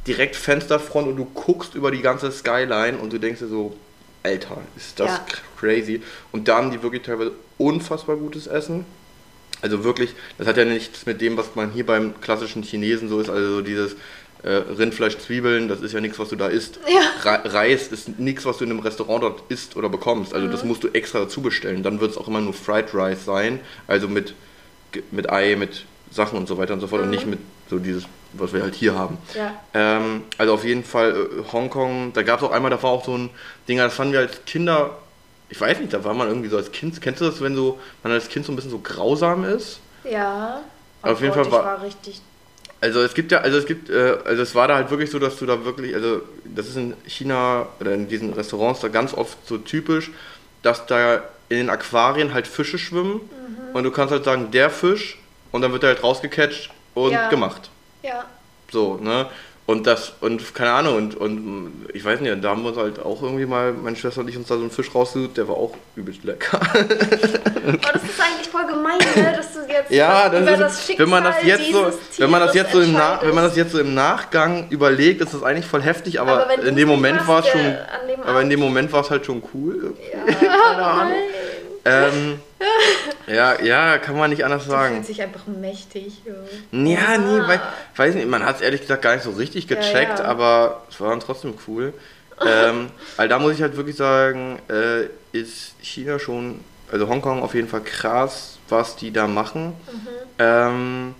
direkt 0.06 0.36
Fensterfront 0.36 1.08
und 1.08 1.16
du 1.16 1.26
guckst 1.26 1.74
über 1.74 1.90
die 1.90 2.04
ganze 2.04 2.32
Skyline 2.32 3.00
und 3.00 3.12
du 3.12 3.18
denkst 3.18 3.40
dir 3.40 3.48
so, 3.48 3.76
Alter, 4.22 4.60
ist 4.78 5.00
das 5.00 5.10
Ja. 5.10 5.26
crazy. 5.60 6.04
Und 6.32 6.48
da 6.48 6.58
haben 6.58 6.70
die 6.70 6.84
wirklich 6.84 7.02
teilweise 7.02 7.32
unfassbar 7.58 8.18
gutes 8.18 8.46
Essen. 8.46 8.86
Also 9.64 9.86
wirklich, 9.86 10.14
das 10.38 10.46
hat 10.46 10.58
ja 10.58 10.66
nichts 10.66 11.06
mit 11.06 11.22
dem, 11.22 11.38
was 11.38 11.56
man 11.56 11.72
hier 11.72 11.86
beim 11.86 12.20
klassischen 12.20 12.64
Chinesen 12.64 13.08
so 13.08 13.22
ist, 13.22 13.30
also 13.30 13.56
so 13.56 13.62
dieses 13.62 13.96
äh, 14.44 14.50
Rindfleisch, 14.50 15.18
Zwiebeln, 15.20 15.70
das 15.70 15.80
ist 15.80 15.94
ja 15.94 16.02
nichts, 16.02 16.20
was 16.20 16.28
du 16.28 16.36
da 16.36 16.48
isst. 16.48 16.82
Ja. 16.86 17.32
Re 17.32 17.54
Reis 17.54 17.88
ist 17.88 18.20
nichts, 18.20 18.44
was 18.44 18.58
du 18.58 18.66
in 18.66 18.72
einem 18.72 18.82
Restaurant 18.82 19.24
dort 19.24 19.44
isst 19.48 19.78
oder 19.78 19.88
bekommst. 19.88 20.34
Also 20.34 20.48
das 20.48 20.66
musst 20.66 20.84
du 20.84 20.90
extra 20.90 21.20
dazu 21.20 21.42
bestellen. 21.42 21.82
Dann 21.82 22.02
wird 22.02 22.12
es 22.12 22.18
auch 22.18 22.28
immer 22.28 22.42
nur 22.42 22.54
Fried 22.54 22.94
Rice 22.94 23.24
sein, 23.24 23.62
also 23.88 24.10
mit, 24.10 24.34
mit 25.12 25.30
Ei, 25.32 25.56
mit 25.56 25.86
Sachen 26.12 26.38
und 26.38 26.50
so 26.50 26.58
weiter 26.58 26.74
und 26.74 26.82
so 26.82 26.88
fort 26.88 27.02
und 27.02 27.10
nicht 27.10 27.26
mit 27.26 27.40
so 27.70 27.80
dieses, 27.80 28.04
was 28.34 28.52
wir 28.52 28.64
halt 28.64 28.76
hier 28.76 28.96
haben. 28.96 29.18
Ja. 29.34 29.54
Ähm, 29.74 30.24
also 30.38 30.56
auf 30.56 30.66
jeden 30.66 30.84
Fall 30.84 31.12
äh, 31.12 31.54
Hongkong, 31.54 32.12
da 32.14 32.24
gab 32.24 32.42
es 32.42 32.46
auch 32.46 32.52
einmal, 32.52 32.70
da 32.70 32.84
war 32.84 32.92
auch 32.92 33.06
so 33.06 33.18
ein 33.18 33.30
Ding, 33.70 33.78
das 33.78 33.94
fanden 33.94 34.12
wir 34.12 34.20
als 34.20 34.44
Kinder, 34.46 34.98
ich 35.54 35.62
weiß 35.62 35.80
nicht, 35.82 35.94
da 35.94 36.04
war 36.04 36.16
man 36.16 36.28
irgendwie 36.30 36.50
so 36.50 36.58
als 36.58 36.72
Kind, 36.72 37.00
kennst 37.00 37.22
du 37.22 37.26
das, 37.26 37.40
wenn 37.40 37.56
so, 37.56 37.80
man 38.02 38.12
als 38.12 38.28
Kind 38.28 38.44
so 38.44 38.52
ein 38.52 38.56
bisschen 38.56 38.72
so 38.72 38.80
grausam 38.80 39.44
ist? 39.44 39.80
Ja. 40.04 40.62
Auf 41.04 41.22
jeden 41.22 41.32
Fall 41.32 41.52
war- 41.52 41.64
war 41.64 41.84
richtig. 41.84 42.22
Also 42.82 43.02
es 43.04 43.14
gibt 43.14 43.32
ja, 43.32 43.38
also 43.38 43.60
es 43.60 43.68
gibt, 43.68 43.92
äh, 43.92 44.18
also 44.26 44.42
es 44.42 44.56
war 44.56 44.68
da 44.68 44.76
halt 44.78 44.90
wirklich 44.90 45.12
so, 45.12 45.20
dass 45.20 45.38
du 45.38 45.46
da 45.46 45.64
wirklich, 45.64 45.94
also 45.94 46.24
das 46.44 46.68
ist 46.70 46.76
in 46.76 46.96
China 47.06 47.68
oder 47.80 47.94
in 47.94 48.08
diesen 48.08 48.34
Restaurants 48.34 48.80
da 48.82 48.88
ganz 48.88 49.14
oft 49.14 49.38
so 49.48 49.60
typisch, 49.60 50.10
dass 50.64 50.88
da 50.88 51.18
in 51.50 51.58
den 51.58 51.70
Aquarien 51.70 52.34
halt 52.34 52.48
Fische 52.48 52.80
schwimmen 52.80 53.22
Mhm. 53.22 53.76
und 53.76 53.84
du 53.84 53.92
kannst 53.92 54.12
halt 54.12 54.24
sagen, 54.26 54.50
der 54.50 54.72
Fisch 54.72 55.20
und 55.52 55.62
dann 55.62 55.72
wird 55.72 55.84
er 55.84 55.90
halt 55.90 56.02
rausgecatcht 56.04 56.72
und 56.96 57.12
Ja. 57.12 57.30
gemacht. 57.30 57.70
Ja. 58.02 58.26
So, 58.72 58.96
ne? 58.98 59.28
Und 59.66 59.88
das, 59.88 60.12
und 60.20 60.54
keine 60.54 60.72
Ahnung, 60.74 60.98
und, 60.98 61.16
und 61.16 61.86
ich 61.94 62.04
weiß 62.04 62.20
nicht, 62.20 62.44
da 62.44 62.50
haben 62.50 62.64
wir 62.64 62.70
uns 62.70 62.78
halt 62.78 63.00
auch 63.00 63.24
irgendwie 63.24 63.46
mal, 63.46 63.72
meine 63.72 63.96
Schwester 63.96 64.20
und 64.20 64.28
ich 64.28 64.36
uns 64.36 64.50
da 64.50 64.56
so 64.56 64.62
einen 64.62 64.72
Fisch 64.72 64.94
rausgesucht, 64.94 65.38
der 65.38 65.48
war 65.48 65.56
auch 65.56 65.72
übelst 65.96 66.26
lecker. 66.26 66.60
Oh, 66.60 67.88
das 67.94 68.04
ist 68.04 68.20
eigentlich 68.20 68.50
voll 68.52 68.66
gemein, 68.66 68.98
ne? 69.16 69.34
dass 69.38 69.54
du 69.54 69.60
jetzt 69.62 69.90
Ja, 69.90 70.28
das 70.28 70.42
über 70.42 70.68
ist, 70.68 71.00
wenn 71.00 71.10
man 71.10 71.24
das 71.24 71.36
Schicksal 71.42 71.48
jetzt 71.48 71.72
so, 71.72 72.22
wenn 72.24 72.30
man 72.30 72.42
das 72.42 72.54
jetzt 72.56 72.72
so 72.74 72.82
im 72.82 72.92
Nach, 72.92 73.00
entscheidest. 73.00 73.28
wenn 73.28 73.36
man 73.36 73.44
das 73.46 73.56
jetzt 73.56 73.72
so 73.72 73.80
im 73.80 73.94
Nachgang 73.94 74.68
überlegt, 74.70 75.22
ist 75.22 75.34
das 75.34 75.44
eigentlich 75.44 75.66
voll 75.66 75.82
heftig, 75.82 76.20
aber, 76.20 76.42
Aber 76.42 76.62
in 76.62 76.76
dem 76.76 76.90
Moment 76.90 77.26
war 77.26 77.40
es 77.40 77.48
schon, 77.48 77.62
aber 78.26 78.42
in 78.42 78.50
dem 78.50 78.60
Moment 78.60 78.92
war 78.92 79.00
es 79.00 79.10
halt 79.10 79.26
schon 79.26 79.42
cool. 79.54 79.94
Ja, 80.12 80.34
Keine 80.40 80.84
Ahnung. 80.84 81.14
Ähm, 81.86 82.40
ja, 83.28 83.62
ja, 83.62 83.98
kann 83.98 84.18
man 84.18 84.30
nicht 84.30 84.46
anders 84.46 84.66
sagen. 84.66 84.96
fühlst 84.96 85.10
dich 85.10 85.22
einfach 85.22 85.46
mächtig. 85.48 86.22
Ja, 86.26 86.34
Ja, 86.72 87.18
nee, 87.18 87.48
weil, 87.48 87.62
weiß 87.96 88.16
nicht, 88.16 88.28
man 88.28 88.46
hat 88.46 88.58
es 88.58 88.62
ehrlich 88.62 88.82
gesagt 88.82 89.02
gar 89.02 89.16
nicht 89.16 89.24
so 89.24 89.32
richtig 89.32 89.70
Ja, 89.70 89.76
gecheckt, 89.76 90.20
ja. 90.20 90.26
aber 90.26 90.84
es 90.90 91.00
war 91.02 91.10
dann 91.10 91.20
trotzdem 91.20 91.56
cool. 91.68 91.94
ähm, 92.46 92.90
weil 93.18 93.28
da 93.28 93.38
muss 93.40 93.54
ich 93.54 93.62
halt 93.62 93.76
wirklich 93.76 93.96
sagen, 93.98 94.60
äh, 94.70 95.08
ist 95.38 95.76
China 95.82 96.20
schon, 96.20 96.62
also 96.92 97.08
Hongkong 97.10 97.42
auf 97.44 97.54
jeden 97.54 97.68
Fall 97.68 97.82
krass, 97.82 98.60
was 98.70 98.96
die 98.96 99.12
da 99.12 99.28
machen. 99.28 99.74
Ähm, 100.40 101.16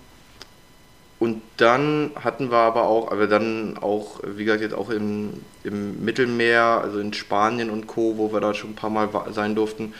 und 1.18 1.42
dann 1.56 2.10
hatten 2.22 2.50
wir 2.50 2.58
aber 2.58 2.84
auch, 2.84 3.10
aber 3.10 3.26
dann 3.26 3.78
auch, 3.80 4.20
wie 4.24 4.44
gesagt, 4.44 4.62
jetzt 4.62 4.74
auch 4.74 4.90
im, 4.90 5.42
im 5.62 6.04
Mittelmeer, 6.04 6.80
also 6.82 6.98
in 6.98 7.12
Spanien 7.14 7.70
und 7.70 7.86
Co., 7.86 8.14
wo 8.18 8.32
wir 8.32 8.40
da 8.40 8.52
schon 8.52 8.70
ein 8.70 8.74
paar 8.76 8.90
Mal 8.90 9.08
sein 9.32 9.54
durften, 9.54 9.94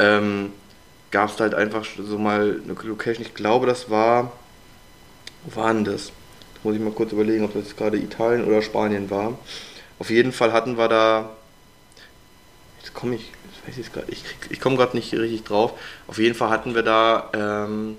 ähm, 0.00 0.52
gab 1.10 1.30
es 1.30 1.40
halt 1.40 1.54
einfach 1.54 1.84
so 1.84 2.18
mal 2.18 2.60
eine 2.64 2.74
Location, 2.88 3.24
ich 3.24 3.34
glaube, 3.34 3.66
das 3.66 3.90
war, 3.90 4.32
wo 5.44 5.60
war 5.60 5.72
denn 5.72 5.84
das? 5.84 6.08
Da 6.54 6.60
muss 6.62 6.74
ich 6.74 6.80
mal 6.80 6.92
kurz 6.92 7.12
überlegen, 7.12 7.44
ob 7.44 7.52
das 7.54 7.76
gerade 7.76 7.96
Italien 7.96 8.44
oder 8.44 8.62
Spanien 8.62 9.10
war. 9.10 9.38
Auf 9.98 10.10
jeden 10.10 10.32
Fall 10.32 10.52
hatten 10.52 10.78
wir 10.78 10.88
da, 10.88 11.30
jetzt 12.80 12.94
komme 12.94 13.16
ich, 13.16 13.32
jetzt 13.52 13.68
weiß 13.68 13.78
ich 13.78 13.92
gerade, 13.92 14.10
ich, 14.10 14.24
ich 14.48 14.60
komme 14.60 14.76
gerade 14.76 14.96
nicht 14.96 15.12
richtig 15.12 15.44
drauf. 15.44 15.72
Auf 16.06 16.18
jeden 16.18 16.34
Fall 16.34 16.50
hatten 16.50 16.74
wir 16.74 16.82
da, 16.82 17.28
ähm, 17.34 17.96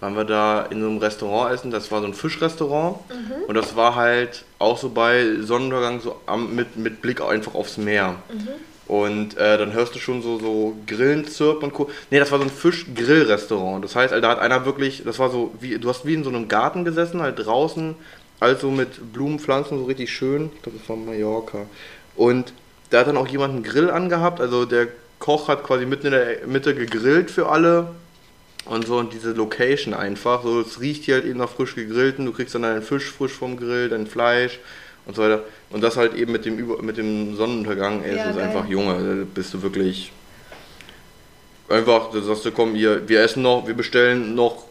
waren 0.00 0.14
wir 0.14 0.24
da 0.24 0.62
in 0.62 0.80
so 0.80 0.88
einem 0.88 0.98
Restaurant 0.98 1.52
essen, 1.54 1.70
das 1.70 1.90
war 1.90 2.00
so 2.00 2.06
ein 2.06 2.14
Fischrestaurant 2.14 2.98
und 3.48 3.54
das 3.54 3.76
war 3.76 3.94
halt 3.96 4.44
auch 4.58 4.78
so 4.78 4.90
bei 4.90 5.40
Sonnenuntergang 5.40 6.00
so 6.00 6.20
am, 6.26 6.54
mit, 6.54 6.76
mit 6.76 7.02
Blick 7.02 7.20
einfach 7.22 7.54
aufs 7.54 7.76
Meer. 7.78 8.16
Und 8.88 9.36
äh, 9.36 9.58
dann 9.58 9.72
hörst 9.72 9.94
du 9.96 9.98
schon 9.98 10.22
so, 10.22 10.38
so 10.38 10.76
Grillen, 10.86 11.26
Zirp 11.26 11.62
und 11.62 11.72
Co. 11.72 11.90
Nee, 12.10 12.20
das 12.20 12.30
war 12.30 12.38
so 12.38 12.44
ein 12.44 12.50
Fisch-Grill-Restaurant. 12.50 13.84
Das 13.84 13.96
heißt, 13.96 14.14
da 14.14 14.28
hat 14.28 14.38
einer 14.38 14.64
wirklich, 14.64 15.02
das 15.04 15.18
war 15.18 15.30
so, 15.30 15.52
wie, 15.60 15.78
du 15.78 15.88
hast 15.88 16.06
wie 16.06 16.14
in 16.14 16.22
so 16.22 16.30
einem 16.30 16.46
Garten 16.46 16.84
gesessen, 16.84 17.20
halt 17.20 17.44
draußen, 17.44 17.96
also 18.38 18.70
mit 18.70 19.12
Blumen, 19.12 19.40
Pflanzen, 19.40 19.78
so 19.78 19.84
richtig 19.86 20.12
schön. 20.12 20.50
Ich 20.54 20.62
glaube, 20.62 20.78
das 20.78 20.88
war 20.88 20.96
Mallorca. 20.96 21.66
Und 22.14 22.52
da 22.90 23.00
hat 23.00 23.08
dann 23.08 23.16
auch 23.16 23.26
jemand 23.26 23.54
einen 23.54 23.62
Grill 23.64 23.90
angehabt, 23.90 24.40
also 24.40 24.64
der 24.64 24.86
Koch 25.18 25.48
hat 25.48 25.64
quasi 25.64 25.86
mitten 25.86 26.06
in 26.06 26.12
der 26.12 26.46
Mitte 26.46 26.74
gegrillt 26.74 27.30
für 27.30 27.48
alle. 27.48 27.88
Und 28.66 28.86
so, 28.86 28.98
und 28.98 29.12
diese 29.12 29.32
Location 29.32 29.94
einfach, 29.94 30.42
so, 30.42 30.60
es 30.60 30.80
riecht 30.80 31.04
hier 31.04 31.16
halt 31.16 31.24
eben 31.24 31.38
nach 31.38 31.48
frisch 31.48 31.74
gegrillten, 31.74 32.26
du 32.26 32.32
kriegst 32.32 32.54
dann 32.54 32.62
deinen 32.62 32.82
Fisch 32.82 33.10
frisch 33.10 33.32
vom 33.32 33.56
Grill, 33.56 33.88
dein 33.88 34.06
Fleisch 34.06 34.58
und 35.06 35.16
so 35.16 35.22
weiter. 35.22 35.42
Und 35.70 35.82
das 35.82 35.96
halt 35.96 36.14
eben 36.14 36.32
mit 36.32 36.44
dem, 36.44 36.58
Über 36.58 36.82
mit 36.82 36.96
dem 36.98 37.36
Sonnenuntergang, 37.36 38.02
ey, 38.04 38.16
Ja, 38.16 38.24
es 38.24 38.30
ist 38.30 38.36
geil. 38.36 38.44
einfach 38.46 38.66
Junge, 38.68 38.94
da 38.94 39.24
bist 39.34 39.54
du 39.54 39.62
wirklich 39.62 40.12
einfach, 41.68 42.10
da 42.12 42.20
sagst 42.20 42.44
du, 42.44 42.52
komm, 42.52 42.74
hier, 42.74 43.08
wir 43.08 43.20
essen 43.22 43.42
noch, 43.42 43.66
wir 43.66 43.74
bestellen 43.74 44.34
noch, 44.34 44.64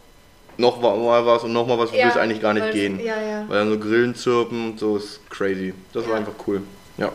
noch 0.58 0.80
mal 0.82 1.26
was 1.26 1.44
und 1.44 1.52
noch 1.54 1.68
mal 1.68 1.78
was, 1.78 1.92
Ja, 1.92 2.06
willst 2.06 2.18
eigentlich 2.18 2.42
gar 2.42 2.54
nicht 2.54 2.72
gehen. 2.72 3.00
ja, 3.00 3.22
ja. 3.22 3.46
Weil 3.50 3.60
dann 3.60 3.70
so 3.72 3.80
Grillen 3.80 4.16
zirpen 4.16 4.72
und 4.72 4.80
so 4.80 4.98
ist 4.98 5.20
crazy. 5.30 5.74
Das 5.94 6.04
war 6.06 6.12
Ja. 6.14 6.18
einfach 6.20 6.34
cool. 6.48 6.62
Ja. 6.98 7.12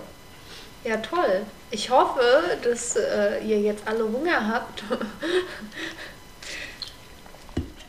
Ja, 0.84 0.96
toll. 0.98 1.42
Ich 1.70 1.88
hoffe, 1.90 2.20
dass 2.64 2.96
äh, 2.96 3.44
ihr 3.46 3.60
jetzt 3.60 3.86
alle 3.86 4.02
Hunger 4.04 4.48
habt. 4.48 4.82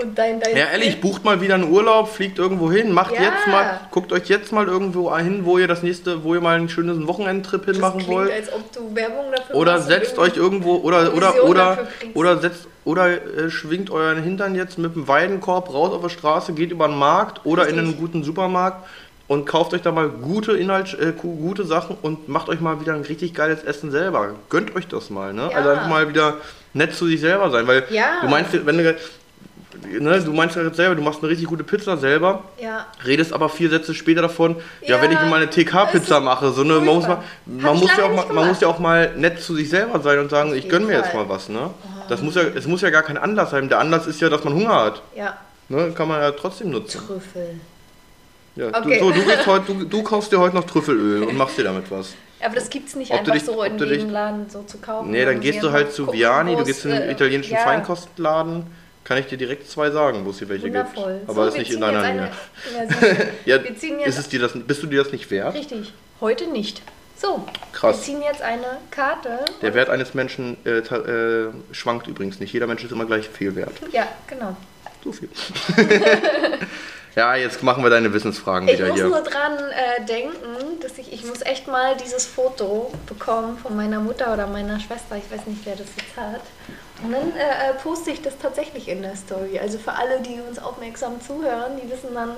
Und 0.02 0.18
dein, 0.18 0.39
dein 0.39 0.56
Ja, 0.58 0.66
ehrlich, 0.72 0.99
bucht 1.02 1.24
mal 1.24 1.41
wieder 1.41 1.56
einen 1.56 1.70
Urlaub, 1.72 2.10
fliegt 2.10 2.39
irgendwo 2.39 2.72
hin, 2.72 2.91
macht 2.91 3.14
Ja. 3.14 3.22
jetzt 3.24 3.47
mal, 3.47 3.80
guckt 3.91 4.12
euch 4.12 4.26
jetzt 4.28 4.52
mal 4.52 4.68
irgendwo 4.68 5.16
hin, 5.18 5.41
wo 5.45 5.58
ihr 5.58 5.68
das 5.68 5.84
nächste, 5.84 6.24
wo 6.24 6.34
ihr 6.34 6.41
mal 6.41 6.56
einen 6.58 6.70
schönen 6.70 7.08
Wochenendtrip 7.08 7.66
hinmachen 7.66 8.08
wollt. 8.08 8.32
als 8.32 8.52
ob 8.52 8.72
du 8.72 8.95
Werbung 8.95 9.26
dafür 9.36 9.56
Oder 9.56 9.80
setzt 9.80 10.18
euch 10.18 10.36
irgendwo 10.38 10.76
oder 10.78 11.14
oder 11.14 11.43
oder 11.43 11.78
oder 12.14 12.38
setzt 12.39 12.68
oder 12.84 13.08
äh, 13.10 13.49
schwingt 13.52 13.91
euren 13.91 14.24
Hintern 14.24 14.56
jetzt 14.56 14.78
mit 14.80 14.95
dem 14.95 15.08
Weidenkorb 15.08 15.72
raus 15.74 15.93
auf 15.93 16.02
der 16.02 16.10
Straße, 16.10 16.54
geht 16.54 16.72
über 16.72 16.88
den 16.88 16.97
Markt 16.97 17.45
oder 17.45 17.64
in 17.68 17.76
Richtig. 17.76 17.88
einen 17.93 17.97
guten 17.97 18.24
Supermarkt 18.24 18.88
und 19.28 19.45
kauft 19.45 19.74
euch 19.74 19.82
da 19.84 19.91
mal 19.91 20.10
gute 20.10 20.54
Inhalt, 20.58 20.97
äh, 20.99 21.12
gu- 21.12 21.36
gute 21.38 21.64
Sachen 21.64 21.95
und 22.02 22.28
macht 22.28 22.49
euch 22.49 22.60
mal 22.60 22.82
wieder 22.82 22.93
ein 22.95 23.02
richtig 23.02 23.34
geiles 23.36 23.64
Essen 23.64 23.91
selber. 23.91 24.30
Gönnt 24.49 24.76
euch 24.76 24.88
das 24.88 25.10
mal, 25.12 25.32
ne? 25.34 25.49
Ja. 25.52 25.58
Also 25.58 25.70
einfach 25.70 25.88
mal 25.88 26.10
wieder 26.10 26.38
nett 26.74 26.93
zu 26.95 27.06
sich 27.06 27.20
selber 27.22 27.49
sein, 27.52 27.68
weil 27.68 27.84
Ja. 27.91 28.20
du 28.22 28.28
meinst, 28.28 28.66
wenn 28.66 28.78
du 28.78 28.95
ne, 29.99 30.19
du 30.22 30.34
meinst 30.34 30.55
ja 30.55 30.63
jetzt 30.63 30.76
selber, 30.78 30.95
du 30.95 31.01
machst 31.01 31.19
eine 31.22 31.30
richtig 31.30 31.47
gute 31.47 31.63
Pizza 31.63 31.97
selber, 31.97 32.43
Ja. 32.59 32.86
redest 33.05 33.34
aber 33.34 33.49
vier 33.49 33.69
Sätze 33.69 33.93
später 33.93 34.22
davon, 34.22 34.55
ja, 34.82 34.95
Ja, 34.97 35.01
wenn 35.01 35.11
ich 35.11 35.19
mir 35.19 35.26
mal 35.28 35.38
eine 35.41 35.49
TK-Pizza 35.49 36.19
mache, 36.19 36.51
so 36.51 36.61
eine, 36.61 36.76
man 36.76 36.86
muss, 36.95 37.07
mal, 37.07 37.24
man, 37.45 37.78
muss 37.78 37.89
ja 37.97 38.03
auch 38.05 38.15
mal, 38.15 38.34
man 38.34 38.47
muss 38.47 38.61
ja 38.61 38.67
auch 38.67 38.80
mal 38.80 39.13
nett 39.15 39.41
zu 39.41 39.55
sich 39.55 39.69
selber 39.69 39.99
sein 40.01 40.19
und 40.19 40.30
sagen, 40.30 40.53
ich 40.55 40.63
jeden 40.63 40.69
gönn 40.69 40.86
mir 40.88 40.93
jetzt 40.97 41.13
mal 41.13 41.28
was, 41.30 41.49
ne? 41.49 41.69
Das 42.09 42.22
muss 42.22 42.36
ja, 42.36 42.41
es 42.43 42.67
muss 42.67 42.82
ja 42.82 42.89
gar 42.89 43.03
kein 43.03 43.17
Anlass 43.17 43.51
sein. 43.51 43.69
Der 43.69 43.80
Anlass 43.80 44.07
ist 44.07 44.19
ja, 44.19 44.30
dass 44.30 44.43
man 44.43 44.53
Hunger 44.53 44.74
hat. 44.76 45.01
Ja. 45.15 45.38
Ne? 45.69 45.91
Kann 45.95 46.07
man 46.09 46.19
ja 46.22 46.32
trotzdem 46.32 46.69
nutzen. 46.72 46.99
Trüffel. 47.07 47.59
Ja, 48.57 48.67
Okay. 48.67 48.99
du, 48.99 49.05
so, 49.05 49.11
du, 49.11 49.22
heute, 49.45 49.74
du, 49.74 49.86
du 49.86 50.03
kaufst 50.03 50.32
dir 50.32 50.39
heute 50.39 50.55
noch 50.57 50.65
Trüffelöl 50.65 51.24
und 51.24 51.38
machst 51.38 51.57
dir 51.57 51.63
damit 51.63 51.89
was. 51.89 52.13
Aber 52.43 52.55
das 52.55 52.69
gibt 52.69 52.89
es 52.89 52.95
nicht 52.95 53.11
Ob 53.11 53.19
einfach 53.19 53.34
dich- 53.34 53.45
so 53.45 53.63
in 53.63 53.78
jedem 53.78 54.09
Laden 54.09 54.49
so 54.49 54.63
zu 54.63 54.80
kaufen. 54.80 55.11
Nee, 55.11 55.24
dann 55.24 55.39
gehst 55.39 55.63
du 55.63 55.72
halt 55.72 55.93
zu 55.93 56.11
Viani, 56.11 56.55
du 56.57 56.63
gehst 56.65 56.84
in 56.86 56.91
den 56.91 57.01
äh, 57.03 57.11
italienischen 57.11 57.53
ja, 57.53 57.59
Feinkostenladen. 57.59 58.65
Kann 59.04 59.18
ich 59.18 59.26
dir 59.26 59.38
direkt 59.38 59.68
zwei 59.70 59.89
sagen, 59.89 60.26
wo 60.26 60.30
es 60.30 60.39
hier 60.39 60.47
welche 60.49 60.66
Wundervoll. 60.68 61.18
gibt. 61.20 61.30
Aber 61.30 61.34
so, 61.34 61.45
das 61.45 61.54
ist 61.56 61.60
nicht 61.60 61.72
in 61.74 61.82
deiner 61.82 62.02
Nähe. 62.14 62.32
eine- 62.80 63.28
Ja, 63.45 63.56
ist 64.06 64.18
es 64.20 64.30
dir 64.30 64.39
das, 64.39 64.52
bist 64.56 64.84
du 64.84 64.88
dir 64.88 65.04
das 65.04 65.12
nicht 65.12 65.30
wert? 65.32 65.54
Richtig. 65.56 65.91
Heute 66.22 66.47
nicht. 66.47 66.82
So. 67.18 67.45
Krass. 67.74 67.97
Wir 67.97 68.04
ziehen 68.14 68.22
jetzt 68.24 68.41
eine 68.41 68.78
Karte. 68.89 69.39
Der 69.62 69.74
Wert 69.74 69.89
eines 69.89 70.14
Menschen 70.14 70.58
äh, 70.66 70.80
äh, 70.80 71.49
schwankt 71.72 72.08
übrigens 72.08 72.39
nicht. 72.39 72.54
Jeder 72.54 72.68
Mensch 72.68 72.84
ist 72.84 72.91
immer 72.91 73.06
gleich 73.06 73.28
viel 73.30 73.56
wert. 73.56 73.74
Ja, 73.91 74.08
genau. 74.28 74.56
So 75.04 75.12
viel. 75.12 75.30
ja, 77.16 77.36
jetzt 77.36 77.64
machen 77.64 77.84
wir 77.84 77.89
deine 77.89 78.14
Wissensfragen 78.14 78.68
Ich 78.68 78.76
wieder 78.78 78.88
muss 78.89 78.95
hier. 78.97 79.08
nur 79.08 79.22
dran 79.22 79.58
äh, 79.58 80.06
denken, 80.06 80.80
dass 80.82 80.97
ich, 80.97 81.12
ich 81.12 81.26
muss 81.26 81.41
echt 81.41 81.68
mal 81.68 81.95
dieses 81.97 82.26
Foto 82.26 82.91
bekommen 83.08 83.58
von 83.58 83.76
meiner 83.76 83.99
Mutter 83.99 84.34
oder 84.34 84.47
meiner 84.47 84.80
Schwester. 84.80 85.18
Ich 85.18 85.30
weiß 85.36 85.45
nicht, 85.47 85.62
wer 85.66 85.76
das 85.76 85.88
jetzt 85.97 86.16
hat. 86.18 86.41
Und 87.04 87.12
dann 87.14 87.32
äh, 87.36 87.72
äh, 87.72 87.74
poste 87.82 88.12
ich 88.12 88.22
das 88.22 88.38
tatsächlich 88.38 88.88
in 88.88 89.02
der 89.02 89.16
Story. 89.16 89.60
Also 89.60 89.78
für 89.80 89.93
alle, 89.93 90.22
die 90.22 90.39
uns 90.47 90.60
aufmerksam 90.60 91.20
zuhören, 91.20 91.80
die 91.84 91.89
wissen 91.91 92.14
dann, 92.14 92.36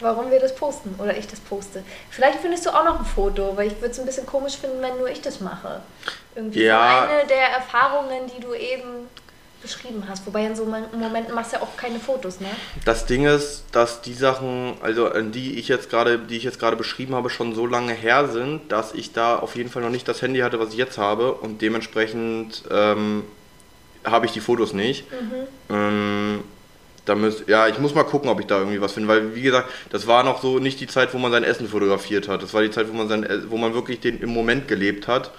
warum 0.00 0.30
wir 0.32 0.40
das 0.40 0.54
posten 0.56 0.96
oder 0.98 1.16
ich 1.16 1.28
das 1.28 1.38
poste. 1.38 1.84
Vielleicht 2.10 2.40
findest 2.40 2.66
du 2.66 2.70
auch 2.70 2.84
noch 2.84 2.98
ein 2.98 3.06
Foto, 3.06 3.56
weil 3.56 3.68
ich 3.68 3.76
würde 3.80 3.90
es 3.92 4.00
ein 4.00 4.06
bisschen 4.06 4.26
komisch 4.26 4.56
finden, 4.56 4.82
wenn 4.82 4.98
nur 4.98 5.08
ich 5.08 5.22
das 5.22 5.38
mache. 5.40 5.80
Irgendwie 6.34 6.64
Ja. 6.64 7.06
so 7.06 7.12
eine 7.14 7.26
der 7.28 7.50
Erfahrungen, 7.50 8.28
die 8.36 8.40
du 8.40 8.52
eben 8.54 9.08
beschrieben 9.64 10.04
hast. 10.08 10.24
Wobei 10.26 10.46
in 10.46 10.54
so 10.54 10.64
Mom- 10.64 10.86
Momenten 10.96 11.34
machst 11.34 11.52
du 11.52 11.56
ja 11.56 11.62
auch 11.62 11.76
keine 11.76 11.98
Fotos, 11.98 12.38
ne? 12.40 12.46
Das 12.84 13.06
Ding 13.06 13.24
ist, 13.26 13.64
dass 13.72 14.00
die 14.02 14.14
Sachen, 14.14 14.74
also 14.80 15.08
die 15.08 15.58
ich 15.58 15.66
jetzt 15.66 15.90
gerade, 15.90 16.18
die 16.20 16.36
ich 16.36 16.44
jetzt 16.44 16.60
gerade 16.60 16.76
beschrieben 16.76 17.14
habe, 17.16 17.30
schon 17.30 17.54
so 17.54 17.66
lange 17.66 17.92
her 17.94 18.28
sind, 18.28 18.70
dass 18.70 18.94
ich 18.94 19.12
da 19.12 19.36
auf 19.36 19.56
jeden 19.56 19.70
Fall 19.70 19.82
noch 19.82 19.90
nicht 19.90 20.06
das 20.06 20.22
Handy 20.22 20.38
hatte, 20.40 20.60
was 20.60 20.68
ich 20.70 20.76
jetzt 20.76 20.98
habe 20.98 21.32
und 21.32 21.60
dementsprechend 21.62 22.62
ähm, 22.70 23.24
habe 24.04 24.26
ich 24.26 24.32
die 24.32 24.40
Fotos 24.40 24.72
nicht. 24.74 25.04
Ähm, 25.70 26.40
da 27.06 27.14
müsst, 27.14 27.48
ja, 27.48 27.68
ich 27.68 27.78
muss 27.78 27.94
mal 27.94 28.04
gucken, 28.04 28.30
ob 28.30 28.40
ich 28.40 28.46
da 28.46 28.58
irgendwie 28.58 28.80
was 28.80 28.92
finde, 28.92 29.08
weil 29.08 29.34
wie 29.34 29.42
gesagt, 29.42 29.68
das 29.90 30.06
war 30.06 30.22
noch 30.24 30.40
so 30.40 30.58
nicht 30.58 30.80
die 30.80 30.86
Zeit, 30.86 31.12
wo 31.12 31.18
man 31.18 31.32
sein 31.32 31.44
Essen 31.44 31.68
fotografiert 31.68 32.28
hat. 32.28 32.42
Das 32.42 32.54
war 32.54 32.62
die 32.62 32.70
Zeit, 32.70 32.88
wo 32.88 32.94
man 32.94 33.08
sein, 33.08 33.26
wo 33.48 33.56
man 33.56 33.74
wirklich 33.74 34.00
den 34.00 34.20
im 34.20 34.30
Moment 34.30 34.68
gelebt 34.68 35.08
hat. 35.08 35.30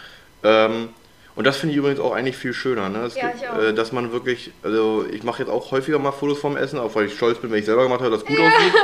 Ähm, 0.43 0.89
und 1.36 1.45
das 1.45 1.57
finde 1.57 1.73
ich 1.73 1.77
übrigens 1.79 1.99
auch 1.99 2.13
eigentlich 2.13 2.38
viel 2.38 2.53
schöner, 2.53 2.89
ne? 2.89 2.99
Es 3.05 3.15
Ja, 3.15 3.27
gibt, 3.27 3.41
ich 3.41 3.49
auch. 3.49 3.57
Äh, 3.61 3.73
dass 3.73 3.91
man 3.91 4.11
wirklich, 4.11 4.51
also 4.63 5.05
ich 5.11 5.23
mache 5.23 5.43
jetzt 5.43 5.49
auch 5.51 5.71
häufiger 5.71 5.99
mal 5.99 6.11
Fotos 6.11 6.39
vom 6.39 6.55
Essen, 6.57 6.79
auch 6.79 6.95
weil 6.95 7.05
ich 7.05 7.13
stolz 7.15 7.39
bin, 7.39 7.51
wenn 7.51 7.59
ich 7.59 7.65
selber 7.65 7.83
gemacht 7.83 8.01
habe, 8.01 8.11
dass 8.11 8.21
es 8.21 8.27
gut 8.27 8.38
aussieht. 8.39 8.73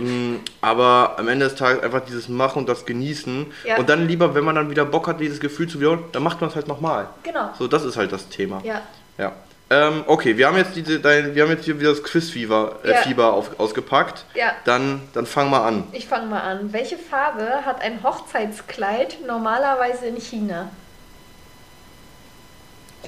Mm, 0.00 0.36
Aber 0.60 1.14
am 1.18 1.26
Ende 1.26 1.46
des 1.46 1.56
Tages 1.56 1.82
einfach 1.82 2.02
dieses 2.04 2.28
Machen 2.28 2.60
und 2.60 2.68
das 2.68 2.86
Genießen. 2.86 3.46
Ja. 3.64 3.78
Und 3.78 3.88
dann 3.88 4.06
lieber, 4.06 4.32
wenn 4.36 4.44
man 4.44 4.54
dann 4.54 4.70
wieder 4.70 4.84
Bock 4.84 5.08
hat, 5.08 5.18
dieses 5.18 5.40
Gefühl 5.40 5.66
zu 5.68 5.80
wiederholen, 5.80 6.04
dann 6.12 6.22
macht 6.22 6.40
man 6.40 6.50
es 6.50 6.54
halt 6.54 6.68
nochmal. 6.68 7.08
Genau. 7.24 7.50
So, 7.58 7.66
das 7.66 7.84
ist 7.84 7.96
halt 7.96 8.12
das 8.12 8.28
Thema. 8.28 8.60
Ja. 8.62 8.82
Ja. 9.18 9.32
Ähm, 9.70 10.04
okay, 10.06 10.36
wir 10.36 10.46
haben 10.46 10.56
jetzt 10.56 10.76
diese, 10.76 11.00
dein, 11.00 11.34
wir 11.34 11.42
haben 11.42 11.50
jetzt 11.50 11.64
hier 11.64 11.80
wieder 11.80 11.90
das 11.90 12.04
Quiz-Fieber 12.04 12.76
äh, 12.84 12.92
Ja. 12.92 12.96
Fieber 12.98 13.32
auf, 13.32 13.58
ausgepackt. 13.58 14.24
Ja. 14.34 14.52
Dann, 14.64 15.02
dann 15.14 15.26
fang 15.26 15.50
mal 15.50 15.66
an. 15.66 15.82
Ich 15.90 16.06
fange 16.06 16.26
mal 16.26 16.42
an. 16.42 16.72
Welche 16.72 16.96
Farbe 16.96 17.66
hat 17.66 17.82
ein 17.82 18.00
Hochzeitskleid 18.04 19.18
normalerweise 19.26 20.06
in 20.06 20.16
China? 20.20 20.70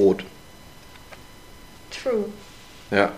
Rot. 0.00 0.24
True. 1.90 2.24
Ja. 2.90 3.12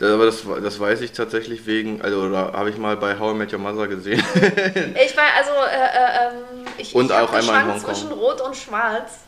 Aber 0.00 0.24
das, 0.24 0.44
das 0.62 0.80
weiß 0.80 1.02
ich 1.02 1.12
tatsächlich 1.12 1.66
wegen, 1.66 2.00
also 2.00 2.30
da 2.30 2.52
habe 2.54 2.70
ich 2.70 2.78
mal 2.78 2.96
bei 2.96 3.18
How 3.18 3.34
I 3.34 3.36
Met 3.36 3.52
Your 3.52 3.58
Mother 3.58 3.86
gesehen. 3.86 4.22
Ich 4.34 5.14
war 5.16 5.24
also, 5.36 5.50
äh, 5.50 5.74
äh, 5.74 6.28
ähm, 6.28 6.64
ich, 6.78 6.94
Und 6.94 7.06
ich 7.06 7.12
auch 7.12 7.32
einmal 7.32 7.64
in 7.64 7.74
Hongkong. 7.74 7.94
zwischen 7.94 8.12
Rot 8.12 8.40
und 8.40 8.56
Schwarz. 8.56 9.18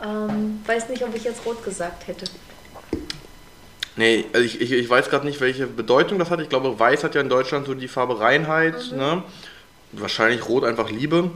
Ähm, 0.00 0.60
weiß 0.64 0.90
nicht, 0.90 1.02
ob 1.02 1.14
ich 1.16 1.24
jetzt 1.24 1.44
Rot 1.44 1.64
gesagt 1.64 2.06
hätte. 2.06 2.26
Nee, 3.96 4.26
also 4.32 4.44
ich, 4.44 4.60
ich, 4.60 4.72
ich 4.72 4.88
weiß 4.88 5.08
gerade 5.08 5.26
nicht, 5.26 5.40
welche 5.40 5.66
Bedeutung 5.66 6.18
das 6.18 6.30
hat. 6.30 6.40
Ich 6.40 6.50
glaube, 6.50 6.78
Weiß 6.78 7.02
hat 7.02 7.14
ja 7.14 7.20
in 7.20 7.30
Deutschland 7.30 7.66
so 7.66 7.74
die 7.74 7.88
Farbe 7.88 8.20
Reinheit. 8.20 8.92
Mhm. 8.92 8.98
Ne? 8.98 9.22
Wahrscheinlich 9.92 10.48
Rot 10.48 10.64
einfach 10.64 10.90
Liebe. 10.90 11.30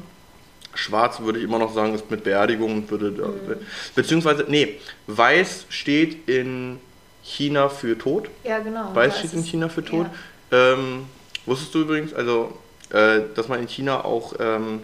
Schwarz 0.74 1.20
würde 1.20 1.38
ich 1.38 1.44
immer 1.44 1.58
noch 1.58 1.74
sagen, 1.74 1.94
ist 1.94 2.10
mit 2.10 2.24
Beerdigung. 2.24 2.88
Würde, 2.90 3.10
Mhm. 3.10 3.56
Beziehungsweise, 3.94 4.44
nee, 4.48 4.78
Weiß 5.06 5.66
steht 5.68 6.28
in 6.28 6.78
China 7.22 7.68
für 7.68 7.98
Tod. 7.98 8.28
Ja, 8.44 8.58
genau. 8.60 8.94
Weiß 8.94 9.18
steht 9.18 9.32
in 9.34 9.42
China 9.44 9.68
für 9.68 9.84
Tod. 9.84 10.06
Ja. 10.50 10.72
Ähm, 10.72 11.06
wusstest 11.46 11.74
du 11.74 11.80
übrigens, 11.82 12.14
also, 12.14 12.56
äh, 12.90 13.20
dass 13.34 13.48
man 13.48 13.60
in 13.60 13.68
China 13.68 14.04
auch, 14.04 14.34
ähm, 14.40 14.80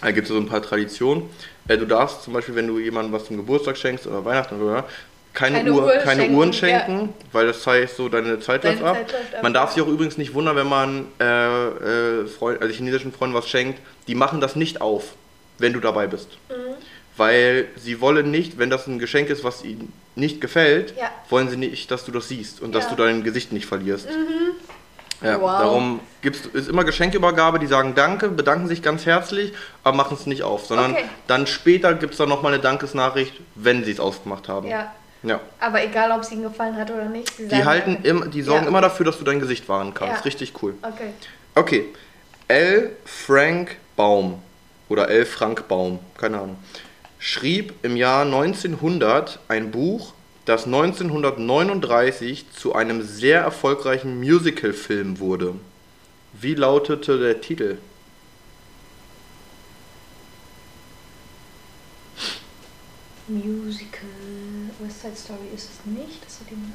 da 0.00 0.10
gibt 0.10 0.26
es 0.26 0.32
so 0.32 0.38
ein 0.38 0.46
paar 0.46 0.62
Traditionen. 0.62 1.24
Äh, 1.68 1.78
du 1.78 1.86
darfst 1.86 2.22
zum 2.22 2.32
Beispiel, 2.32 2.54
wenn 2.54 2.66
du 2.66 2.78
jemandem 2.78 3.12
was 3.12 3.26
zum 3.26 3.36
Geburtstag 3.36 3.76
schenkst 3.76 4.06
oder 4.06 4.24
Weihnachten 4.24 4.60
oder 4.60 4.84
keine, 5.34 5.58
Keine 5.58 5.72
Uhr, 5.72 5.84
Uhr 5.84 5.92
keine 5.92 6.22
schenken, 6.22 6.36
Uhren 6.36 6.52
schenken, 6.52 7.08
weil 7.32 7.46
das 7.46 7.62
zeigt 7.62 7.96
so, 7.96 8.08
deine 8.10 8.38
Zeit 8.40 8.64
Deine 8.64 8.80
läuft 8.80 8.86
ab. 8.86 8.96
Zeit 8.96 9.12
läuft 9.12 9.34
ab, 9.36 9.42
Man 9.42 9.54
darf 9.54 9.70
ja. 9.70 9.74
sich 9.76 9.82
auch 9.82 9.88
übrigens 9.88 10.18
nicht 10.18 10.34
wundern, 10.34 10.56
wenn 10.56 10.66
man 10.68 11.06
äh, 11.20 11.68
äh, 12.20 12.26
Freund, 12.26 12.60
also 12.60 12.74
chinesischen 12.74 13.12
Freunden 13.12 13.34
was 13.34 13.48
schenkt. 13.48 13.80
Die 14.08 14.14
machen 14.14 14.40
das 14.42 14.56
nicht 14.56 14.82
auf, 14.82 15.14
wenn 15.62 15.72
du 15.72 15.80
dabei 15.80 16.06
bist. 16.06 16.28
Mhm. 16.50 16.74
Weil 17.16 17.66
sie 17.76 18.00
wollen 18.00 18.30
nicht, 18.30 18.58
wenn 18.58 18.68
das 18.70 18.86
ein 18.86 18.98
Geschenk 18.98 19.30
ist, 19.30 19.44
was 19.44 19.64
ihnen 19.64 19.92
nicht 20.14 20.40
gefällt, 20.40 20.94
Ja. 20.98 21.10
wollen 21.30 21.48
sie 21.48 21.56
nicht, 21.56 21.90
dass 21.90 22.04
du 22.04 22.12
das 22.12 22.28
siehst 22.28 22.60
und 22.60 22.74
dass 22.74 22.84
Ja. 22.84 22.90
Mhm. 22.92 22.96
du 22.96 23.02
dein 23.02 23.22
Gesicht 23.24 23.52
nicht 23.52 23.66
verlierst. 23.66 24.08
Ja, 25.22 25.40
Wow. 25.40 25.50
darum 25.60 26.00
gibt's, 26.20 26.46
ist 26.52 26.68
immer 26.68 26.82
Geschenkübergabe, 26.84 27.60
die 27.60 27.68
sagen 27.68 27.94
Danke, 27.94 28.28
bedanken 28.28 28.66
sich 28.66 28.82
ganz 28.82 29.06
herzlich, 29.06 29.52
aber 29.84 29.96
machen 29.96 30.16
es 30.18 30.26
nicht 30.26 30.42
auf, 30.42 30.66
sondern 30.66 30.92
Okay. 30.92 31.04
dann 31.28 31.46
später 31.46 31.94
gibt 31.94 32.12
es 32.14 32.18
dann 32.18 32.28
nochmal 32.28 32.52
eine 32.54 32.62
Dankesnachricht, 32.62 33.34
wenn 33.54 33.84
sie 33.84 33.92
es 33.92 34.00
aufgemacht 34.00 34.48
haben. 34.48 34.66
Ja. 34.66 34.92
ja. 35.22 35.38
Aber 35.60 35.84
egal, 35.84 36.10
ob 36.10 36.22
es 36.22 36.32
ihnen 36.32 36.42
gefallen 36.42 36.76
hat 36.76 36.90
oder 36.90 37.04
nicht. 37.04 37.36
sie 37.36 37.46
Die 37.46 37.64
halten 37.64 37.98
immer, 38.02 38.26
die 38.26 38.42
sorgen 38.42 38.64
Ja. 38.64 38.68
immer 38.68 38.80
dafür, 38.80 39.06
dass 39.06 39.18
du 39.18 39.24
dein 39.24 39.38
Gesicht 39.38 39.68
wahren 39.68 39.94
kannst. 39.94 40.24
Richtig 40.24 40.54
cool. 40.60 40.74
Okay. 40.82 41.12
Okay. 41.54 41.84
L. 42.48 42.90
Frank 43.04 43.76
Baum 43.94 44.42
oder 44.92 45.08
L. 45.08 45.24
Frank 45.24 45.68
Baum, 45.68 46.00
keine 46.18 46.38
Ahnung, 46.38 46.58
schrieb 47.18 47.72
im 47.82 47.96
Jahr 47.96 48.26
1900 48.26 49.38
ein 49.48 49.70
Buch, 49.70 50.12
das 50.44 50.66
1939 50.66 52.50
zu 52.52 52.74
einem 52.74 53.00
sehr 53.02 53.40
erfolgreichen 53.40 54.18
Musical-Film 54.18 55.18
wurde. 55.18 55.54
Wie 56.34 56.54
lautete 56.54 57.18
der 57.18 57.40
Titel? 57.40 57.78
Musical. 63.28 64.10
West 64.80 65.00
Side 65.00 65.16
Story 65.16 65.48
ist 65.54 65.70
es 65.70 65.86
nicht. 65.86 66.22
Das 66.26 66.40
hat 66.40 66.50
jemand 66.50 66.72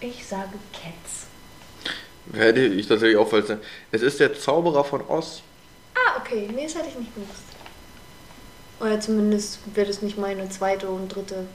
Ich 0.00 0.26
sage 0.26 0.58
Cats. 0.72 1.31
Hätte 2.32 2.60
ich 2.60 2.86
tatsächlich 2.86 3.16
auch 3.16 3.28
falsch. 3.28 3.46
Es 3.90 4.02
ist 4.02 4.20
der 4.20 4.34
Zauberer 4.38 4.84
von 4.84 5.02
Oz. 5.08 5.42
Ah, 5.94 6.20
okay. 6.20 6.48
Nee, 6.54 6.64
das 6.64 6.74
hätte 6.76 6.88
ich 6.88 6.98
nicht 6.98 7.14
gewusst. 7.14 7.42
Oder 8.80 9.00
zumindest 9.00 9.58
wäre 9.74 9.86
das 9.86 10.02
nicht 10.02 10.18
meine 10.18 10.48
zweite 10.48 10.88
und 10.88 11.08
dritte. 11.14 11.46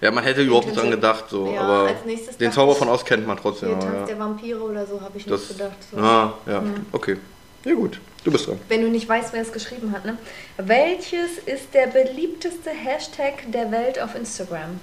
Ja, 0.00 0.10
man 0.10 0.22
hätte 0.24 0.42
überhaupt 0.42 0.66
nicht 0.66 0.78
dran 0.78 0.90
gedacht, 0.90 1.24
so, 1.28 1.50
Ja, 1.52 1.60
aber 1.62 1.88
als 1.88 2.04
nächstes 2.04 2.36
den 2.36 2.52
Zauber 2.52 2.74
von 2.74 2.88
Oz 2.88 3.04
kennt 3.04 3.26
man 3.26 3.36
trotzdem. 3.36 3.70
Aber 3.72 3.80
Tanz 3.80 3.94
ja. 3.94 4.06
der 4.06 4.18
Vampire 4.18 4.60
oder 4.60 4.86
so 4.86 5.00
habe 5.00 5.16
ich 5.18 5.24
Das, 5.24 5.40
nicht 5.48 5.58
gedacht. 5.58 5.76
So. 5.90 5.96
ah, 5.98 6.34
ja, 6.46 6.60
Hm. 6.60 6.86
okay. 6.92 7.16
Ja 7.64 7.74
gut, 7.74 8.00
du 8.24 8.32
bist 8.32 8.46
dran. 8.48 8.58
Wenn 8.68 8.82
du 8.82 8.88
nicht 8.88 9.08
weißt, 9.08 9.32
wer 9.32 9.40
es 9.42 9.52
geschrieben 9.52 9.92
hat, 9.92 10.04
ne? 10.04 10.18
Welches 10.56 11.38
ist 11.46 11.74
der 11.74 11.86
beliebteste 11.86 12.70
Hashtag 12.70 13.50
der 13.52 13.70
Welt 13.70 14.00
auf 14.00 14.14
Instagram? 14.16 14.80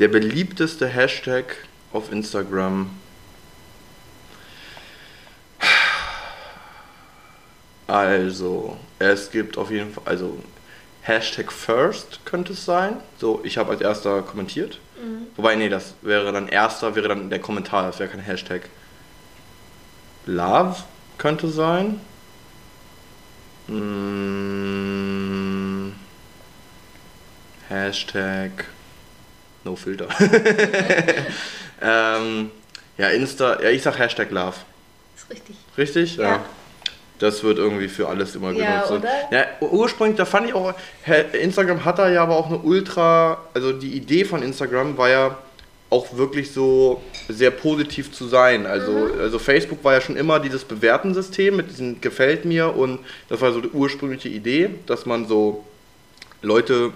Der 0.00 0.08
beliebteste 0.08 0.86
Hashtag 0.88 1.56
auf 1.94 2.12
Instagram. 2.12 2.90
Also, 7.86 8.76
es 8.98 9.30
gibt 9.30 9.56
auf 9.56 9.70
jeden 9.70 9.92
Fall, 9.92 10.02
also 10.06 10.42
Hashtag 11.02 11.52
First 11.52 12.24
könnte 12.24 12.54
es 12.54 12.64
sein. 12.64 12.96
So, 13.18 13.40
ich 13.44 13.58
habe 13.58 13.70
als 13.70 13.80
erster 13.80 14.22
kommentiert. 14.22 14.80
Wobei, 15.36 15.54
nee, 15.54 15.68
das 15.68 15.94
wäre 16.02 16.32
dann 16.32 16.48
erster, 16.48 16.94
wäre 16.96 17.08
dann 17.08 17.28
der 17.28 17.40
Kommentar, 17.40 17.86
das 17.86 17.98
wäre 17.98 18.08
kein 18.08 18.20
Hashtag. 18.20 18.70
Love 20.24 20.76
könnte 21.18 21.48
sein. 21.48 22.00
Mm, 23.66 23.92
Hashtag 27.68 28.64
No 29.64 29.76
Filter. 29.76 30.08
ähm, 31.84 32.50
ja, 32.98 33.08
Insta, 33.08 33.60
ja, 33.62 33.70
ich 33.70 33.82
sag 33.82 33.98
Hashtag 33.98 34.30
Love. 34.30 34.54
Ist 35.16 35.30
richtig. 35.30 35.56
Richtig? 35.76 36.16
Ja. 36.16 36.44
Das 37.18 37.42
wird 37.44 37.58
irgendwie 37.58 37.88
für 37.88 38.08
alles 38.08 38.34
immer 38.34 38.50
Ja, 38.52 38.72
genutzt. 38.82 38.90
Und- 38.90 38.98
oder? 39.00 39.10
Ja, 39.30 39.46
ursprünglich, 39.60 40.16
da 40.16 40.24
fand 40.24 40.48
ich 40.48 40.54
auch, 40.54 40.74
Instagram 41.32 41.84
hat 41.84 41.98
da 41.98 42.10
ja 42.10 42.22
aber 42.22 42.36
auch 42.36 42.46
eine 42.46 42.58
ultra, 42.58 43.38
also 43.54 43.72
die 43.72 43.92
Idee 43.92 44.24
von 44.24 44.42
Instagram 44.42 44.96
war 44.98 45.08
ja, 45.08 45.38
auch 45.90 46.16
wirklich 46.16 46.50
so 46.50 47.02
sehr 47.28 47.52
positiv 47.52 48.10
zu 48.10 48.26
sein. 48.26 48.66
Also, 48.66 49.10
also 49.20 49.38
Facebook 49.38 49.84
war 49.84 49.92
ja 49.92 50.00
schon 50.00 50.16
immer 50.16 50.40
dieses 50.40 50.64
Bewerten-System 50.64 51.54
mit 51.54 51.70
diesem 51.70 52.00
gefällt 52.00 52.44
mir 52.44 52.74
und 52.74 52.98
das 53.28 53.40
war 53.40 53.52
so 53.52 53.60
die 53.60 53.68
ursprüngliche 53.68 54.28
Idee, 54.28 54.70
dass 54.86 55.06
man 55.06 55.28
so 55.28 55.64
Leute 56.42 56.92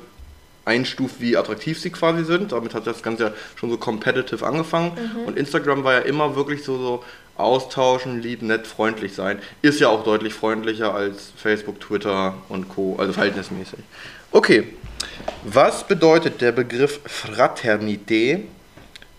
einstuft, 0.68 1.16
wie 1.20 1.36
attraktiv 1.36 1.80
sie 1.80 1.90
quasi 1.90 2.24
sind. 2.24 2.52
Damit 2.52 2.74
hat 2.74 2.86
das 2.86 3.02
Ganze 3.02 3.24
ja 3.24 3.32
schon 3.56 3.70
so 3.70 3.78
competitive 3.78 4.46
angefangen. 4.46 4.92
Und 5.26 5.36
Instagram 5.36 5.82
war 5.82 5.94
ja 5.94 6.00
immer 6.00 6.36
wirklich 6.36 6.62
so, 6.62 6.78
so 6.78 7.04
austauschen, 7.36 8.20
lieb, 8.20 8.42
nett, 8.42 8.66
freundlich 8.66 9.14
sein. 9.14 9.38
Ist 9.62 9.80
ja 9.80 9.88
auch 9.88 10.04
deutlich 10.04 10.34
freundlicher 10.34 10.94
als 10.94 11.32
Facebook, 11.36 11.80
Twitter 11.80 12.34
und 12.48 12.68
Co. 12.68 12.96
Also 12.98 13.12
verhältnismäßig. 13.12 13.78
Okay. 14.30 14.74
Was 15.44 15.86
bedeutet 15.86 16.40
der 16.40 16.52
Begriff 16.52 17.00
Fraternité 17.06 18.40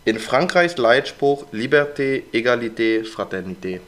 in 0.05 0.19
Frankreichs 0.19 0.77
Leitspruch 0.77 1.45
Liberté, 1.51 2.23
Egalité, 2.33 3.03
Fraternité? 3.03 3.79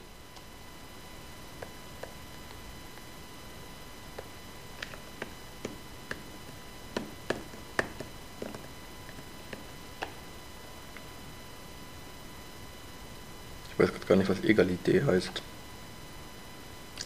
Gar 14.12 14.18
nicht, 14.18 14.30
was 14.30 14.43
Egalité 14.43 15.05
heißt. 15.05 15.41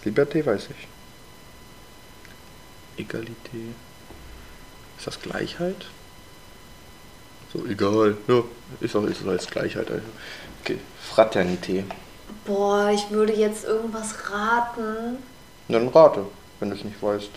Liberté 0.05 0.43
weiß 0.43 0.69
ich. 0.71 0.87
Egalité. 3.05 3.73
Ist 4.97 5.05
das 5.05 5.21
Gleichheit? 5.21 5.85
So, 7.53 7.63
egal. 7.67 8.17
Ja, 8.27 8.43
ist 8.79 8.95
auch 8.95 9.03
ist 9.03 9.21
doch 9.23 9.31
jetzt 9.31 9.51
Gleichheit. 9.51 9.91
Also. 9.91 10.03
Okay, 10.61 10.79
Fraternité. 10.99 11.83
Boah, 12.45 12.89
ich 12.91 13.11
würde 13.11 13.33
jetzt 13.33 13.65
irgendwas 13.65 14.15
raten. 14.31 15.17
Dann 15.67 15.87
rate, 15.89 16.25
wenn 16.59 16.71
du 16.71 16.75
es 16.75 16.83
nicht 16.83 17.01
weißt. 17.01 17.29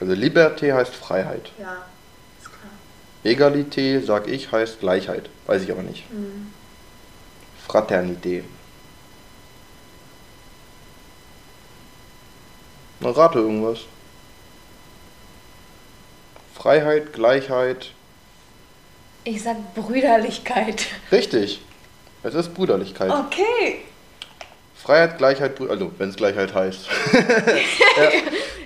Also 0.00 0.12
Liberté 0.14 0.72
heißt 0.72 0.94
Freiheit. 0.94 1.52
Ja. 1.58 1.84
Egalité, 3.24 4.00
sag 4.00 4.28
ich, 4.28 4.52
heißt 4.52 4.80
Gleichheit. 4.80 5.30
Weiß 5.46 5.62
ich 5.62 5.72
aber 5.72 5.82
nicht. 5.82 6.04
Fraternité. 7.66 8.44
Na, 13.00 13.10
rate 13.10 13.38
irgendwas. 13.38 13.80
Freiheit, 16.54 17.12
Gleichheit. 17.12 17.92
Ich 19.24 19.42
sag 19.42 19.74
Brüderlichkeit. 19.74 20.86
Richtig. 21.10 21.60
Es 22.22 22.34
ist 22.34 22.54
Brüderlichkeit. 22.54 23.10
Okay. 23.10 23.84
Freiheit, 24.84 25.16
Gleichheit, 25.16 25.54
Brü 25.54 25.68
also 25.70 25.90
wenn 25.98 26.10
es 26.10 26.16
Gleichheit 26.16 26.54
heißt. 26.54 26.86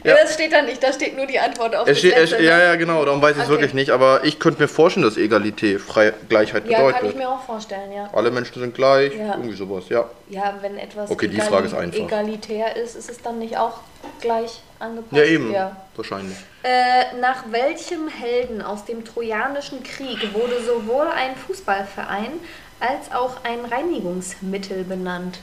Ja, 0.05 0.13
Ja. 0.13 0.23
das 0.23 0.35
steht 0.35 0.53
da 0.53 0.63
nicht, 0.63 0.81
da 0.83 0.93
steht 0.93 1.17
nur 1.17 1.27
die 1.27 1.41
Antwort 1.41 1.75
auf 1.75 1.89
Es 1.89 1.99
steht, 1.99 2.17
es, 2.17 2.31
ja, 2.31 2.39
ne? 2.39 2.45
ja, 2.65 2.75
genau, 2.77 3.05
darum 3.05 3.21
weiß 3.21 3.33
ich 3.33 3.39
es 3.39 3.49
Okay. 3.49 3.51
wirklich 3.51 3.75
nicht, 3.75 3.91
aber 3.91 4.23
ich 4.25 4.39
könnte 4.39 4.63
mir 4.63 4.69
vorstellen, 4.69 5.05
dass 5.05 5.17
Egalité 5.17 5.79
Frei 5.81 6.13
Gleichheit 6.29 6.67
Ja, 6.69 6.79
bedeutet. 6.79 7.01
kann 7.01 7.09
ich 7.11 7.15
mir 7.17 7.29
auch 7.29 7.43
vorstellen, 7.43 7.93
ja. 7.93 8.09
Alle 8.13 8.31
Menschen 8.31 8.61
sind 8.61 8.75
gleich, 8.77 9.13
Ja. 9.17 9.35
irgendwie 9.35 9.57
sowas, 9.57 9.89
ja. 9.89 10.05
Ja, 10.31 10.55
wenn 10.61 10.79
etwas 10.79 11.11
Okay, 11.11 11.27
die 11.27 11.41
Frage 11.41 11.67
ist 11.67 11.75
einfach. 11.75 11.99
egalitär 11.99 12.77
ist, 12.77 12.95
ist 12.95 13.11
es 13.11 13.21
dann 13.23 13.41
nicht 13.41 13.59
auch 13.59 13.81
gleich 14.21 14.61
angepasst? 14.79 15.13
Ja, 15.17 15.25
eben. 15.25 15.53
Ja. 15.53 15.77
Wahrscheinlich. 15.97 16.37
Äh, 16.63 17.17
nach 17.21 17.45
welchem 17.51 18.07
Helden 18.09 18.63
aus 18.63 18.85
dem 18.85 19.05
Trojanischen 19.05 19.83
Krieg 19.83 20.33
wurde 20.33 20.63
sowohl 20.63 21.09
ein 21.09 21.35
Fußballverein 21.37 22.31
als 22.79 23.13
auch 23.13 23.43
ein 23.43 23.65
Reinigungsmittel 23.65 24.85
benannt? 24.85 25.41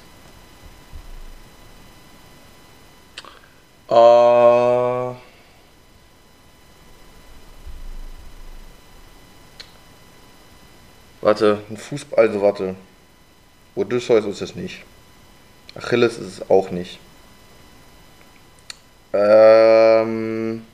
Äh, 3.87 3.93
warte, 11.21 11.61
ein 11.69 11.77
Fußball, 11.77 12.27
also 12.27 12.41
warte. 12.41 12.75
Odysseus 13.75 14.25
ist 14.25 14.41
es 14.41 14.55
nicht. 14.55 14.83
Achilles 15.75 16.17
ist 16.17 16.39
es 16.39 16.49
auch 16.49 16.71
nicht. 16.71 16.99
Ähm, 19.13 20.65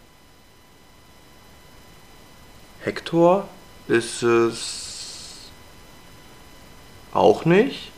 Hector 2.84 3.47
ist 3.88 4.24
es 4.24 5.49
auch 7.14 7.45
nicht. 7.45 7.91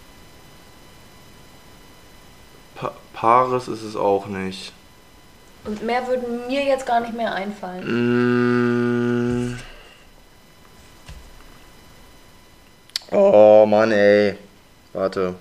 Pa 2.76 2.94
Paris 3.14 3.68
ist 3.68 3.84
es 3.84 3.96
auch 3.96 4.26
nicht. 4.26 4.74
Und 5.66 5.82
mehr 5.84 6.06
würden 6.08 6.48
mir 6.48 6.64
jetzt 6.64 6.86
gar 6.86 7.00
nicht 7.00 7.14
mehr 7.14 7.34
einfallen. 7.34 7.84
Mm. 9.52 9.58
Oh 13.12 13.66
Mann, 13.68 13.92
ey. 13.92 14.36
Warte. 14.94 15.36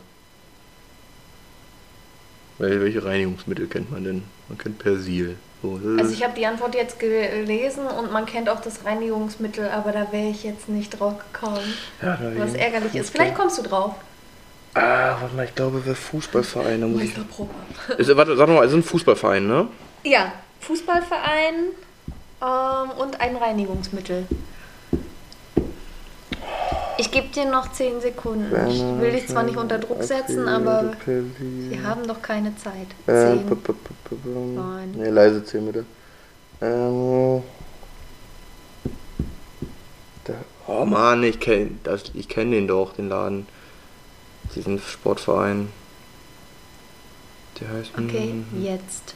Wel- 2.58 2.80
Welche 2.80 3.04
Reinigungsmittel 3.04 3.66
kennt 3.66 3.90
man 3.90 4.04
denn? 4.04 4.22
Man 4.48 4.58
kennt 4.58 4.78
Persil. 4.78 5.36
So, 5.62 5.78
Also 5.98 6.12
ich 6.12 6.24
habe 6.24 6.34
die 6.36 6.44
Antwort 6.46 6.74
jetzt 6.74 6.98
gelesen 6.98 7.86
und 7.86 8.10
man 8.12 8.26
kennt 8.26 8.48
auch 8.48 8.60
das 8.60 8.84
Reinigungsmittel, 8.84 9.68
aber 9.68 9.92
da 9.92 10.10
wäre 10.10 10.28
ich 10.28 10.42
jetzt 10.42 10.68
nicht 10.68 10.90
drauf 10.98 11.14
gekommen. 11.32 11.60
ja, 12.02 12.18
Was 12.36 12.54
ärgerlich 12.54 12.94
ist. 12.96 13.10
Vielleicht 13.10 13.36
kommst 13.36 13.58
du 13.58 13.62
drauf. 13.62 13.94
Ah, 14.74 15.16
warte 15.20 15.36
mal, 15.36 15.44
ich 15.44 15.54
glaube, 15.54 15.82
wer 15.84 15.94
Fußballverein. 15.94 16.80
Da 16.80 16.86
muss 16.88 17.02
ich, 17.02 17.16
Meisterprobe. 17.16 17.50
ist, 17.98 18.16
warte, 18.16 18.36
sag 18.36 18.48
mal, 18.48 18.64
es 18.64 18.72
ist 18.72 18.78
ein 18.78 18.82
Fußballverein, 18.82 19.46
ne? 19.46 19.68
Ja, 20.04 20.32
Fußballverein 20.60 21.54
ähm, 22.42 22.90
und 22.98 23.20
ein 23.20 23.36
Reinigungsmittel. 23.36 24.26
Ich 26.98 27.10
gebe 27.10 27.28
dir 27.28 27.46
noch 27.46 27.72
10 27.72 28.00
Sekunden. 28.00 28.52
Ich 28.68 28.80
will 28.80 29.12
dich 29.12 29.26
zwar 29.28 29.42
nicht 29.42 29.56
unter 29.56 29.78
Druck 29.78 30.02
setzen, 30.02 30.46
aber 30.48 30.92
wir 31.06 31.82
haben 31.82 32.06
doch 32.06 32.20
keine 32.22 32.54
Zeit. 32.56 32.86
Äh, 33.06 33.38
10. 33.38 33.46
p- 33.48 33.54
p- 33.54 33.72
p- 33.72 33.94
p- 34.08 34.14
p- 34.16 34.28
Neun. 34.28 34.92
Nee, 34.92 35.08
leise 35.08 35.44
zählen 35.44 35.66
bitte. 35.66 35.84
Ähm, 36.60 37.42
da, 40.24 40.34
oh 40.68 40.84
Mann, 40.84 41.24
ich 41.24 41.40
kenne 41.40 41.70
ich 42.14 42.28
kenn 42.28 42.52
den 42.52 42.68
doch, 42.68 42.92
den 42.92 43.08
Laden. 43.08 43.48
Diesen 44.54 44.78
Sportverein. 44.78 45.70
Der 47.58 47.70
heißt. 47.70 47.92
Okay, 47.98 48.30
hm, 48.50 48.62
jetzt. 48.62 49.14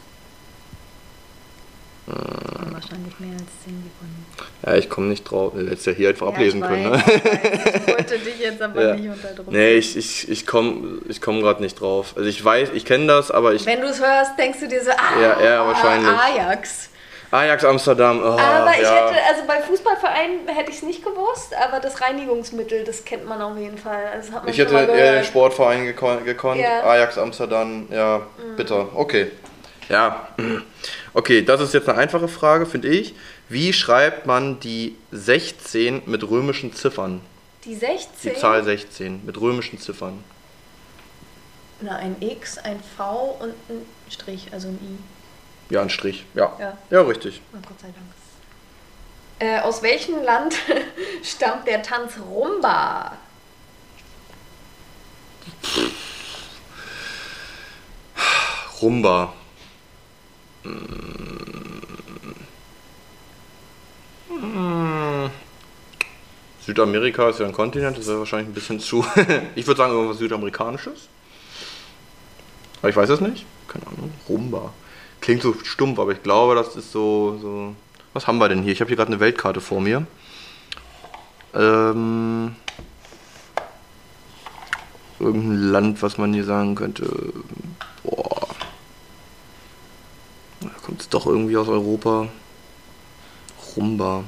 Kommen 2.07 2.73
wahrscheinlich 2.73 3.19
mehr 3.19 3.33
als 3.33 3.65
10 3.65 3.83
Sekunden. 3.83 4.27
Ja, 4.65 4.75
ich 4.75 4.89
komme 4.89 5.09
nicht 5.09 5.25
drauf. 5.25 5.55
Hättest 5.55 5.87
ja 5.87 5.93
hier 5.93 6.09
einfach 6.11 6.29
ablesen 6.29 6.61
ja, 6.61 6.67
können, 6.69 6.85
ich 6.85 6.91
ne? 6.91 6.93
weiß, 6.93 7.07
ich 7.07 7.25
weiß. 7.25 7.75
Ich 7.87 7.89
wollte 7.89 8.19
dich 8.19 8.39
jetzt 8.41 8.63
aber 8.63 8.83
Ja. 8.87 8.95
nicht 8.95 9.09
unter 9.09 9.29
Druck 9.35 9.51
Nee, 9.51 9.75
ich, 9.75 9.97
ich, 9.97 10.29
ich 10.29 10.47
komme 10.47 10.99
ich 11.09 11.21
komm 11.21 11.41
gerade 11.41 11.63
nicht 11.63 11.81
drauf. 11.81 12.15
Also 12.17 12.29
ich 12.29 12.45
weiß, 12.45 12.71
ich 12.75 12.85
kenne 12.85 13.07
das, 13.09 13.31
aber 13.31 13.55
ich. 13.55 13.67
Wenn 13.67 13.81
du 13.81 13.89
es 13.89 14.01
hörst, 14.01 14.39
denkst 14.39 14.61
du 14.61 14.69
dir 14.69 14.83
so, 14.85 14.91
ah, 14.91 15.21
Ja, 15.21 15.43
ja, 15.45 15.67
wahrscheinlich. 15.67 16.09
Ajax. 16.11 16.91
Ajax 17.33 17.65
Amsterdam. 17.65 18.21
Oh, 18.23 18.39
Aber 18.39 18.71
ich 18.77 18.83
ja. 18.83 18.95
hätte, 19.09 19.17
also 19.29 19.43
bei 19.49 19.61
Fußballvereinen 19.61 20.47
hätte 20.47 20.71
ich 20.71 20.77
es 20.77 20.83
nicht 20.85 21.05
gewusst, 21.05 21.55
aber 21.61 21.81
das 21.81 22.01
Reinigungsmittel, 22.01 22.85
das 22.85 23.05
kennt 23.05 23.27
man 23.27 23.43
auf 23.43 23.59
jeden 23.59 23.79
Fall. 23.79 24.05
Also 24.15 24.33
Ich 24.47 24.57
hätte 24.59 24.75
eher 24.77 25.15
den. 25.17 25.25
Sportverein 25.25 25.85
gekon 25.87 26.25
gekonnt. 26.25 26.61
Ja. 26.61 26.83
Mhm. 26.83 26.89
Ajax 26.89 27.19
Amsterdam, 27.19 27.89
ja, 27.91 28.21
bitter. 28.57 28.87
Okay. 28.95 29.33
Ja. 29.89 30.29
Okay, 31.15 31.43
das 31.43 31.61
ist 31.61 31.75
jetzt 31.75 31.89
eine 31.89 31.99
einfache 31.99 32.29
Frage, 32.29 32.67
finde 32.67 32.89
ich. 32.89 33.15
Wie 33.49 33.73
schreibt 33.73 34.27
man 34.27 34.59
die 34.61 34.97
16 35.13 36.03
mit 36.07 36.29
römischen 36.29 36.73
Ziffern? 36.75 37.21
Die 37.65 37.75
16, 37.75 38.33
Die 38.35 38.39
Zahl 38.41 38.65
16 38.65 39.25
mit 39.25 39.41
römischen 39.41 39.79
Ziffern. 39.79 40.23
na, 41.81 41.97
ein 41.97 42.17
X, 42.21 42.59
ein 42.59 42.81
V 42.97 43.37
und 43.41 43.55
ein 43.69 43.87
Strich, 44.11 44.49
also 44.53 44.69
ein 44.69 44.79
I. 44.83 45.75
Ja, 45.75 45.83
ein 45.83 45.91
Strich. 45.91 46.25
Ja. 46.35 46.57
Ja. 46.59 46.79
Ja, 46.91 47.03
richtig. 47.03 47.41
Oh, 47.53 47.59
Gott 47.67 47.81
sei 47.81 47.89
Dank. 47.89 48.07
Äh, 49.39 49.61
aus 49.61 49.83
welchem 49.83 50.23
Land 50.23 50.55
stammt 51.23 51.67
der 51.67 51.83
Tanz 51.83 52.15
Rumba? 52.19 53.17
Rumba. 58.81 59.35
Hm. 60.67 61.07
Südamerika 66.67 67.29
ist 67.29 67.39
ja 67.39 67.47
ein 67.47 67.53
Kontinent, 67.53 67.97
das 67.97 68.09
wäre 68.09 68.19
wahrscheinlich 68.19 68.49
ein 68.49 68.55
bisschen 68.55 68.81
zu. 68.81 69.07
ich 69.55 69.67
würde 69.67 69.79
sagen, 69.79 69.93
irgendwas 69.93 70.19
Südamerikanisches. 70.19 71.09
Aber 72.81 72.91
ich 72.91 72.97
weiß 72.97 73.09
es 73.09 73.21
nicht. 73.21 73.47
Keine 73.69 73.87
Ahnung. 73.87 74.11
Rumba. 74.29 74.73
Klingt 75.21 75.43
so 75.43 75.55
stumpf, 75.63 75.99
aber 76.01 76.13
ich 76.13 76.23
glaube, 76.23 76.57
das 76.57 76.75
ist 76.75 76.91
so. 76.91 77.39
so 77.41 77.75
Was 78.13 78.27
haben 78.27 78.39
wir 78.39 78.49
denn 78.49 78.63
hier? 78.63 78.73
Ich 78.73 78.81
habe 78.81 78.89
hier 78.89 78.97
gerade 78.97 79.13
eine 79.13 79.21
Weltkarte 79.21 79.61
vor 79.61 79.81
mir. 79.81 80.07
Ähm, 81.55 82.57
irgendein 85.21 85.71
Land, 85.71 86.03
was 86.03 86.19
man 86.19 86.35
hier 86.35 86.45
sagen 86.45 86.75
könnte. 86.75 87.33
Boah. 88.03 88.46
Kommt 90.87 91.01
es 91.01 91.09
doch 91.09 91.27
irgendwie 91.27 91.57
aus 91.57 91.67
Europa. 91.67 92.29
Rumba. 93.77 94.23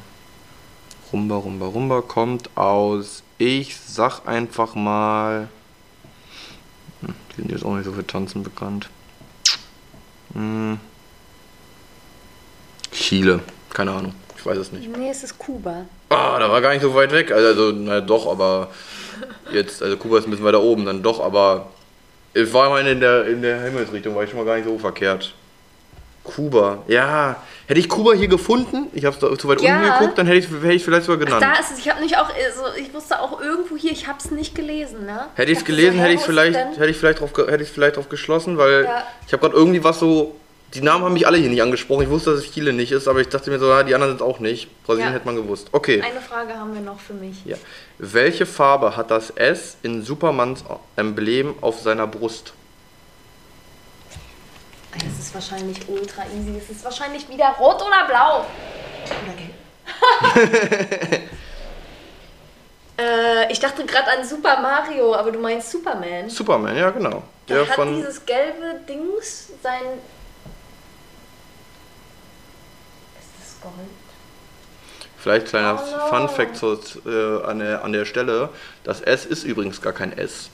Rumba, 1.12 1.36
Rumba, 1.36 1.66
Rumba 1.66 2.00
kommt 2.02 2.50
aus. 2.56 3.22
Ich 3.38 3.76
sag 3.76 4.26
einfach 4.26 4.74
mal. 4.74 5.48
Hm, 7.00 7.14
Die 7.30 7.42
sind 7.42 7.52
jetzt 7.52 7.64
auch 7.64 7.76
nicht 7.76 7.84
so 7.84 7.92
für 7.92 8.04
Tanzen 8.04 8.42
bekannt. 8.42 8.90
Hm. 10.34 10.80
Chile. 12.90 13.38
Keine 13.72 13.92
Ahnung. 13.92 14.14
Ich 14.36 14.44
weiß 14.44 14.58
es 14.58 14.72
nicht. 14.72 14.88
Nee, 14.96 15.10
es 15.10 15.22
ist 15.22 15.38
Kuba. 15.38 15.86
Ah, 16.08 16.40
da 16.40 16.50
war 16.50 16.60
gar 16.60 16.72
nicht 16.72 16.82
so 16.82 16.92
weit 16.92 17.12
weg. 17.12 17.30
Also, 17.30 17.46
also 17.46 17.72
na 17.72 18.00
doch, 18.00 18.26
aber 18.26 18.70
jetzt, 19.52 19.80
also 19.80 19.96
Kuba 19.96 20.18
ist 20.18 20.24
ein 20.26 20.30
bisschen 20.30 20.44
weiter 20.44 20.62
oben, 20.62 20.84
dann 20.84 21.04
doch, 21.04 21.20
aber 21.20 21.70
es 22.34 22.52
war 22.52 22.68
mal 22.68 22.84
in 22.84 22.98
der, 22.98 23.26
in 23.28 23.42
der 23.42 23.62
Himmelsrichtung, 23.62 24.16
war 24.16 24.24
ich 24.24 24.30
schon 24.30 24.40
mal 24.40 24.44
gar 24.44 24.56
nicht 24.56 24.66
so 24.66 24.76
verkehrt. 24.76 25.34
Kuba, 26.34 26.78
ja. 26.86 27.36
Hätte 27.66 27.80
ich 27.80 27.88
Kuba 27.88 28.12
hier 28.12 28.28
gefunden, 28.28 28.86
ich 28.92 29.04
habe 29.04 29.14
es 29.16 29.38
zu 29.40 29.48
weit 29.48 29.60
Ja. 29.60 29.76
unten 29.78 29.92
geguckt, 29.92 30.18
dann 30.18 30.26
hätte 30.26 30.38
ich 30.38 30.46
hätte 30.48 30.72
ich 30.74 30.84
vielleicht 30.84 31.04
sogar 31.06 31.18
genannt. 31.24 31.42
Da 31.42 31.60
ist 31.60 31.72
es. 31.72 31.78
Ich 31.78 31.90
habe 31.90 32.00
nicht 32.00 32.16
auch, 32.16 32.28
also 32.28 32.62
ich 32.78 32.92
wusste 32.94 33.20
auch 33.20 33.40
irgendwo 33.40 33.76
hier, 33.76 33.92
ich 33.92 34.06
habe 34.06 34.18
es 34.18 34.30
nicht 34.30 34.54
gelesen, 34.54 35.04
ne? 35.06 35.26
Hätte 35.34 35.52
ich 35.52 35.58
es 35.58 35.64
gelesen, 35.64 35.96
so, 35.96 36.02
hätte 36.02 36.10
hä, 36.12 36.14
ich 36.16 36.20
vielleicht, 36.22 36.56
hätte 36.56 36.86
ich 36.86 36.96
vielleicht 36.96 37.20
drauf, 37.20 37.30
hätte 37.36 37.62
ich 37.62 37.70
vielleicht 37.70 37.96
drauf 37.96 38.08
geschlossen, 38.08 38.56
weil 38.58 38.84
Ja. 38.84 39.02
ich 39.26 39.32
habe 39.32 39.40
gerade 39.40 39.56
irgendwie 39.56 39.82
was 39.82 39.98
so. 39.98 40.36
Die 40.74 40.82
Namen 40.82 41.02
haben 41.02 41.14
mich 41.14 41.26
alle 41.26 41.38
hier 41.38 41.48
nicht 41.48 41.62
angesprochen. 41.62 42.02
Ich 42.02 42.10
wusste, 42.10 42.30
dass 42.32 42.40
es 42.40 42.52
Chile 42.52 42.74
nicht 42.74 42.92
ist, 42.92 43.08
aber 43.08 43.20
ich 43.22 43.28
dachte 43.30 43.50
mir 43.50 43.58
so, 43.58 43.70
ja, 43.70 43.82
die 43.82 43.94
anderen 43.94 44.18
sind 44.18 44.22
auch 44.22 44.38
nicht. 44.38 44.68
Brasilien 44.84 45.08
Ja. 45.08 45.14
hätte 45.14 45.24
man 45.24 45.34
gewusst. 45.36 45.68
Okay. 45.72 46.02
Eine 46.02 46.20
Frage 46.20 46.58
haben 46.58 46.74
wir 46.74 46.82
noch 46.82 47.00
für 47.00 47.14
mich. 47.14 47.36
Ja. 47.46 47.56
Welche 47.98 48.44
Farbe 48.44 48.94
hat 48.94 49.10
das 49.10 49.30
S 49.30 49.78
in 49.82 50.02
Supermans 50.02 50.64
Emblem 50.96 51.54
auf 51.62 51.80
seiner 51.80 52.06
Brust? 52.06 52.52
Das 54.98 55.18
ist 55.18 55.34
wahrscheinlich 55.34 55.88
ultra 55.88 56.22
easy. 56.24 56.56
Es 56.58 56.70
ist 56.70 56.84
wahrscheinlich 56.84 57.28
wieder 57.28 57.48
rot 57.58 57.82
oder 57.82 58.06
blau. 58.06 58.46
Oder 59.24 59.34
gelb. 59.36 59.54
äh, 62.98 63.52
ich 63.52 63.60
dachte 63.60 63.84
gerade 63.86 64.10
an 64.10 64.24
Super 64.24 64.60
Mario, 64.60 65.14
aber 65.14 65.30
du 65.30 65.38
meinst 65.38 65.70
Superman. 65.70 66.28
Superman, 66.28 66.76
ja 66.76 66.90
genau. 66.90 67.22
Da 67.46 67.54
Der 67.54 67.68
hat 67.68 67.74
von 67.74 67.94
dieses 67.96 68.24
gelbe 68.26 68.80
Dings 68.86 69.48
sein. 69.62 69.82
Ist 73.18 73.30
das 73.40 73.60
Gold? 73.62 73.88
vielleicht 75.28 75.48
kleiner 75.48 75.82
Oh 75.82 75.96
no. 75.96 76.06
Fun 76.06 76.28
Fact 76.28 76.62
äh, 77.06 77.42
an, 77.44 77.58
der, 77.58 77.84
an 77.84 77.92
der 77.92 78.04
Stelle. 78.04 78.48
Das 78.84 79.00
S 79.00 79.26
ist 79.26 79.44
übrigens 79.44 79.82
gar 79.82 79.92
kein 79.92 80.16
S. 80.16 80.50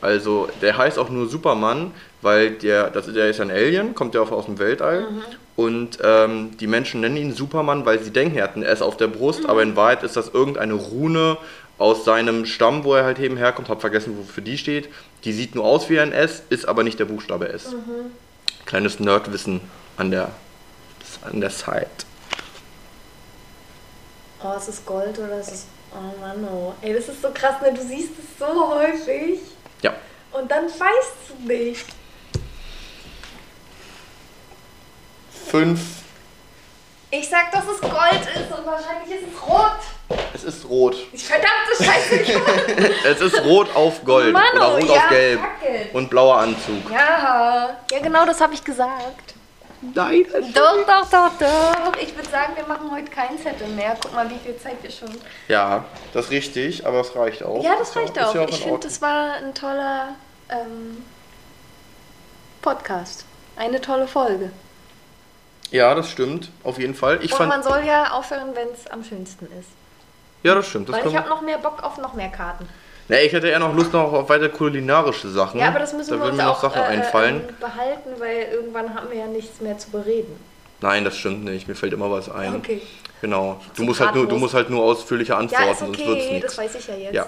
Also 0.00 0.48
der 0.62 0.76
heißt 0.76 0.98
auch 0.98 1.08
nur 1.08 1.28
Superman, 1.28 1.92
weil 2.22 2.50
der, 2.50 2.90
das, 2.90 3.12
der 3.12 3.28
ist 3.30 3.40
ein 3.40 3.50
Alien, 3.50 3.94
kommt 3.94 4.14
ja 4.14 4.20
auch 4.20 4.30
aus 4.30 4.44
dem 4.46 4.58
Weltall. 4.58 5.02
Mhm. 5.10 5.22
Und 5.56 5.98
ähm, 6.02 6.56
die 6.58 6.66
Menschen 6.66 7.00
nennen 7.00 7.16
ihn 7.16 7.34
Superman, 7.34 7.86
weil 7.86 7.98
sie 8.00 8.10
denken, 8.10 8.36
er 8.36 8.44
hat 8.44 8.56
ein 8.56 8.62
S 8.62 8.82
auf 8.82 8.96
der 8.98 9.06
Brust, 9.08 9.44
Mhm. 9.44 9.50
aber 9.50 9.62
in 9.62 9.74
Wahrheit 9.76 10.02
ist 10.02 10.16
das 10.16 10.28
irgendeine 10.28 10.74
Rune 10.74 11.38
aus 11.78 12.04
seinem 12.04 12.44
Stamm, 12.46 12.84
wo 12.84 12.94
er 12.94 13.04
halt 13.04 13.18
eben 13.18 13.36
herkommt. 13.36 13.68
Hab 13.68 13.80
vergessen, 13.80 14.16
wofür 14.18 14.42
die 14.42 14.58
steht. 14.58 14.88
Die 15.24 15.32
sieht 15.32 15.54
nur 15.54 15.64
aus 15.64 15.88
wie 15.88 15.98
ein 15.98 16.12
S, 16.12 16.42
ist 16.50 16.68
aber 16.68 16.82
nicht 16.82 16.98
der 16.98 17.04
Buchstabe 17.06 17.48
S. 17.48 17.72
Mhm. 17.72 18.12
Kleines 18.66 19.00
Nerdwissen 19.00 19.60
an 19.96 20.10
der, 20.10 20.30
an 21.22 21.40
der 21.40 21.50
Side. 21.50 21.86
Oh, 24.42 24.56
ist 24.56 24.68
es 24.68 24.84
Gold 24.84 25.18
oder 25.18 25.40
ist 25.40 25.52
es. 25.52 25.66
Oh 25.92 26.20
Mann, 26.20 26.46
oh. 26.52 26.74
Ey, 26.82 26.92
das 26.92 27.08
ist 27.08 27.22
so 27.22 27.28
krass, 27.32 27.54
ne? 27.62 27.72
Du 27.72 27.80
siehst 27.82 28.10
es 28.18 28.38
so 28.38 28.74
häufig 28.74 29.40
Ja. 29.82 29.92
und 30.32 30.50
dann 30.50 30.64
weißt 30.66 31.16
du 31.28 31.52
nicht. 31.52 31.86
Fünf. 35.50 35.80
Ich 37.10 37.28
sag, 37.28 37.52
dass 37.52 37.64
es 37.68 37.80
Gold 37.80 38.22
ist 38.34 38.58
und 38.58 38.66
wahrscheinlich 38.66 39.16
ist 39.16 39.28
es 39.32 39.48
rot. 39.48 40.18
Es 40.34 40.44
ist 40.44 40.68
rot. 40.68 40.96
Ich 41.12 41.24
verdammte 41.24 41.82
Scheiße. 41.82 42.92
Es 43.04 43.20
ist 43.20 43.44
rot 43.44 43.74
auf 43.74 44.04
Gold 44.04 44.32
Mann, 44.32 44.42
oder 44.54 44.72
oh, 44.72 44.74
rot 44.74 44.88
ja, 44.88 44.96
auf 44.96 45.08
gelb. 45.08 45.40
kacke. 45.40 45.88
Und 45.92 46.10
blauer 46.10 46.38
Anzug. 46.38 46.90
ja, 46.90 47.76
ja, 47.90 47.98
genau 48.00 48.26
das 48.26 48.40
habe 48.40 48.54
ich 48.54 48.64
gesagt. 48.64 49.35
Nein. 49.94 50.26
Doch, 50.54 50.86
doch, 50.86 51.10
doch, 51.10 51.30
doch. 51.38 51.96
Ich 52.00 52.14
würde 52.16 52.28
sagen, 52.28 52.54
wir 52.56 52.66
machen 52.66 52.90
heute 52.90 53.10
keinen 53.10 53.38
Zettel 53.38 53.68
mehr. 53.68 53.96
Guck 54.00 54.14
mal, 54.14 54.28
wie 54.30 54.38
viel 54.38 54.56
Zeit 54.58 54.82
wir 54.82 54.90
schon. 54.90 55.10
Ja, 55.48 55.84
das 56.12 56.26
ist 56.26 56.30
richtig, 56.30 56.86
aber 56.86 57.00
es 57.00 57.14
reicht 57.14 57.42
auch. 57.42 57.62
Ja, 57.62 57.76
das 57.78 57.94
reicht 57.96 58.18
auch. 58.18 58.34
ja 58.34 58.42
in 58.42 58.48
ich 58.48 58.62
finde, 58.62 58.80
das 58.80 59.00
war 59.02 59.34
ein 59.34 59.54
toller 59.54 60.08
ähm, 60.48 61.04
Podcast. 62.62 63.24
Eine 63.56 63.80
tolle 63.80 64.06
Folge. 64.06 64.50
Ja, 65.70 65.94
das 65.94 66.10
stimmt. 66.10 66.50
Auf 66.62 66.78
jeden 66.78 66.94
Fall. 66.94 67.18
Ich 67.22 67.32
Und 67.32 67.38
fand. 67.38 67.48
man 67.48 67.62
soll 67.62 67.84
ja 67.84 68.12
aufhören, 68.12 68.54
wenn 68.54 68.68
es 68.68 68.86
am 68.86 69.02
schönsten 69.02 69.46
ist. 69.58 69.70
Ja, 70.42 70.54
das 70.54 70.68
stimmt. 70.68 70.88
Das 70.88 70.96
Weil 70.96 71.06
ich 71.08 71.16
habe 71.16 71.28
noch 71.28 71.42
mehr 71.42 71.58
Bock 71.58 71.82
auf 71.82 71.98
noch 71.98 72.14
mehr 72.14 72.28
Karten. 72.28 72.68
Nee, 73.08 73.22
ich 73.26 73.32
hätte 73.32 73.48
eher 73.48 73.58
noch 73.60 73.74
Lust 73.74 73.92
noch 73.92 74.12
auf 74.12 74.28
weiter 74.28 74.48
kulinarische 74.48 75.28
Sachen. 75.28 75.60
Ja, 75.60 75.68
aber 75.68 75.78
das 75.78 75.92
müssen 75.92 76.10
da 76.10 76.16
wir 76.18 76.26
uns 76.26 76.36
mir 76.36 76.44
noch 76.44 76.56
auch 76.56 76.62
Sachen 76.62 76.82
äh, 76.82 76.84
einfallen. 76.86 77.36
ähm, 77.48 77.54
behalten, 77.60 78.10
weil 78.18 78.48
irgendwann 78.52 78.94
haben 78.94 79.08
wir 79.10 79.18
ja 79.18 79.26
nichts 79.26 79.60
mehr 79.60 79.78
zu 79.78 79.90
bereden. 79.90 80.34
Nein, 80.80 81.04
das 81.04 81.16
stimmt 81.16 81.44
nicht. 81.44 81.68
Mir 81.68 81.74
fällt 81.74 81.92
immer 81.92 82.10
was 82.10 82.30
ein. 82.30 82.56
Okay. 82.56 82.82
Genau. 83.22 83.60
Du 83.76 83.84
musst 83.84 84.00
halt 84.00 84.14
nur, 84.14 84.26
du 84.26 84.36
musst 84.36 84.54
halt 84.54 84.68
nur 84.70 84.82
ausführliche 84.82 85.36
Antworten, 85.36 85.64
Ja, 85.64 85.70
ist 85.72 85.78
sonst 85.78 85.98
wird's 85.98 86.10
okay, 86.10 86.32
nichts. 86.34 86.54
das 86.54 86.58
weiß 86.58 86.74
ich 86.74 86.86
ja 86.88 86.94
jetzt. 86.96 87.14
Ja. 87.14 87.26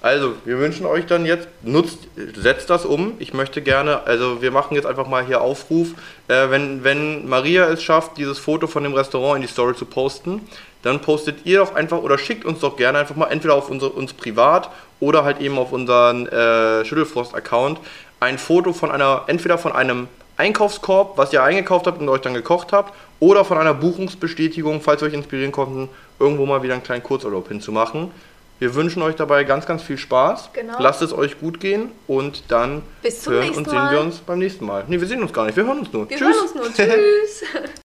Also, 0.00 0.34
wir 0.44 0.58
wünschen 0.58 0.84
euch 0.84 1.06
dann 1.06 1.24
jetzt, 1.24 1.48
nutzt, 1.62 1.98
setzt 2.36 2.68
das 2.68 2.84
um. 2.84 3.14
Ich 3.20 3.32
möchte 3.32 3.62
gerne, 3.62 4.02
also 4.06 4.42
wir 4.42 4.50
machen 4.50 4.74
jetzt 4.74 4.84
einfach 4.84 5.06
mal 5.08 5.24
hier 5.24 5.40
Aufruf, 5.40 5.88
äh, 6.28 6.50
wenn, 6.50 6.84
wenn 6.84 7.26
Maria 7.26 7.66
es 7.68 7.82
schafft, 7.82 8.18
dieses 8.18 8.38
Foto 8.38 8.66
von 8.66 8.82
dem 8.84 8.92
Restaurant 8.92 9.36
in 9.36 9.42
die 9.42 9.48
Story 9.48 9.74
zu 9.74 9.86
posten, 9.86 10.46
dann 10.82 11.00
postet 11.00 11.46
ihr 11.46 11.60
doch 11.60 11.74
einfach 11.74 11.98
oder 11.98 12.18
schickt 12.18 12.44
uns 12.44 12.60
doch 12.60 12.76
gerne 12.76 12.98
einfach 12.98 13.16
mal 13.16 13.28
entweder 13.28 13.54
auf 13.54 13.70
unsere, 13.70 13.92
uns 13.92 14.12
privat 14.12 14.68
oder 15.04 15.24
halt 15.24 15.40
eben 15.40 15.58
auf 15.58 15.72
unseren 15.72 16.26
äh, 16.26 16.84
Schüttelfrost-Account 16.84 17.78
ein 18.20 18.38
Foto 18.38 18.72
von 18.72 18.90
einer, 18.90 19.24
entweder 19.26 19.58
von 19.58 19.72
einem 19.72 20.08
Einkaufskorb, 20.36 21.16
was 21.18 21.32
ihr 21.32 21.42
eingekauft 21.42 21.86
habt 21.86 22.00
und 22.00 22.08
euch 22.08 22.22
dann 22.22 22.34
gekocht 22.34 22.72
habt, 22.72 22.94
oder 23.20 23.44
von 23.44 23.58
einer 23.58 23.74
Buchungsbestätigung, 23.74 24.80
falls 24.80 25.02
ihr 25.02 25.08
euch 25.08 25.14
inspirieren 25.14 25.52
konnten, 25.52 25.88
irgendwo 26.18 26.46
mal 26.46 26.62
wieder 26.62 26.74
einen 26.74 26.82
kleinen 26.82 27.02
Kurzurlaub 27.02 27.48
hinzumachen. 27.48 28.10
Wir 28.58 28.74
wünschen 28.74 29.02
euch 29.02 29.16
dabei 29.16 29.44
ganz, 29.44 29.66
ganz 29.66 29.82
viel 29.82 29.98
Spaß. 29.98 30.50
Genau. 30.52 30.74
Lasst 30.78 31.02
es 31.02 31.12
euch 31.12 31.38
gut 31.38 31.60
gehen 31.60 31.90
und 32.06 32.44
dann 32.48 32.82
Bis 33.02 33.22
zum 33.22 33.34
hören 33.34 33.44
nächsten 33.44 33.58
und 33.58 33.70
sehen 33.70 33.78
Mal. 33.78 33.92
wir 33.92 34.00
uns 34.00 34.18
beim 34.18 34.38
nächsten 34.38 34.64
Mal. 34.64 34.84
Nee, 34.86 35.00
wir 35.00 35.06
sehen 35.06 35.22
uns 35.22 35.32
gar 35.32 35.44
nicht, 35.44 35.56
wir 35.56 35.66
hören 35.66 35.80
uns 35.80 35.92
nur. 35.92 36.08
Wir 36.08 36.16
Tschüss. 36.16 36.34
hören 36.34 36.42
uns 36.42 36.54
nur. 36.54 36.72
Tschüss. 36.72 37.42